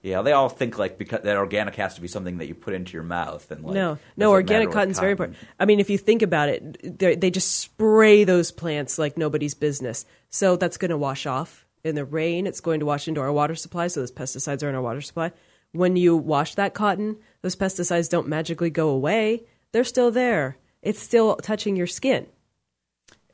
Yeah, 0.03 0.23
they 0.23 0.33
all 0.33 0.49
think 0.49 0.79
like 0.79 0.99
because 0.99 1.23
that 1.23 1.37
organic 1.37 1.77
has 1.77 1.95
to 1.95 2.01
be 2.01 2.09
something 2.09 2.39
that 2.39 2.47
you 2.47 2.55
put 2.55 2.75
into 2.75 2.93
your 2.93 3.03
mouth, 3.03 3.51
and 3.51 3.65
like 3.65 3.75
no, 3.75 3.99
no, 4.17 4.33
organic 4.33 4.71
cotton's 4.71 4.99
very 4.99 5.13
important. 5.13 5.39
I 5.59 5.65
mean, 5.65 5.81
if 5.81 5.89
you 5.89 5.99
think 5.99 6.23
about 6.23 6.49
it, 6.49 6.99
they 6.99 7.17
they 7.17 7.31
just 7.31 7.57
spray 7.57 8.25
those 8.25 8.51
plants 8.51 8.99
like 8.99 9.17
nobody's 9.17 9.55
business. 9.55 10.05
So 10.29 10.57
that's 10.57 10.77
going 10.77 10.91
to 10.91 10.99
wash 10.99 11.27
off 11.27 11.67
in 11.85 11.95
the 11.95 12.05
rain. 12.05 12.47
It's 12.47 12.61
going 12.61 12.81
to 12.81 12.87
wash 12.87 13.09
into 13.09 13.21
our 13.21 13.33
water 13.33 13.55
supply. 13.55 13.87
So 13.87 14.01
those 14.01 14.13
pesticides 14.13 14.63
are 14.63 14.69
in 14.69 14.75
our 14.75 14.83
water 14.83 15.01
supply. 15.01 15.33
When 15.73 15.97
you 15.97 16.17
wash 16.17 16.55
that 16.55 16.75
cotton, 16.75 17.17
those 17.43 17.57
pesticides 17.57 18.09
don't 18.09 18.29
magically 18.29 18.71
go 18.71 18.91
away. 18.91 19.45
They're 19.73 19.85
still 19.85 20.11
there. 20.11 20.59
It's 20.83 21.01
still 21.01 21.37
touching 21.37 21.77
your 21.77 21.87
skin. 21.87 22.27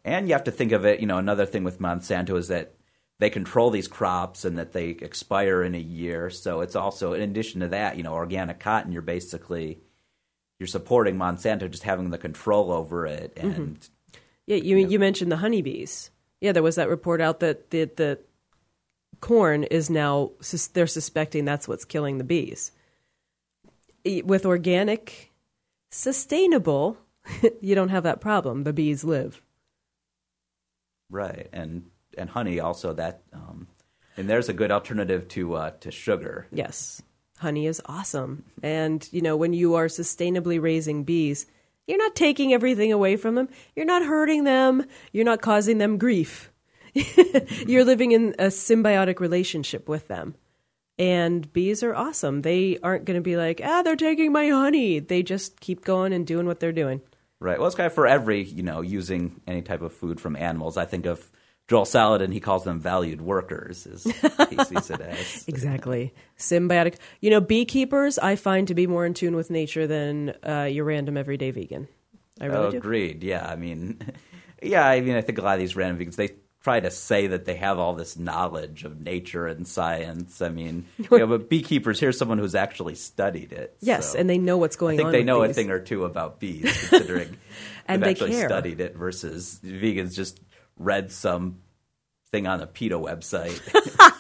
And 0.05 0.29
you 0.29 0.35
have 0.35 0.45
to 0.45 0.51
think 0.51 0.73
of 0.73 0.87
it. 0.87 1.01
You 1.01 1.07
know, 1.07 1.19
another 1.19 1.47
thing 1.47 1.65
with 1.65 1.81
Monsanto 1.81 2.37
is 2.37 2.49
that 2.49 2.75
they 3.21 3.31
control 3.31 3.69
these 3.69 3.87
crops 3.87 4.47
and 4.47 4.59
that 4.59 4.73
they 4.73 4.89
expire 4.89 5.63
in 5.63 5.75
a 5.75 5.79
year. 5.79 6.31
So 6.31 6.63
it's 6.63 6.75
also, 6.75 7.13
in 7.13 7.21
addition 7.21 7.61
to 7.61 7.69
that, 7.69 7.99
you 7.99 8.03
know, 8.03 8.15
organic 8.15 8.59
cotton. 8.59 8.93
You're 8.93 9.03
basically 9.03 9.79
you're 10.59 10.67
supporting 10.67 11.17
Monsanto 11.17 11.71
just 11.71 11.83
having 11.83 12.11
the 12.11 12.19
control 12.19 12.73
over 12.73 13.07
it, 13.07 13.37
mm-hmm. 13.37 13.51
and 13.51 13.89
Yeah, 14.47 14.57
you 14.57 14.79
you 14.79 14.99
mentioned 14.99 15.31
the 15.31 15.37
honeybees. 15.37 16.11
Yeah, 16.41 16.53
there 16.53 16.63
was 16.63 16.77
that 16.77 16.89
report 16.89 17.21
out 17.21 17.41
that 17.41 17.71
the 17.71 17.85
the 17.85 18.19
corn 19.21 19.65
is 19.65 19.91
now 19.91 20.31
they're 20.73 20.87
suspecting 20.87 21.45
that's 21.45 21.69
what's 21.69 21.85
killing 21.85 22.17
the 22.17 22.25
bees. 22.25 22.73
With 24.05 24.47
organic, 24.47 25.31
sustainable, 25.91 26.97
you 27.61 27.75
don't 27.75 27.91
have 27.91 28.05
that 28.05 28.23
problem. 28.23 28.65
The 28.65 28.73
bees 28.73 29.05
live. 29.05 29.43
right, 31.11 31.49
and 31.53 31.90
and 32.17 32.31
honey 32.31 32.61
also 32.61 32.93
that. 32.95 33.23
Um, 33.33 33.69
and 34.17 34.29
there's 34.29 34.49
a 34.49 34.53
good 34.53 34.71
alternative 34.71 35.29
to 35.29 35.55
uh, 35.55 35.71
to 35.81 35.91
sugar. 35.91 36.47
Yes, 36.53 37.03
honey 37.39 37.67
is 37.67 37.81
awesome, 37.87 38.45
and 38.63 39.09
you 39.13 39.23
know 39.23 39.37
when 39.37 39.53
you 39.53 39.75
are 39.75 39.87
sustainably 39.87 40.61
raising 40.61 41.05
bees, 41.05 41.47
you're 41.87 41.99
not 41.99 42.15
taking 42.15 42.53
everything 42.53 42.93
away 42.93 43.17
from 43.17 43.35
them. 43.35 43.49
You're 43.75 43.87
not 43.87 44.05
hurting 44.05 44.45
them. 44.45 44.85
You're 45.13 45.25
not 45.25 45.43
causing 45.43 45.79
them 45.79 45.99
grief. 45.99 46.53
you're 47.67 47.85
living 47.85 48.13
in 48.13 48.35
a 48.39 48.47
symbiotic 48.47 49.21
relationship 49.21 49.89
with 49.89 50.09
them. 50.09 50.35
And 50.99 51.51
bees 51.53 51.83
are 51.83 51.95
awesome. 51.95 52.43
They 52.43 52.79
aren't 52.83 53.07
going 53.07 53.17
to 53.17 53.23
be 53.23 53.37
like, 53.37 53.61
ah, 53.65 53.83
they're 53.83 53.97
taking 53.97 54.33
my 54.33 54.49
honey. 54.51 54.99
They 54.99 55.23
just 55.23 55.59
keep 55.61 55.85
going 55.85 56.13
and 56.13 56.27
doing 56.27 56.47
what 56.47 56.61
they're 56.61 56.73
doing. 56.73 57.01
Right. 57.39 57.59
Well, 57.59 57.67
it's 57.67 57.77
kind 57.77 57.87
of 57.87 57.95
for 57.95 58.07
every 58.07 58.43
you 58.43 58.63
know 58.63 58.83
using 58.83 59.41
any 59.47 59.63
type 59.63 59.81
of 59.81 59.93
food 59.93 60.21
from 60.21 60.37
animals. 60.37 60.77
I 60.77 60.85
think 60.85 61.07
of 61.07 61.31
Joel 61.71 61.85
Salatin. 61.85 62.33
He 62.33 62.41
calls 62.41 62.65
them 62.65 62.81
valued 62.81 63.21
workers. 63.21 63.87
Is 63.87 64.03
he 64.03 64.11
sees 64.65 64.91
it 64.91 65.01
as. 65.01 65.45
Exactly. 65.47 66.13
Symbiotic. 66.37 66.97
You 67.21 67.31
know, 67.31 67.41
beekeepers 67.41 68.19
I 68.19 68.35
find 68.35 68.67
to 68.67 68.75
be 68.75 68.89
more 68.89 69.07
in 69.07 69.15
tune 69.15 69.37
with 69.37 69.51
nature 69.51 69.87
than 69.87 70.35
uh, 70.45 70.65
your 70.65 70.85
random 70.85 71.17
everyday 71.17 71.53
vegan. 71.53 71.87
I 72.41 72.47
really 72.47 72.67
Oh, 72.67 72.71
do. 72.73 72.77
agreed. 72.79 73.23
Yeah, 73.23 73.47
I 73.49 73.55
mean, 73.55 74.01
yeah, 74.63 74.85
I 74.85 75.01
mean, 75.01 75.15
I 75.15 75.21
think 75.21 75.39
a 75.39 75.43
lot 75.43 75.55
of 75.55 75.61
these 75.61 75.77
random 75.77 76.05
vegans 76.05 76.17
they 76.17 76.31
try 76.65 76.81
to 76.81 76.91
say 76.91 77.29
that 77.29 77.45
they 77.45 77.55
have 77.55 77.79
all 77.79 77.95
this 77.95 78.19
knowledge 78.19 78.83
of 78.85 79.01
nature 79.01 79.47
and 79.47 79.67
science. 79.69 80.43
I 80.43 80.49
mean, 80.49 80.87
you 80.99 81.19
know, 81.19 81.27
but 81.29 81.49
beekeepers 81.49 82.01
here's 82.01 82.19
someone 82.19 82.39
who's 82.39 82.57
actually 82.57 82.97
studied 82.97 83.53
it. 83.53 83.77
Yes, 83.81 84.13
so 84.13 84.19
and 84.19 84.29
they 84.29 84.39
know 84.39 84.57
what's 84.59 84.75
going 84.75 84.99
on. 84.99 85.07
I 85.07 85.07
think 85.07 85.07
on. 85.07 85.13
they 85.13 85.23
know 85.25 85.43
a 85.45 85.53
thing 85.53 85.71
or 85.71 85.79
two 85.79 86.05
about 86.05 86.41
bees, 86.41 86.65
considering 86.89 87.37
And 87.87 88.03
they've 88.03 88.07
they 88.07 88.11
actually 88.11 88.31
care. 88.41 88.49
studied 88.49 88.81
it 88.81 88.97
versus 88.97 89.61
vegans 89.65 90.15
just 90.17 90.41
read 90.81 91.13
some 91.13 91.59
thing 92.33 92.47
on 92.49 92.61
a 92.61 92.67
PETA 92.67 92.97
website. 92.99 93.61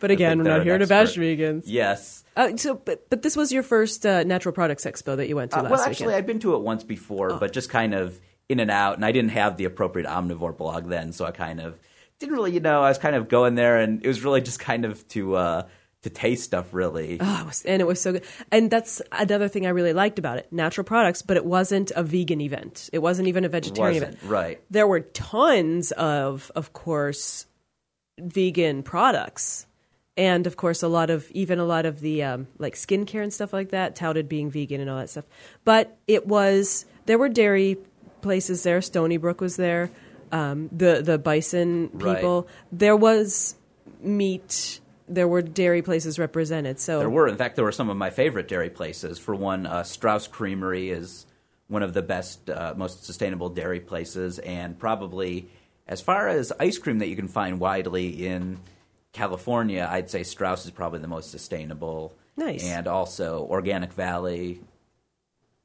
But 0.00 0.10
again, 0.12 0.38
we're 0.38 0.44
not 0.44 0.62
here 0.62 0.78
to 0.78 0.86
bash 0.86 1.16
vegans. 1.16 1.64
yes. 1.66 2.22
Uh, 2.36 2.56
so, 2.56 2.74
but 2.74 3.08
but 3.10 3.22
this 3.22 3.36
was 3.36 3.52
your 3.52 3.62
first 3.62 4.04
uh, 4.06 4.22
natural 4.22 4.52
products 4.52 4.84
expo 4.84 5.16
that 5.16 5.28
you 5.28 5.36
went 5.36 5.50
to 5.52 5.58
Uh, 5.58 5.62
last 5.62 5.70
well, 5.70 5.80
actually, 5.80 6.06
weekend. 6.06 6.18
I'd 6.18 6.26
been 6.26 6.38
to 6.40 6.54
it 6.54 6.60
once 6.62 6.84
before, 6.84 7.32
Oh. 7.32 7.38
but 7.38 7.52
just 7.52 7.70
kind 7.70 7.94
of 7.94 8.20
in 8.48 8.60
and 8.60 8.70
out, 8.70 8.96
and 8.96 9.04
I 9.04 9.10
didn't 9.12 9.30
have 9.30 9.56
the 9.56 9.64
appropriate 9.64 10.08
omnivore 10.08 10.56
blog 10.56 10.88
then, 10.88 11.12
so 11.12 11.24
I 11.24 11.30
kind 11.32 11.60
of 11.60 11.78
didn't 12.18 12.34
really, 12.34 12.52
you 12.52 12.60
know, 12.60 12.82
I 12.82 12.88
was 12.88 12.98
kind 12.98 13.16
of 13.16 13.28
going 13.28 13.54
there, 13.56 13.78
and 13.78 14.04
it 14.04 14.08
was 14.08 14.22
really 14.24 14.40
just 14.40 14.58
kind 14.60 14.84
of 14.84 15.06
to 15.08 15.34
uh, 15.36 15.62
to 16.04 16.10
taste 16.10 16.44
stuff, 16.44 16.72
really. 16.72 17.18
Oh, 17.20 17.40
it 17.42 17.46
was, 17.46 17.62
and 17.64 17.82
it 17.82 17.84
was 17.86 18.00
so 18.00 18.12
good. 18.12 18.24
And 18.50 18.70
that's 18.70 19.02
another 19.12 19.48
thing 19.48 19.66
I 19.66 19.70
really 19.70 19.92
liked 19.92 20.18
about 20.18 20.38
it: 20.38 20.46
natural 20.52 20.84
products. 20.84 21.20
But 21.20 21.36
it 21.36 21.44
wasn't 21.44 21.90
a 21.96 22.02
vegan 22.02 22.40
event. 22.40 22.88
It 22.92 23.00
wasn't 23.00 23.28
even 23.28 23.44
a 23.44 23.48
vegetarian 23.48 24.02
event. 24.02 24.18
right. 24.24 24.60
There 24.70 24.86
were 24.86 25.00
tons 25.00 25.90
of, 25.92 26.50
of 26.54 26.72
course, 26.72 27.46
vegan 28.18 28.82
products, 28.82 29.66
and 30.16 30.46
of 30.46 30.56
course, 30.56 30.82
a 30.82 30.88
lot 30.88 31.10
of 31.10 31.30
even 31.32 31.58
a 31.58 31.64
lot 31.64 31.86
of 31.86 32.00
the 32.00 32.22
um, 32.22 32.46
like 32.58 32.74
skincare 32.74 33.22
and 33.22 33.32
stuff 33.32 33.52
like 33.52 33.70
that 33.70 33.96
touted 33.96 34.28
being 34.28 34.50
vegan 34.50 34.80
and 34.80 34.88
all 34.88 34.98
that 34.98 35.10
stuff. 35.10 35.24
But 35.64 35.96
it 36.06 36.26
was 36.26 36.86
there 37.06 37.18
were 37.18 37.28
dairy 37.28 37.78
places 38.22 38.62
there. 38.62 38.80
Stony 38.80 39.16
Brook 39.16 39.40
was 39.40 39.56
there. 39.56 39.90
Um, 40.32 40.68
the 40.72 41.02
the 41.02 41.18
bison 41.18 41.90
Right. 41.92 42.16
people. 42.16 42.48
There 42.72 42.96
was 42.96 43.54
meat. 44.00 44.80
There 45.08 45.28
were 45.28 45.42
dairy 45.42 45.82
places 45.82 46.18
represented. 46.18 46.80
So 46.80 46.98
There 46.98 47.10
were, 47.10 47.28
in 47.28 47.36
fact, 47.36 47.56
there 47.56 47.64
were 47.64 47.72
some 47.72 47.90
of 47.90 47.96
my 47.96 48.10
favorite 48.10 48.48
dairy 48.48 48.70
places. 48.70 49.18
For 49.18 49.34
one, 49.34 49.66
uh, 49.66 49.82
Straus 49.82 50.26
Creamery 50.26 50.90
is 50.90 51.26
one 51.68 51.82
of 51.82 51.92
the 51.94 52.02
best, 52.02 52.48
uh, 52.48 52.74
most 52.76 53.04
sustainable 53.04 53.48
dairy 53.48 53.80
places, 53.80 54.38
and 54.40 54.78
probably 54.78 55.48
As 55.86 56.00
far 56.00 56.28
as 56.28 56.50
ice 56.58 56.78
cream 56.78 56.98
that 57.00 57.08
you 57.08 57.16
can 57.16 57.28
find 57.28 57.60
widely 57.60 58.26
in 58.26 58.60
California, 59.12 59.86
I'd 59.90 60.08
say 60.08 60.22
Straus 60.22 60.64
is 60.64 60.70
probably 60.70 61.00
the 61.00 61.08
most 61.08 61.30
sustainable. 61.30 62.14
Nice. 62.38 62.64
And 62.64 62.86
also 62.88 63.46
Organic 63.50 63.92
Valley, 63.92 64.60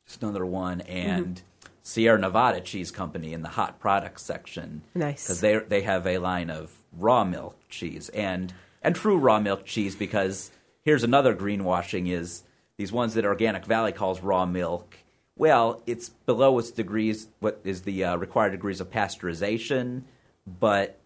just 0.05 0.21
another 0.21 0.45
one, 0.45 0.79
Mm-hmm. 0.79 0.91
and 0.91 1.41
Sierra 1.83 2.19
Nevada 2.19 2.59
Cheese 2.59 2.91
Company 2.91 3.31
in 3.33 3.41
the 3.43 3.47
hot 3.49 3.79
products 3.79 4.21
section. 4.21 4.81
Nice. 4.93 5.23
Because 5.23 5.39
they 5.41 5.57
they 5.59 5.81
have 5.83 6.05
a 6.05 6.17
line 6.17 6.49
of 6.49 6.73
raw 6.97 7.23
milk 7.23 7.57
cheese 7.69 8.09
and 8.09 8.53
and 8.81 8.95
true 8.95 9.17
raw 9.17 9.39
milk 9.39 9.65
cheese. 9.65 9.95
Because 9.95 10.51
here's 10.81 11.03
another 11.03 11.35
greenwashing: 11.35 12.09
is 12.09 12.43
these 12.77 12.91
ones 12.91 13.13
that 13.15 13.25
Organic 13.25 13.65
Valley 13.65 13.91
calls 13.91 14.21
raw 14.21 14.45
milk. 14.45 14.97
Well, 15.35 15.81
it's 15.85 16.09
below 16.09 16.59
its 16.59 16.71
degrees. 16.71 17.27
What 17.39 17.61
is 17.63 17.83
the 17.83 18.03
uh, 18.03 18.15
required 18.17 18.51
degrees 18.51 18.81
of 18.81 18.91
pasteurization? 18.91 20.03
But 20.45 20.99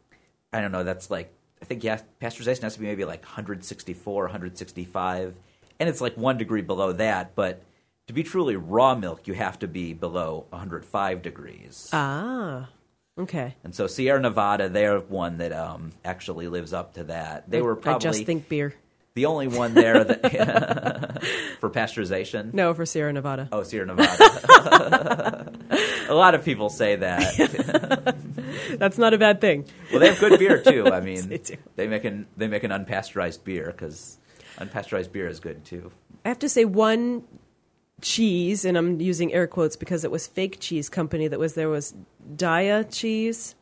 I 0.52 0.62
don't 0.62 0.72
know. 0.72 0.84
That's 0.84 1.12
like 1.12 1.34
I 1.64 1.66
think 1.66 1.84
yeah, 1.84 2.00
pasteurization 2.22 2.64
has 2.64 2.74
to 2.74 2.80
be 2.82 2.88
maybe 2.88 3.06
like 3.06 3.24
164, 3.24 4.24
165, 4.24 5.36
and 5.80 5.88
it's 5.88 6.02
like 6.02 6.18
one 6.18 6.38
degree 6.38 6.62
below 6.62 6.92
that. 6.92 7.36
But 7.36 7.64
to 8.08 8.14
be 8.14 8.22
truly 8.22 8.58
raw 8.58 8.96
milk, 8.96 9.28
you 9.28 9.34
have 9.34 9.58
to 9.60 9.68
be 9.68 9.94
below 9.94 10.46
105 10.50 11.22
degrees. 11.22 11.90
Ah, 11.94 12.68
okay. 13.18 13.56
And 13.64 13.74
so 13.76 13.88
Sierra 13.88 14.20
Nevada, 14.20 14.70
they're 14.70 15.00
one 15.00 15.38
that 15.38 15.52
um, 15.54 15.92
actually 16.04 16.48
lives 16.48 16.74
up 16.74 16.94
to 16.96 17.06
that. 17.06 17.50
They 17.50 17.62
were 17.62 17.76
probably 17.76 18.08
I 18.08 18.12
just 18.12 18.26
think 18.26 18.50
beer. 18.50 18.74
the 19.16 19.26
only 19.28 19.48
one 19.48 19.74
there 19.74 20.04
that 20.04 21.24
for 21.60 21.70
pasteurization. 21.70 22.54
No, 22.54 22.74
for 22.74 22.86
Sierra 22.86 23.14
Nevada. 23.14 23.48
Oh, 23.52 23.64
Sierra 23.64 23.86
Nevada. 23.86 25.52
a 26.10 26.14
lot 26.14 26.36
of 26.36 26.44
people 26.44 26.70
say 26.70 26.96
that. 26.98 28.16
That's 28.78 28.98
not 28.98 29.14
a 29.14 29.18
bad 29.18 29.40
thing. 29.42 29.66
well, 29.92 30.00
they 30.00 30.10
have 30.10 30.20
good 30.20 30.40
beer 30.40 30.62
too. 30.62 30.88
I 30.88 31.00
mean, 31.00 31.28
They 31.30 31.38
do. 31.38 31.56
they 31.76 31.88
make 31.88 32.06
an 32.06 32.28
they 32.38 32.48
make 32.48 32.64
an 32.64 32.72
unpasteurized 32.72 33.44
beer 33.44 33.68
because 33.68 34.18
unpasteurized 34.58 35.12
beer 35.12 35.28
is 35.28 35.40
good 35.40 35.64
too. 35.66 35.92
I 36.26 36.30
have 36.30 36.40
to 36.40 36.50
say 36.50 36.66
one 36.66 37.24
cheese, 38.04 38.66
and 38.66 38.78
I'm 38.78 39.02
using 39.02 39.34
air 39.34 39.48
quotes 39.48 39.76
because 39.76 40.04
it 40.04 40.12
was 40.12 40.28
fake 40.28 40.58
cheese 40.60 40.90
company 40.90 41.28
that 41.28 41.40
was 41.40 41.56
there 41.56 41.70
was 41.70 41.96
Daiya 42.36 42.86
cheese. 42.92 43.56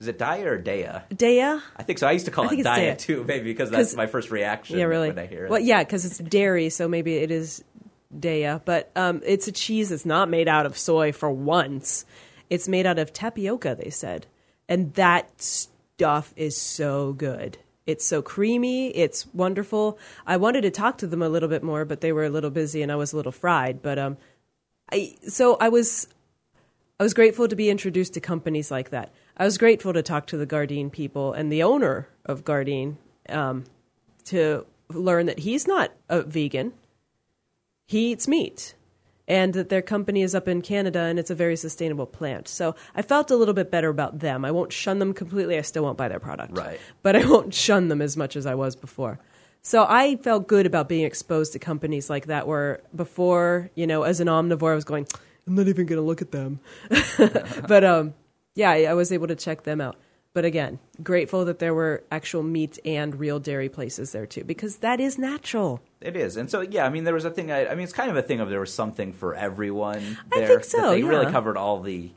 Is 0.00 0.08
it 0.08 0.18
Daiya 0.18 0.46
or 0.46 0.58
Daiya? 0.62 1.02
Daiya? 1.10 1.60
I 1.76 1.82
think 1.82 1.98
so. 1.98 2.08
I 2.08 2.12
used 2.12 2.24
to 2.24 2.30
call 2.30 2.48
it 2.48 2.58
Daiya. 2.58 2.98
too, 2.98 3.22
maybe 3.24 3.44
because 3.44 3.70
that's 3.70 3.94
my 3.94 4.06
first 4.06 4.30
reaction 4.30 4.78
Yeah, 4.78 4.86
really. 4.86 5.08
when 5.08 5.18
I 5.18 5.26
hear 5.26 5.44
it. 5.44 5.50
Well, 5.50 5.60
yeah, 5.60 5.84
because 5.84 6.04
it's 6.04 6.18
dairy, 6.18 6.70
so 6.70 6.88
maybe 6.88 7.16
it 7.16 7.30
is 7.30 7.62
Daiya. 8.18 8.62
But 8.64 8.90
um, 8.96 9.20
it's 9.24 9.46
a 9.46 9.52
cheese 9.52 9.90
that's 9.90 10.06
not 10.06 10.28
made 10.30 10.48
out 10.48 10.64
of 10.66 10.76
soy 10.78 11.12
for 11.12 11.30
once. 11.30 12.06
It's 12.48 12.66
made 12.66 12.86
out 12.86 12.98
of 12.98 13.12
tapioca, 13.12 13.76
they 13.78 13.90
said. 13.90 14.26
And 14.68 14.94
that 14.94 15.28
stuff 15.42 16.32
is 16.34 16.56
so 16.56 17.12
good. 17.12 17.58
It's 17.90 18.06
so 18.06 18.22
creamy. 18.22 18.88
It's 18.96 19.26
wonderful. 19.34 19.98
I 20.26 20.36
wanted 20.36 20.62
to 20.62 20.70
talk 20.70 20.98
to 20.98 21.06
them 21.06 21.22
a 21.22 21.28
little 21.28 21.48
bit 21.48 21.62
more, 21.62 21.84
but 21.84 22.00
they 22.00 22.12
were 22.12 22.24
a 22.24 22.30
little 22.30 22.50
busy 22.50 22.82
and 22.82 22.90
I 22.90 22.96
was 22.96 23.12
a 23.12 23.16
little 23.16 23.32
fried. 23.32 23.82
But 23.82 23.98
um, 23.98 24.16
I 24.92 25.16
so 25.26 25.56
I 25.60 25.68
was 25.68 26.08
I 26.98 27.02
was 27.02 27.14
grateful 27.14 27.48
to 27.48 27.56
be 27.56 27.70
introduced 27.70 28.14
to 28.14 28.20
companies 28.20 28.70
like 28.70 28.90
that. 28.90 29.12
I 29.36 29.44
was 29.44 29.58
grateful 29.58 29.92
to 29.92 30.02
talk 30.02 30.26
to 30.26 30.36
the 30.36 30.46
Gardein 30.46 30.92
people 30.92 31.32
and 31.32 31.50
the 31.50 31.62
owner 31.62 32.08
of 32.26 32.44
Gardein 32.44 32.96
um, 33.28 33.64
to 34.24 34.66
learn 34.88 35.26
that 35.26 35.38
he's 35.38 35.66
not 35.66 35.92
a 36.08 36.22
vegan. 36.22 36.72
He 37.86 38.12
eats 38.12 38.28
meat. 38.28 38.74
And 39.30 39.54
that 39.54 39.68
their 39.68 39.80
company 39.80 40.22
is 40.22 40.34
up 40.34 40.48
in 40.48 40.60
Canada 40.60 40.98
and 41.02 41.16
it's 41.16 41.30
a 41.30 41.36
very 41.36 41.54
sustainable 41.54 42.04
plant. 42.04 42.48
So 42.48 42.74
I 42.96 43.02
felt 43.02 43.30
a 43.30 43.36
little 43.36 43.54
bit 43.54 43.70
better 43.70 43.88
about 43.88 44.18
them. 44.18 44.44
I 44.44 44.50
won't 44.50 44.72
shun 44.72 44.98
them 44.98 45.14
completely. 45.14 45.56
I 45.56 45.60
still 45.60 45.84
won't 45.84 45.96
buy 45.96 46.08
their 46.08 46.18
product. 46.18 46.58
Right. 46.58 46.80
But 47.04 47.14
I 47.14 47.24
won't 47.24 47.54
shun 47.54 47.86
them 47.86 48.02
as 48.02 48.16
much 48.16 48.34
as 48.34 48.44
I 48.44 48.56
was 48.56 48.74
before. 48.74 49.20
So 49.62 49.86
I 49.88 50.16
felt 50.16 50.48
good 50.48 50.66
about 50.66 50.88
being 50.88 51.04
exposed 51.04 51.52
to 51.52 51.60
companies 51.60 52.10
like 52.10 52.26
that 52.26 52.48
where 52.48 52.80
before, 52.92 53.70
you 53.76 53.86
know, 53.86 54.02
as 54.02 54.18
an 54.18 54.26
omnivore, 54.26 54.72
I 54.72 54.74
was 54.74 54.84
going, 54.84 55.06
I'm 55.46 55.54
not 55.54 55.68
even 55.68 55.86
going 55.86 56.00
to 56.00 56.04
look 56.04 56.22
at 56.22 56.32
them. 56.32 56.58
but 57.68 57.84
um, 57.84 58.14
yeah, 58.56 58.70
I, 58.70 58.82
I 58.84 58.94
was 58.94 59.12
able 59.12 59.28
to 59.28 59.36
check 59.36 59.62
them 59.62 59.80
out. 59.80 59.94
But 60.32 60.44
again, 60.44 60.80
grateful 61.02 61.44
that 61.44 61.60
there 61.60 61.74
were 61.74 62.04
actual 62.10 62.42
meat 62.42 62.78
and 62.84 63.14
real 63.18 63.38
dairy 63.38 63.68
places 63.68 64.12
there 64.12 64.26
too, 64.26 64.44
because 64.44 64.78
that 64.78 64.98
is 64.98 65.18
natural. 65.18 65.80
It 66.00 66.16
is, 66.16 66.36
and 66.36 66.50
so 66.50 66.62
yeah. 66.62 66.86
I 66.86 66.88
mean, 66.88 67.04
there 67.04 67.14
was 67.14 67.26
a 67.26 67.30
thing. 67.30 67.50
I, 67.50 67.66
I 67.66 67.74
mean, 67.74 67.84
it's 67.84 67.92
kind 67.92 68.10
of 68.10 68.16
a 68.16 68.22
thing 68.22 68.40
of 68.40 68.48
there 68.48 68.60
was 68.60 68.72
something 68.72 69.12
for 69.12 69.34
everyone. 69.34 70.16
There, 70.30 70.44
I 70.44 70.46
think 70.46 70.64
so, 70.64 70.90
they 70.90 71.02
really 71.02 71.30
covered 71.30 71.58
all 71.58 71.80
the 71.80 72.10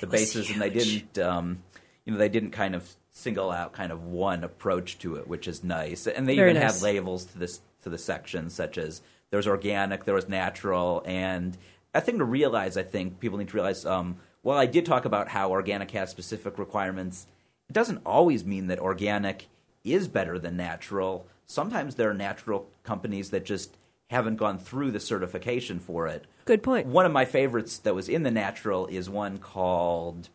the 0.00 0.06
was 0.06 0.20
bases, 0.20 0.50
and 0.50 0.60
they 0.60 0.70
didn't. 0.70 1.18
Um, 1.18 1.62
you 2.06 2.12
know, 2.12 2.18
they 2.18 2.28
didn't 2.28 2.52
kind 2.52 2.74
of 2.74 2.88
single 3.10 3.50
out 3.50 3.72
kind 3.72 3.92
of 3.92 4.04
one 4.04 4.44
approach 4.44 4.98
to 4.98 5.16
it, 5.16 5.26
which 5.26 5.48
is 5.48 5.64
nice. 5.64 6.06
And 6.06 6.28
they 6.28 6.36
Very 6.36 6.50
even 6.50 6.62
nice. 6.62 6.80
had 6.80 6.82
labels 6.82 7.24
to 7.26 7.38
this 7.38 7.60
to 7.82 7.90
the 7.90 7.98
sections, 7.98 8.54
such 8.54 8.78
as 8.78 9.02
there 9.30 9.36
was 9.38 9.46
organic, 9.46 10.04
there 10.04 10.14
was 10.14 10.28
natural, 10.28 11.02
and 11.04 11.58
a 11.92 12.00
thing 12.00 12.18
to 12.18 12.24
realize. 12.24 12.76
I 12.76 12.84
think 12.84 13.20
people 13.20 13.38
need 13.38 13.48
to 13.48 13.54
realize. 13.54 13.84
Um, 13.84 14.16
while 14.42 14.58
I 14.58 14.66
did 14.66 14.86
talk 14.86 15.04
about 15.04 15.28
how 15.28 15.50
organic 15.50 15.90
has 15.90 16.08
specific 16.08 16.56
requirements, 16.56 17.26
it 17.68 17.72
doesn't 17.72 18.02
always 18.06 18.44
mean 18.44 18.68
that 18.68 18.78
organic 18.78 19.48
is 19.82 20.06
better 20.06 20.38
than 20.38 20.56
natural. 20.56 21.26
Sometimes 21.46 21.94
there 21.94 22.10
are 22.10 22.14
natural 22.14 22.68
companies 22.82 23.30
that 23.30 23.44
just 23.44 23.76
haven't 24.08 24.36
gone 24.36 24.58
through 24.58 24.92
the 24.92 25.00
certification 25.00 25.80
for 25.80 26.06
it. 26.06 26.26
Good 26.44 26.62
point. 26.62 26.86
One 26.86 27.06
of 27.06 27.12
my 27.12 27.24
favorites 27.24 27.78
that 27.78 27.94
was 27.94 28.08
in 28.08 28.22
the 28.22 28.30
natural 28.30 28.86
is 28.86 29.10
one 29.10 29.38
called 29.38 30.28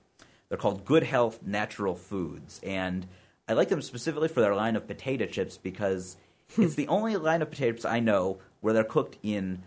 they're 0.49 0.57
called 0.57 0.83
Good 0.83 1.03
Health 1.03 1.43
Natural 1.45 1.95
Foods, 1.95 2.59
and 2.61 3.07
I 3.47 3.53
like 3.53 3.69
them 3.69 3.81
specifically 3.81 4.27
for 4.27 4.41
their 4.41 4.53
line 4.53 4.75
of 4.75 4.85
potato 4.85 5.25
chips 5.25 5.57
because 5.57 6.17
hmm. 6.55 6.63
it's 6.63 6.75
the 6.75 6.89
only 6.89 7.15
line 7.15 7.41
of 7.41 7.49
potato 7.49 7.71
chips 7.71 7.85
I 7.85 8.01
know 8.01 8.39
where 8.59 8.73
they're 8.73 8.83
cooked 8.83 9.17
in 9.23 9.63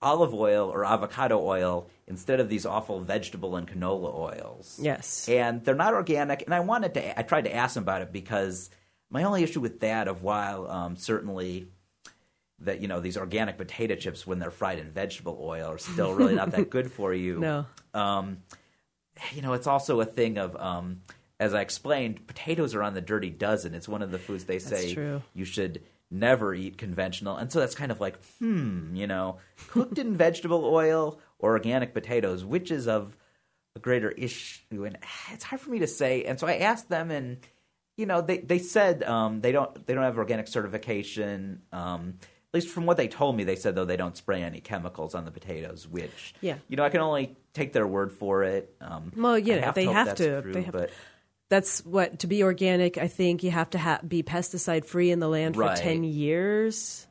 olive 0.00 0.32
oil 0.32 0.70
or 0.72 0.84
avocado 0.84 1.40
oil 1.40 1.88
instead 2.06 2.38
of 2.38 2.48
these 2.48 2.64
awful 2.64 3.00
vegetable 3.00 3.56
and 3.56 3.66
canola 3.66 4.14
oils 4.14 4.78
Yes. 4.80 5.28
and 5.28 5.64
they're 5.64 5.74
not 5.74 5.94
organic. 5.94 6.42
And 6.42 6.54
I 6.54 6.60
wanted 6.60 6.94
to, 6.94 7.18
I 7.18 7.22
tried 7.22 7.44
to 7.44 7.54
ask 7.54 7.74
them 7.74 7.82
about 7.82 8.02
it 8.02 8.12
because 8.12 8.70
my 9.10 9.24
only 9.24 9.42
issue 9.42 9.60
with 9.60 9.80
that, 9.80 10.08
of 10.08 10.22
while 10.22 10.68
um, 10.70 10.96
certainly 10.96 11.68
that 12.60 12.80
you 12.80 12.88
know 12.88 13.00
these 13.00 13.16
organic 13.16 13.56
potato 13.56 13.94
chips 13.94 14.26
when 14.26 14.38
they're 14.38 14.50
fried 14.50 14.78
in 14.78 14.90
vegetable 14.90 15.38
oil 15.40 15.72
are 15.72 15.78
still 15.78 16.12
really 16.14 16.34
not 16.34 16.50
that 16.52 16.70
good 16.70 16.90
for 16.90 17.14
you. 17.14 17.38
No. 17.40 17.66
Um, 17.94 18.38
you 19.32 19.42
know, 19.42 19.52
it's 19.54 19.66
also 19.66 20.00
a 20.00 20.04
thing 20.04 20.38
of. 20.38 20.56
Um, 20.56 21.02
as 21.40 21.54
I 21.54 21.60
explained, 21.60 22.26
potatoes 22.26 22.74
are 22.74 22.82
on 22.82 22.94
the 22.94 23.00
dirty 23.00 23.30
dozen. 23.30 23.72
It's 23.72 23.88
one 23.88 24.02
of 24.02 24.10
the 24.10 24.18
foods 24.18 24.44
they 24.44 24.58
say 24.58 24.88
you 25.34 25.44
should 25.44 25.82
never 26.10 26.54
eat 26.54 26.78
conventional. 26.78 27.36
And 27.36 27.52
so 27.52 27.60
that's 27.60 27.74
kind 27.74 27.92
of 27.92 28.00
like, 28.00 28.18
hmm, 28.38 28.94
you 28.96 29.06
know, 29.06 29.36
cooked 29.68 29.98
in 29.98 30.16
vegetable 30.16 30.64
oil 30.64 31.20
or 31.38 31.52
organic 31.52 31.94
potatoes, 31.94 32.44
which 32.44 32.70
is 32.70 32.88
of 32.88 33.16
a 33.76 33.78
greater 33.78 34.10
issue? 34.10 34.84
And 34.84 34.98
it's 35.32 35.44
hard 35.44 35.60
for 35.60 35.70
me 35.70 35.78
to 35.80 35.86
say. 35.86 36.24
And 36.24 36.40
so 36.40 36.46
I 36.46 36.56
asked 36.58 36.88
them, 36.88 37.10
and 37.10 37.38
you 37.98 38.06
know, 38.06 38.22
they 38.22 38.38
they 38.38 38.58
said 38.58 39.02
um, 39.02 39.42
they 39.42 39.52
don't 39.52 39.86
they 39.86 39.92
don't 39.92 40.04
have 40.04 40.16
organic 40.16 40.48
certification. 40.48 41.60
Um, 41.72 42.14
at 42.20 42.54
least 42.54 42.68
from 42.68 42.86
what 42.86 42.96
they 42.96 43.08
told 43.08 43.36
me, 43.36 43.44
they 43.44 43.56
said 43.56 43.74
though 43.74 43.84
they 43.84 43.98
don't 43.98 44.16
spray 44.16 44.42
any 44.42 44.60
chemicals 44.60 45.14
on 45.14 45.26
the 45.26 45.30
potatoes, 45.30 45.86
which 45.86 46.32
Yeah. 46.40 46.56
you 46.68 46.76
know 46.78 46.84
I 46.84 46.88
can 46.88 47.00
only 47.02 47.36
take 47.52 47.74
their 47.74 47.86
word 47.86 48.10
for 48.12 48.42
it. 48.44 48.74
Um, 48.80 49.12
Well, 49.14 49.38
yeah, 49.38 49.56
have 49.66 49.74
they 49.74 49.84
to 49.84 49.92
have 49.92 50.14
to. 50.14 50.40
true, 50.42 50.52
They 50.54 50.62
have 50.62 50.72
to. 50.72 50.78
but 50.78 50.90
That's 51.50 51.84
what 51.84 52.20
to 52.20 52.26
be 52.26 52.42
organic. 52.42 52.96
I 52.96 53.08
think 53.08 53.42
you 53.42 53.50
have 53.50 53.68
to 53.70 53.78
ha- 53.78 54.00
be 54.06 54.22
pesticide 54.22 54.84
free 54.86 55.10
in 55.10 55.18
the 55.18 55.28
land 55.28 55.56
Right. 55.58 55.76
for 55.76 55.82
ten 55.82 56.04
years. 56.04 57.06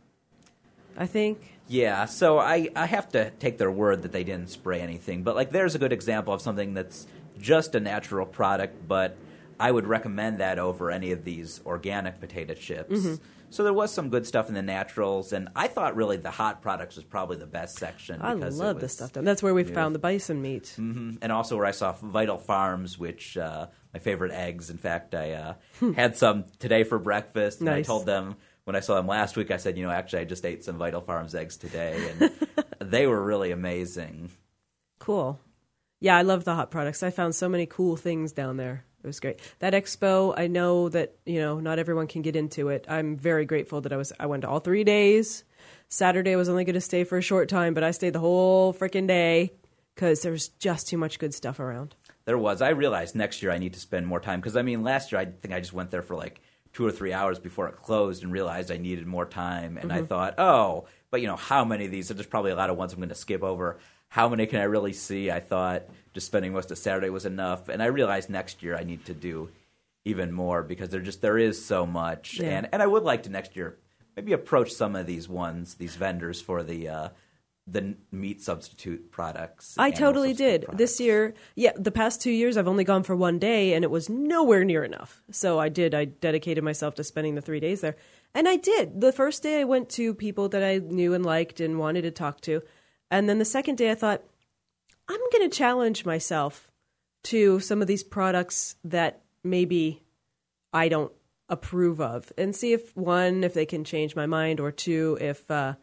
I 0.97 1.06
think. 1.06 1.39
Yeah, 1.67 2.06
so 2.06 2.39
I, 2.39 2.69
I 2.76 2.86
have 2.86 3.10
to 3.10 3.30
take 3.32 3.58
their 3.58 3.69
word 3.69 4.04
that 4.04 4.13
they 4.13 4.23
didn't 4.23 4.50
spray 4.50 4.80
anything. 4.80 5.23
But 5.23 5.36
like 5.36 5.52
there's 5.52 5.76
a 5.76 5.80
good 5.80 5.91
example 5.93 6.34
of 6.34 6.41
something 6.41 6.73
that's 6.73 7.06
just 7.39 7.76
a 7.76 7.80
natural 7.80 8.26
product, 8.26 8.88
but 8.88 9.17
I 9.60 9.72
would 9.72 9.88
recommend 9.88 10.39
that 10.39 10.60
over 10.60 10.91
any 10.91 11.12
of 11.12 11.24
these 11.24 11.62
organic 11.65 12.20
potato 12.20 12.54
chips. 12.54 13.00
Mm-hmm. 13.00 13.24
So 13.50 13.63
there 13.63 13.74
was 13.74 13.91
some 13.93 14.10
good 14.10 14.28
stuff 14.28 14.50
in 14.50 14.56
the 14.56 14.62
naturals, 14.62 15.32
and 15.32 15.48
I 15.56 15.67
thought 15.67 15.96
really 15.96 16.17
the 16.17 16.32
hot 16.32 16.62
products 16.62 16.98
was 16.98 17.06
probably 17.06 17.38
the 17.38 17.48
best 17.48 17.78
section. 17.78 18.22
I 18.22 18.34
love 18.34 18.82
the 18.82 18.89
stuff. 18.89 19.13
That's 19.13 19.41
where 19.41 19.54
we 19.54 19.63
found 19.63 19.96
the 19.96 20.00
bison 20.00 20.41
meat. 20.41 20.76
Mhm. 20.78 21.17
and 21.22 21.32
also 21.32 21.56
where 21.56 21.65
I 21.65 21.72
saw 21.72 21.93
Vital 21.93 22.38
Farms, 22.38 23.00
which 23.00 23.38
uh, 23.38 23.67
my 23.93 24.00
favorite 24.00 24.34
eggs. 24.34 24.70
In 24.70 24.78
fact, 24.78 25.15
I 25.15 25.32
uh, 25.32 25.54
had 25.96 26.17
some 26.17 26.46
today 26.60 26.84
for 26.84 27.00
breakfast, 27.00 27.62
and 27.62 27.70
I 27.70 27.84
told 27.84 28.06
them 28.06 28.36
when 28.65 28.76
I 28.76 28.82
saw 28.82 28.96
them 28.96 29.08
last 29.08 29.38
week, 29.38 29.50
I 29.50 29.58
said, 29.58 29.78
you 29.78 29.86
know, 29.86 29.91
actually, 29.91 30.20
I 30.20 30.26
just 30.26 30.46
ate 30.46 30.65
some 30.65 30.78
Vital 30.78 31.00
Farms 31.00 31.34
eggs 31.34 31.56
today, 31.56 32.12
and 32.12 32.32
they 32.91 33.08
were 33.08 33.24
really 33.24 33.52
amazing. 33.52 34.30
Cool. 35.00 35.39
Yeah, 36.02 36.17
I 36.17 36.22
love 36.24 36.43
the 36.43 36.54
hot 36.54 36.70
products. 36.70 37.02
I 37.02 37.10
found 37.12 37.34
so 37.34 37.48
many 37.48 37.65
cool 37.65 37.96
things 37.96 38.34
down 38.34 38.58
there. 38.58 38.84
It 39.03 39.07
was 39.07 39.19
great. 39.19 39.39
That 39.60 39.73
expo, 39.73 40.33
I 40.38 40.47
know 40.47 40.89
that, 40.89 41.15
you 41.25 41.39
know, 41.39 41.60
not 41.60 41.79
everyone 41.79 42.07
can 42.07 42.21
get 42.21 42.36
into 42.36 42.69
it. 42.69 42.86
I'm 42.89 43.15
very 43.15 43.45
grateful 43.45 43.81
that 43.81 43.93
I 43.93 43.97
was 43.97 44.12
I 44.19 44.25
went 44.25 44.41
to 44.41 44.49
all 44.49 44.60
3 44.60 44.83
days. 44.83 45.43
Saturday 45.89 46.33
I 46.33 46.36
was 46.36 46.49
only 46.49 46.65
going 46.65 46.73
to 46.73 46.81
stay 46.81 47.03
for 47.03 47.17
a 47.17 47.21
short 47.21 47.47
time, 47.47 47.73
but 47.73 47.83
I 47.83 47.91
stayed 47.91 48.13
the 48.13 48.19
whole 48.19 48.73
freaking 48.73 49.07
day 49.07 49.53
cuz 49.95 50.21
there 50.21 50.31
was 50.31 50.49
just 50.49 50.88
too 50.88 50.97
much 50.97 51.19
good 51.19 51.33
stuff 51.33 51.60
around. 51.60 51.95
There 52.25 52.38
was. 52.38 52.62
I 52.62 52.69
realized 52.69 53.15
next 53.15 53.41
year 53.41 53.51
I 53.51 53.57
need 53.57 53.73
to 53.73 53.79
spend 53.79 54.05
more 54.05 54.19
time 54.19 54.41
because 54.41 54.57
I 54.57 54.62
mean, 54.62 54.83
last 54.83 55.12
year 55.12 55.21
I 55.21 55.25
think 55.25 55.53
I 55.53 55.60
just 55.60 55.73
went 55.73 55.91
there 55.91 56.01
for 56.01 56.15
like 56.15 56.41
two 56.73 56.86
or 56.86 56.91
three 56.91 57.13
hours 57.13 57.39
before 57.39 57.67
it 57.67 57.77
closed 57.77 58.23
and 58.23 58.31
realized 58.31 58.71
I 58.71 58.77
needed 58.77 59.07
more 59.07 59.25
time. 59.25 59.77
And 59.77 59.91
I 59.91 59.97
mm-hmm. 59.97 60.05
thought, 60.05 60.36
oh, 60.38 60.88
but 61.10 61.21
you 61.21 61.27
know, 61.27 61.36
how 61.36 61.65
many 61.65 61.86
of 61.86 61.91
these? 61.91 62.10
There's 62.10 62.27
probably 62.27 62.51
a 62.51 62.55
lot 62.55 62.69
of 62.69 62.77
ones 62.77 62.93
I'm 62.93 62.99
going 62.99 63.10
to 63.10 63.15
skip 63.15 63.43
over. 63.43 63.79
How 64.10 64.30
many 64.30 64.46
can 64.46 64.60
I 64.60 64.63
really 64.63 64.93
see? 64.93 65.30
I 65.32 65.39
thought 65.39 65.84
just 66.13 66.28
spending 66.28 66.54
most 66.54 66.72
of 66.72 66.78
Saturday 66.78 67.10
was 67.10 67.26
enough, 67.26 67.70
and 67.70 67.84
I 67.84 67.88
realized 67.88 68.30
next 68.30 68.63
year 68.63 68.76
I 68.76 68.84
need 68.84 69.06
to 69.06 69.13
do 69.13 69.50
even 70.06 70.32
more 70.32 70.63
because 70.63 70.89
there 70.89 71.02
just 71.02 71.22
there 71.22 71.38
is 71.38 71.63
so 71.63 71.86
much, 71.86 72.39
Yeah. 72.39 72.50
and 72.58 72.70
and 72.72 72.82
I 72.82 72.88
would 72.88 73.04
like 73.04 73.24
to 73.24 73.30
next 73.30 73.56
year 73.56 73.78
maybe 74.15 74.34
approach 74.34 74.72
some 74.72 74.96
of 74.96 75.06
these 75.06 75.28
ones, 75.30 75.76
these 75.76 75.96
vendors 75.96 76.41
for 76.41 76.63
the. 76.63 76.88
Uh, 76.89 77.10
the 77.70 77.98
meat 78.13 78.41
substitute 78.41 79.12
products. 79.12 79.76
I 79.78 79.91
totally 79.91 80.32
did. 80.32 80.62
products. 80.62 80.78
This 80.78 81.00
year, 81.02 81.34
yeah, 81.56 81.74
the 81.76 81.91
past 81.91 82.22
two 82.22 82.32
years, 82.32 82.56
I've 82.56 82.65
only 82.70 82.86
gone 82.86 83.04
for 83.04 83.13
one 83.13 83.39
day, 83.39 83.74
and 83.74 83.84
it 83.84 83.91
was 83.91 84.08
nowhere 84.08 84.63
near 84.63 84.86
enough. 84.86 85.22
So 85.32 85.60
I 85.60 85.67
did. 85.67 85.93
I 85.93 86.06
dedicated 86.06 86.63
myself 86.63 86.96
to 86.96 87.04
spending 87.04 87.36
the 87.36 87.41
three 87.41 87.60
days 87.60 87.82
there. 87.82 87.98
And 88.34 88.48
I 88.48 88.56
did. 88.56 89.02
The 89.02 89.12
first 89.12 89.43
day, 89.43 89.60
I 89.60 89.65
went 89.65 89.89
to 89.89 90.13
people 90.13 90.48
that 90.48 90.63
I 90.63 90.78
knew 90.78 91.13
and 91.13 91.26
liked 91.26 91.60
and 91.60 91.78
wanted 91.78 92.04
to 92.04 92.12
talk 92.12 92.39
to. 92.43 92.62
And 93.10 93.30
then 93.30 93.39
the 93.39 93.46
second 93.46 93.78
day, 93.78 93.91
I 93.91 93.96
thought, 93.96 94.24
I'm 95.08 95.20
going 95.32 95.50
to 95.50 95.58
challenge 95.58 96.06
myself 96.06 96.70
to 97.26 97.60
some 97.60 97.82
of 97.82 97.88
these 97.88 98.04
products 98.04 98.76
that 98.84 99.22
maybe 99.43 100.04
I 100.74 100.89
don't 100.89 101.12
approve 101.50 102.02
of 102.02 102.32
and 102.38 102.56
see 102.56 102.74
if 102.74 102.96
one, 102.96 103.43
if 103.43 103.54
they 103.54 103.65
can 103.65 103.84
change 103.84 104.15
my 104.15 104.26
mind, 104.26 104.60
or 104.60 104.72
two, 104.72 105.17
if, 105.22 105.50
uh, 105.50 105.76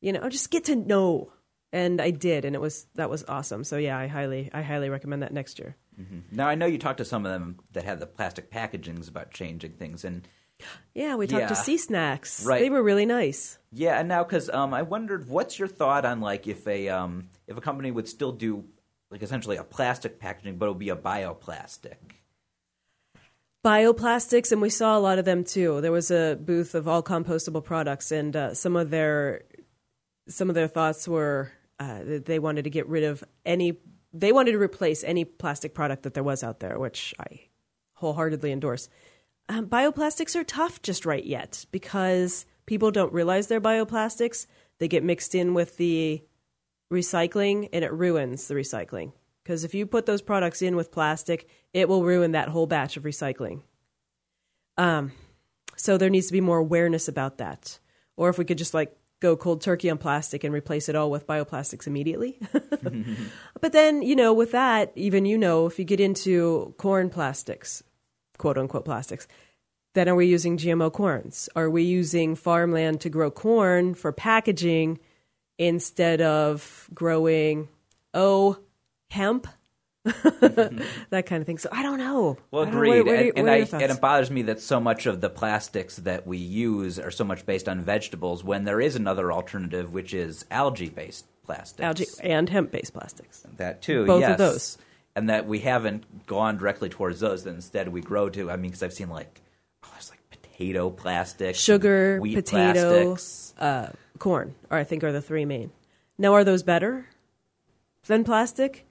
you 0.00 0.12
know, 0.12 0.28
just 0.28 0.50
get 0.50 0.64
to 0.64 0.76
know. 0.76 1.32
And 1.72 2.00
I 2.00 2.10
did, 2.10 2.44
and 2.44 2.56
it 2.56 2.60
was 2.60 2.86
that 2.96 3.08
was 3.08 3.22
awesome. 3.28 3.62
So 3.62 3.76
yeah, 3.76 3.96
I 3.96 4.08
highly 4.08 4.50
I 4.52 4.62
highly 4.62 4.88
recommend 4.88 5.22
that 5.22 5.32
next 5.32 5.60
year. 5.60 5.76
Now 6.32 6.48
I 6.48 6.56
know 6.56 6.66
you 6.66 6.78
talked 6.78 6.98
to 6.98 7.04
some 7.04 7.24
of 7.24 7.30
them 7.30 7.60
that 7.74 7.84
had 7.84 8.00
the 8.00 8.06
plastic 8.06 8.50
packagings 8.50 9.08
about 9.08 9.30
changing 9.30 9.74
things, 9.74 10.04
and 10.04 10.26
Yeah, 10.94 11.16
we 11.16 11.26
talked 11.26 11.48
to 11.48 11.54
SeaSnax. 11.54 12.44
Right. 12.44 12.60
They 12.60 12.70
were 12.70 12.82
really 12.82 13.06
nice. 13.06 13.58
yeah, 13.72 13.98
and 13.98 14.08
now 14.08 14.24
because 14.24 14.50
um, 14.50 14.74
I 14.74 14.82
wondered, 14.82 15.28
what's 15.28 15.58
your 15.58 15.68
thought 15.68 16.04
on 16.04 16.20
like 16.20 16.46
if 16.46 16.66
a 16.66 16.88
um, 16.88 17.28
if 17.46 17.56
a 17.56 17.60
company 17.60 17.90
would 17.90 18.08
still 18.08 18.32
do 18.32 18.64
like 19.10 19.22
essentially 19.22 19.56
a 19.56 19.64
plastic 19.64 20.18
packaging, 20.18 20.56
but 20.56 20.66
it 20.66 20.68
would 20.68 20.78
be 20.78 20.90
a 20.90 20.96
bioplastic. 20.96 21.96
Bioplastics, 23.64 24.52
and 24.52 24.62
we 24.62 24.70
saw 24.70 24.96
a 24.96 25.00
lot 25.00 25.18
of 25.18 25.26
them 25.26 25.44
too. 25.44 25.80
There 25.80 25.92
was 25.92 26.10
a 26.10 26.38
booth 26.40 26.74
of 26.74 26.88
all 26.88 27.02
compostable 27.02 27.62
products, 27.62 28.10
and 28.10 28.34
uh, 28.34 28.54
some 28.54 28.74
of 28.74 28.90
their 28.90 29.42
some 30.28 30.48
of 30.48 30.54
their 30.54 30.68
thoughts 30.68 31.06
were 31.06 31.52
uh, 31.78 32.02
that 32.04 32.24
they 32.24 32.38
wanted 32.38 32.64
to 32.64 32.70
get 32.70 32.88
rid 32.88 33.04
of 33.04 33.22
any. 33.44 33.76
They 34.12 34.32
wanted 34.32 34.52
to 34.52 34.58
replace 34.58 35.04
any 35.04 35.24
plastic 35.24 35.74
product 35.74 36.04
that 36.04 36.14
there 36.14 36.22
was 36.22 36.42
out 36.42 36.60
there, 36.60 36.78
which 36.78 37.14
I 37.20 37.40
wholeheartedly 37.94 38.50
endorse. 38.50 38.88
Um, 39.50 39.66
bioplastics 39.66 40.36
are 40.36 40.44
tough 40.44 40.80
just 40.80 41.04
right 41.04 41.24
yet 41.24 41.66
because 41.72 42.46
people 42.66 42.92
don't 42.92 43.12
realize 43.12 43.48
they're 43.48 43.60
bioplastics. 43.60 44.46
They 44.78 44.86
get 44.86 45.02
mixed 45.02 45.34
in 45.34 45.54
with 45.54 45.76
the 45.76 46.22
recycling 46.92 47.68
and 47.72 47.84
it 47.84 47.92
ruins 47.92 48.46
the 48.46 48.54
recycling. 48.54 49.12
Because 49.42 49.64
if 49.64 49.74
you 49.74 49.86
put 49.86 50.06
those 50.06 50.22
products 50.22 50.62
in 50.62 50.76
with 50.76 50.92
plastic, 50.92 51.48
it 51.72 51.88
will 51.88 52.04
ruin 52.04 52.30
that 52.30 52.48
whole 52.48 52.68
batch 52.68 52.96
of 52.96 53.02
recycling. 53.02 53.62
Um, 54.78 55.10
so 55.74 55.98
there 55.98 56.10
needs 56.10 56.28
to 56.28 56.32
be 56.32 56.40
more 56.40 56.58
awareness 56.58 57.08
about 57.08 57.38
that. 57.38 57.80
Or 58.16 58.28
if 58.28 58.38
we 58.38 58.44
could 58.44 58.58
just 58.58 58.72
like 58.72 58.96
go 59.18 59.36
cold 59.36 59.62
turkey 59.62 59.90
on 59.90 59.98
plastic 59.98 60.44
and 60.44 60.54
replace 60.54 60.88
it 60.88 60.94
all 60.94 61.10
with 61.10 61.26
bioplastics 61.26 61.88
immediately. 61.88 62.38
but 63.60 63.72
then, 63.72 64.02
you 64.02 64.14
know, 64.14 64.32
with 64.32 64.52
that, 64.52 64.92
even 64.94 65.24
you 65.24 65.36
know, 65.36 65.66
if 65.66 65.76
you 65.76 65.84
get 65.84 65.98
into 65.98 66.72
corn 66.78 67.10
plastics, 67.10 67.82
quote 68.40 68.58
unquote 68.58 68.84
plastics, 68.84 69.28
then 69.94 70.08
are 70.08 70.14
we 70.14 70.26
using 70.26 70.56
GMO 70.56 70.92
corns? 70.92 71.48
Are 71.54 71.70
we 71.70 71.82
using 71.82 72.34
farmland 72.34 73.00
to 73.02 73.10
grow 73.10 73.30
corn 73.30 73.94
for 73.94 74.12
packaging 74.12 74.98
instead 75.58 76.20
of 76.20 76.88
growing, 76.94 77.68
oh, 78.14 78.58
hemp? 79.10 79.46
that 80.04 81.24
kind 81.26 81.42
of 81.42 81.46
thing. 81.46 81.58
So 81.58 81.68
I 81.70 81.82
don't 81.82 81.98
know. 81.98 82.38
Well, 82.50 82.64
don't 82.64 82.72
know. 82.72 82.80
agreed. 82.80 83.00
What- 83.00 83.06
what 83.06 83.18
and, 83.18 83.38
and, 83.38 83.50
I, 83.50 83.82
and 83.82 83.92
it 83.92 84.00
bothers 84.00 84.30
me 84.30 84.42
that 84.42 84.60
so 84.60 84.80
much 84.80 85.04
of 85.04 85.20
the 85.20 85.28
plastics 85.28 85.96
that 85.96 86.26
we 86.26 86.38
use 86.38 86.98
are 86.98 87.10
so 87.10 87.24
much 87.24 87.44
based 87.44 87.68
on 87.68 87.82
vegetables 87.82 88.42
when 88.42 88.64
there 88.64 88.80
is 88.80 88.96
another 88.96 89.30
alternative, 89.30 89.92
which 89.92 90.14
is 90.14 90.46
algae-based 90.50 91.26
plastics. 91.44 91.84
algae 91.84 92.06
and 92.22 92.48
hemp-based 92.48 92.94
plastics. 92.94 93.44
That 93.58 93.82
too, 93.82 94.06
Both 94.06 94.24
of 94.24 94.38
those. 94.38 94.78
And 95.16 95.28
that 95.28 95.46
we 95.46 95.60
haven't 95.60 96.26
gone 96.26 96.56
directly 96.56 96.88
towards 96.88 97.20
those. 97.20 97.44
That 97.44 97.54
instead 97.54 97.88
we 97.88 98.00
grow 98.00 98.28
to. 98.30 98.50
I 98.50 98.56
mean, 98.56 98.70
because 98.70 98.82
I've 98.82 98.92
seen 98.92 99.08
like, 99.08 99.40
oh, 99.84 99.88
there's 99.92 100.10
like 100.10 100.20
potato 100.30 100.90
plastic, 100.90 101.56
Sugar, 101.56 102.18
wheat 102.20 102.34
potato, 102.34 103.14
plastics. 103.14 103.54
uh, 103.58 103.92
corn, 104.18 104.54
or 104.70 104.78
I 104.78 104.84
think 104.84 105.04
are 105.04 105.12
the 105.12 105.22
three 105.22 105.44
main. 105.44 105.70
Now, 106.18 106.34
are 106.34 106.44
those 106.44 106.62
better 106.62 107.06
than 108.06 108.24
plastic? 108.24 108.86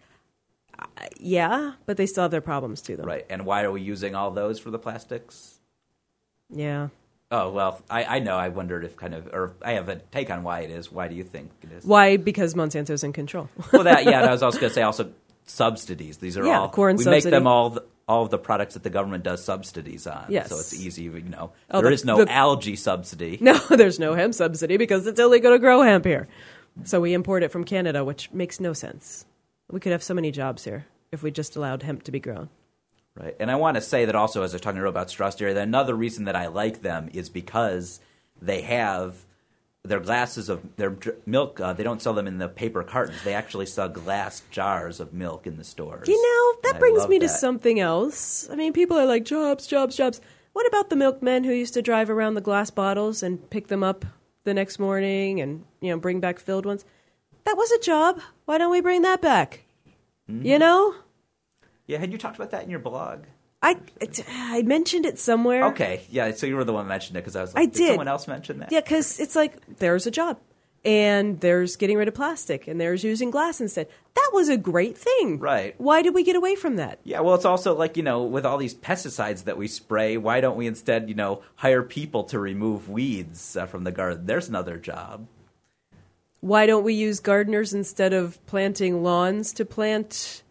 Uh, 0.77 0.86
yeah, 1.19 1.73
but 1.86 1.97
they 1.97 2.05
still 2.05 2.23
have 2.23 2.32
their 2.32 2.41
problems 2.41 2.82
too, 2.82 2.95
though. 2.95 3.03
Right, 3.03 3.25
and 3.29 3.45
why 3.45 3.63
are 3.63 3.71
we 3.71 3.82
using 3.82 4.15
all 4.15 4.32
those 4.32 4.60
for 4.60 4.71
the 4.71 4.79
plastics? 4.79 5.60
Yeah. 6.49 6.89
Oh 7.32 7.51
well, 7.51 7.79
I, 7.89 8.03
I 8.05 8.19
know. 8.19 8.36
I 8.38 8.47
wondered 8.47 8.84
if 8.84 8.95
kind 8.97 9.13
of, 9.13 9.27
or 9.27 9.53
I 9.63 9.73
have 9.73 9.88
a 9.88 9.97
take 9.97 10.32
on 10.32 10.41
why 10.41 10.62
it 10.62 10.71
is. 10.71 10.91
Why 10.91 11.08
do 11.08 11.13
you 11.15 11.23
think 11.23 11.51
it 11.62 11.71
is? 11.71 11.86
Why? 11.86 12.17
Because 12.17 12.55
Monsanto's 12.55 13.03
in 13.03 13.13
control. 13.13 13.49
well, 13.71 13.84
that 13.84 14.05
yeah. 14.05 14.21
and 14.21 14.29
I 14.29 14.32
was 14.38 14.41
also 14.41 14.60
going 14.60 14.71
to 14.71 14.73
say 14.73 14.82
also 14.82 15.12
subsidies. 15.50 16.18
These 16.18 16.38
are 16.38 16.46
Yeah, 16.46 16.62
all 16.62 16.70
corn 16.70 16.96
we 16.98 17.04
subsidy. 17.04 17.26
make 17.26 17.32
them 17.32 17.48
all 17.48 17.72
the, 17.72 17.84
all 18.08 18.24
of 18.24 18.30
the 18.30 18.38
products 18.38 18.74
that 18.76 18.84
the 18.84 18.90
government 18.90 19.24
does 19.24 19.44
subsidies 19.44 20.08
on. 20.08 20.26
Yes. 20.30 20.50
so 20.50 20.56
it's 20.58 20.74
easy. 20.74 21.04
You 21.04 21.22
know, 21.22 21.52
Oh, 21.72 21.82
there 21.82 21.90
the- 21.90 21.96
is 21.96 22.06
no 22.06 22.24
the- 22.24 22.32
algae 22.32 22.76
subsidy. 22.76 23.38
no, 23.42 23.58
there's 23.70 24.00
no 24.00 24.14
hemp 24.14 24.34
subsidy 24.34 24.78
because 24.78 25.06
it's 25.08 25.20
illegal 25.20 25.52
to 25.52 25.60
grow 25.60 25.82
hemp 25.82 26.06
here. 26.06 26.28
So 26.86 27.02
we 27.02 27.14
import 27.14 27.44
it 27.44 27.50
from 27.52 27.64
Canada, 27.66 28.06
which 28.06 28.32
makes 28.32 28.60
no 28.60 28.74
sense. 28.74 29.26
We 29.70 29.80
could 29.80 29.92
have 29.92 30.04
so 30.04 30.14
many 30.14 30.32
jobs 30.32 30.64
here 30.64 30.86
if 31.12 31.22
we 31.24 31.32
just 31.32 31.56
allowed 31.56 31.84
hemp 31.84 32.04
to 32.04 32.12
be 32.12 32.20
grown. 32.20 32.50
Right. 33.16 33.36
And 33.40 33.52
I 33.52 33.56
want 33.56 33.76
to 33.76 33.82
say 33.82 34.06
that 34.06 34.16
also, 34.16 34.44
as 34.44 34.54
I 34.54 34.56
was 34.56 34.62
talking 34.62 34.82
about 34.82 35.10
Straw 35.10 35.30
Dairy, 35.32 35.54
that 35.54 35.62
another 35.64 35.94
reason 35.94 36.26
that 36.26 36.36
I 36.36 36.48
like 36.48 36.82
them 36.82 37.10
is 37.12 37.28
because 37.30 38.00
they 38.42 38.62
have 38.62 39.16
their 39.84 40.00
glasses 40.00 40.50
of 40.50 40.76
their 40.76 40.96
milk. 41.26 41.60
Uh, 41.60 41.74
they 41.74 41.84
don't 41.84 42.02
sell 42.02 42.13
them 42.13 42.28
in 42.28 42.38
the 42.38 42.50
paper 42.50 42.84
cartons. 42.84 43.24
They 43.24 43.34
actually 43.34 43.65
sell 43.65 43.89
glass 43.89 44.44
jars 44.52 45.00
of 45.00 45.13
milk 45.13 45.48
in 45.48 45.58
the 45.58 45.63
stores. 45.63 46.08
You 46.08 46.22
know, 46.22 46.62
that 46.63 46.76
And 46.76 46.80
brings 46.80 47.08
me 47.08 47.20
to 47.20 47.30
something 47.30 47.80
else. 47.80 48.50
I 48.52 48.56
mean, 48.56 48.74
people 48.74 48.98
are 48.98 49.06
like, 49.06 49.24
jobs, 49.24 49.68
jobs, 49.68 49.96
jobs. 49.96 50.20
What 50.54 50.68
about 50.68 50.89
the 50.89 50.96
milkmen 50.96 51.44
who 51.44 51.54
used 51.54 51.74
to 51.76 51.82
drive 51.82 52.10
around 52.10 52.34
the 52.34 52.42
glass 52.42 52.70
bottles 52.70 53.24
and 53.24 53.50
pick 53.50 53.68
them 53.68 53.84
up 53.84 54.06
the 54.44 54.54
next 54.54 54.80
morning 54.80 55.39
and, 55.39 55.63
you 55.80 55.92
know, 55.92 55.98
bring 55.98 56.20
back 56.20 56.39
filled 56.39 56.65
ones? 56.65 56.84
That 57.46 57.56
was 57.56 57.72
a 57.72 57.80
job. 57.80 58.20
Why 58.46 58.58
don't 58.58 58.72
we 58.72 58.82
bring 58.82 59.02
that 59.04 59.22
back? 59.22 59.63
Mm-hmm. 60.30 60.46
You 60.46 60.60
know? 60.60 60.96
Yeah. 61.88 62.00
Had 62.00 62.12
you 62.12 62.18
talked 62.18 62.36
about 62.36 62.52
that 62.52 62.63
in 62.63 62.70
your 62.70 62.80
blog? 62.80 63.24
I, 63.62 63.78
it, 64.00 64.24
I 64.30 64.62
mentioned 64.62 65.06
it 65.06 65.19
somewhere. 65.19 65.65
Okay. 65.67 66.06
Yeah. 66.10 66.32
So 66.32 66.48
you 66.48 66.56
were 66.56 66.63
the 66.63 66.74
one 66.74 66.86
that 66.86 66.89
mentioned 66.89 67.17
it 67.17 67.22
because 67.22 67.36
I 67.36 67.41
was 67.41 67.54
like, 67.54 67.62
I 67.62 67.65
did. 67.65 67.74
did. 67.74 67.88
someone 67.89 68.08
else 68.08 68.28
mention 68.28 68.60
that? 68.60 68.72
Yeah, 68.72 68.80
because 68.80 69.19
it's 69.19 69.36
like 69.36 69.78
there's 69.80 70.08
a 70.08 70.12
job, 70.12 70.39
and 70.86 71.39
there's 71.41 71.76
getting 71.76 71.98
rid 71.98 72.08
of 72.08 72.13
plastic, 72.13 72.67
and 72.67 72.80
there's 72.80 73.04
using 73.04 73.32
glass 73.32 73.60
instead. 73.60 73.88
That 74.15 74.32
was 74.34 74.48
a 74.48 74.58
great 74.58 74.98
thing. 74.98 75.39
Right. 75.39 75.76
Why 75.78 76.02
did 76.02 76.13
we 76.13 76.24
get 76.24 76.36
away 76.36 76.56
from 76.56 76.78
that? 76.78 77.00
Yeah, 77.04 77.19
well, 77.19 77.36
it's 77.36 77.45
also 77.45 77.76
like, 77.76 77.98
you 77.98 78.04
know, 78.04 78.24
with 78.24 78.45
all 78.45 78.58
these 78.58 78.74
pesticides 78.74 79.43
that 79.43 79.58
we 79.58 79.67
spray, 79.67 80.15
why 80.17 80.39
don't 80.39 80.56
we 80.56 80.67
instead, 80.67 81.10
you 81.10 81.15
know, 81.15 81.41
hire 81.56 81.84
people 81.84 82.24
to 82.26 82.39
remove 82.39 82.89
weeds 82.89 83.58
uh, 83.58 83.65
from 83.65 83.84
the 83.84 83.91
garden? 83.91 84.26
There's 84.26 84.48
another 84.48 84.78
job. 84.78 85.28
Why 86.41 86.65
don't 86.65 86.84
we 86.84 86.93
use 86.93 87.19
gardeners 87.19 87.74
instead 87.74 88.13
of 88.13 88.43
planting 88.45 89.04
lawns 89.04 89.52
to 89.54 89.65
plant 89.65 90.43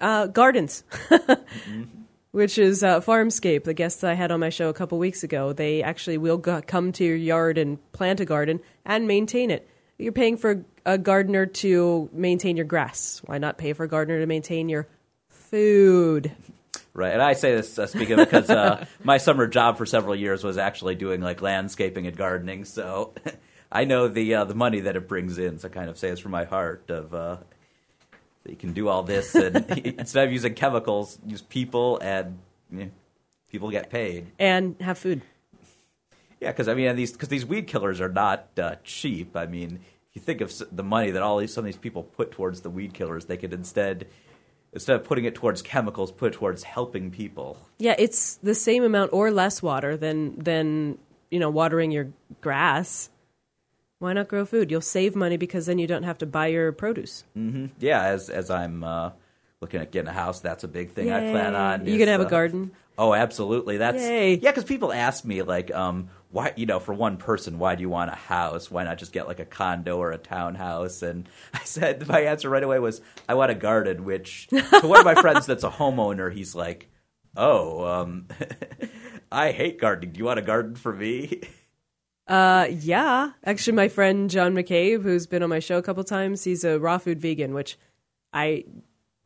uh, 0.00 0.28
gardens? 0.28 0.84
Which 2.32 2.58
is 2.58 2.82
uh, 2.82 3.00
Farmscape, 3.00 3.64
the 3.64 3.74
guests 3.74 4.02
I 4.02 4.14
had 4.14 4.32
on 4.32 4.40
my 4.40 4.48
show 4.48 4.68
a 4.70 4.74
couple 4.74 4.98
weeks 4.98 5.22
ago. 5.22 5.52
They 5.52 5.82
actually 5.82 6.18
will 6.18 6.38
go- 6.38 6.62
come 6.66 6.90
to 6.92 7.04
your 7.04 7.16
yard 7.16 7.58
and 7.58 7.78
plant 7.92 8.20
a 8.20 8.24
garden 8.24 8.60
and 8.84 9.06
maintain 9.06 9.50
it. 9.50 9.68
You're 9.98 10.12
paying 10.12 10.38
for 10.38 10.64
a 10.86 10.96
gardener 10.98 11.46
to 11.46 12.08
maintain 12.12 12.56
your 12.56 12.64
grass. 12.64 13.20
Why 13.26 13.38
not 13.38 13.58
pay 13.58 13.74
for 13.74 13.84
a 13.84 13.88
gardener 13.88 14.18
to 14.20 14.26
maintain 14.26 14.68
your 14.68 14.88
food? 15.28 16.32
Right, 16.94 17.12
and 17.12 17.22
I 17.22 17.34
say 17.34 17.54
this 17.54 17.78
uh, 17.78 17.86
speaking 17.86 18.16
because 18.16 18.50
uh, 18.50 18.84
my 19.04 19.18
summer 19.18 19.46
job 19.46 19.78
for 19.78 19.86
several 19.86 20.14
years 20.14 20.42
was 20.42 20.58
actually 20.58 20.94
doing 20.94 21.20
like 21.20 21.40
landscaping 21.40 22.06
and 22.06 22.16
gardening, 22.16 22.64
so 22.64 23.14
I 23.72 23.84
know 23.84 24.08
the 24.08 24.34
uh, 24.34 24.44
the 24.44 24.54
money 24.54 24.80
that 24.80 24.96
it 24.96 25.08
brings 25.08 25.38
in. 25.38 25.58
So 25.58 25.68
I 25.68 25.70
kind 25.70 25.88
of 25.88 25.96
say 25.96 26.08
it's 26.08 26.20
from 26.20 26.32
my 26.32 26.44
heart 26.44 26.90
of 26.90 27.14
uh, 27.14 27.36
you 28.46 28.56
can 28.56 28.72
do 28.72 28.88
all 28.88 29.02
this 29.02 29.34
and 29.34 29.56
instead 29.98 30.26
of 30.26 30.32
using 30.32 30.54
chemicals, 30.54 31.18
use 31.26 31.42
people 31.42 31.98
and 31.98 32.38
you 32.70 32.78
know, 32.78 32.90
people 33.48 33.70
get 33.70 33.90
paid. 33.90 34.32
And 34.38 34.76
have 34.80 34.98
food. 34.98 35.22
Yeah, 36.40 36.50
because 36.50 36.66
I 36.66 36.74
mean, 36.74 36.96
these 36.96 37.12
because 37.12 37.28
these 37.28 37.46
weed 37.46 37.68
killers 37.68 38.00
are 38.00 38.08
not 38.08 38.48
uh, 38.58 38.74
cheap. 38.82 39.36
I 39.36 39.46
mean, 39.46 39.78
if 40.10 40.16
you 40.16 40.22
think 40.22 40.40
of 40.40 40.52
the 40.72 40.82
money 40.82 41.12
that 41.12 41.22
all 41.22 41.38
these 41.38 41.54
some 41.54 41.62
of 41.62 41.66
these 41.66 41.76
people 41.76 42.02
put 42.02 42.32
towards 42.32 42.62
the 42.62 42.70
weed 42.70 42.94
killers, 42.94 43.26
they 43.26 43.36
could 43.36 43.52
instead 43.52 44.08
instead 44.72 44.96
of 44.96 45.04
putting 45.04 45.24
it 45.24 45.36
towards 45.36 45.62
chemicals, 45.62 46.10
put 46.10 46.34
it 46.34 46.36
towards 46.36 46.64
helping 46.64 47.12
people. 47.12 47.56
Yeah, 47.78 47.94
it's 47.96 48.36
the 48.36 48.56
same 48.56 48.82
amount 48.82 49.12
or 49.12 49.30
less 49.30 49.62
water 49.62 49.96
than 49.96 50.36
than 50.36 50.98
you 51.30 51.38
know 51.38 51.48
watering 51.48 51.92
your 51.92 52.08
grass. 52.40 53.08
Why 54.02 54.14
not 54.14 54.26
grow 54.26 54.44
food? 54.44 54.72
You'll 54.72 54.80
save 54.80 55.14
money 55.14 55.36
because 55.36 55.66
then 55.66 55.78
you 55.78 55.86
don't 55.86 56.02
have 56.02 56.18
to 56.18 56.26
buy 56.26 56.48
your 56.48 56.72
produce. 56.72 57.22
Yeah, 57.78 58.02
as 58.02 58.30
as 58.30 58.50
I'm 58.50 58.82
uh, 58.82 59.10
looking 59.60 59.80
at 59.80 59.92
getting 59.92 60.08
a 60.08 60.12
house, 60.12 60.40
that's 60.40 60.64
a 60.64 60.68
big 60.68 60.90
thing 60.90 61.12
I 61.12 61.20
plan 61.30 61.54
on. 61.54 61.86
You 61.86 61.92
is, 61.92 61.98
gonna 62.00 62.10
have 62.10 62.20
a 62.20 62.26
uh, 62.26 62.28
garden? 62.28 62.72
Oh, 62.98 63.14
absolutely. 63.14 63.76
That's 63.76 64.02
Yay. 64.02 64.34
yeah. 64.34 64.50
Because 64.50 64.64
people 64.64 64.92
ask 64.92 65.24
me 65.24 65.42
like, 65.42 65.72
um, 65.72 66.08
why 66.32 66.52
you 66.56 66.66
know, 66.66 66.80
for 66.80 66.92
one 66.92 67.16
person, 67.16 67.60
why 67.60 67.76
do 67.76 67.82
you 67.82 67.88
want 67.88 68.10
a 68.10 68.16
house? 68.16 68.72
Why 68.72 68.82
not 68.82 68.98
just 68.98 69.12
get 69.12 69.28
like 69.28 69.38
a 69.38 69.44
condo 69.44 69.98
or 69.98 70.10
a 70.10 70.18
townhouse? 70.18 71.02
And 71.02 71.28
I 71.54 71.60
said 71.60 72.08
my 72.08 72.22
answer 72.22 72.50
right 72.50 72.64
away 72.64 72.80
was, 72.80 73.00
I 73.28 73.34
want 73.34 73.52
a 73.52 73.54
garden. 73.54 74.04
Which 74.04 74.48
to 74.48 74.80
one 74.82 74.98
of 74.98 75.04
my 75.04 75.14
friends 75.14 75.46
that's 75.46 75.62
a 75.62 75.70
homeowner, 75.70 76.32
he's 76.32 76.56
like, 76.56 76.88
oh, 77.36 77.84
um, 77.84 78.26
I 79.30 79.52
hate 79.52 79.78
gardening. 79.78 80.10
Do 80.10 80.18
you 80.18 80.24
want 80.24 80.40
a 80.40 80.42
garden 80.42 80.74
for 80.74 80.92
me? 80.92 81.42
Uh, 82.26 82.68
yeah. 82.70 83.32
Actually, 83.44 83.74
my 83.74 83.88
friend 83.88 84.30
John 84.30 84.54
McCabe, 84.54 85.02
who's 85.02 85.26
been 85.26 85.42
on 85.42 85.50
my 85.50 85.58
show 85.58 85.78
a 85.78 85.82
couple 85.82 86.04
times, 86.04 86.44
he's 86.44 86.64
a 86.64 86.78
raw 86.78 86.98
food 86.98 87.20
vegan, 87.20 87.54
which 87.54 87.78
I 88.32 88.64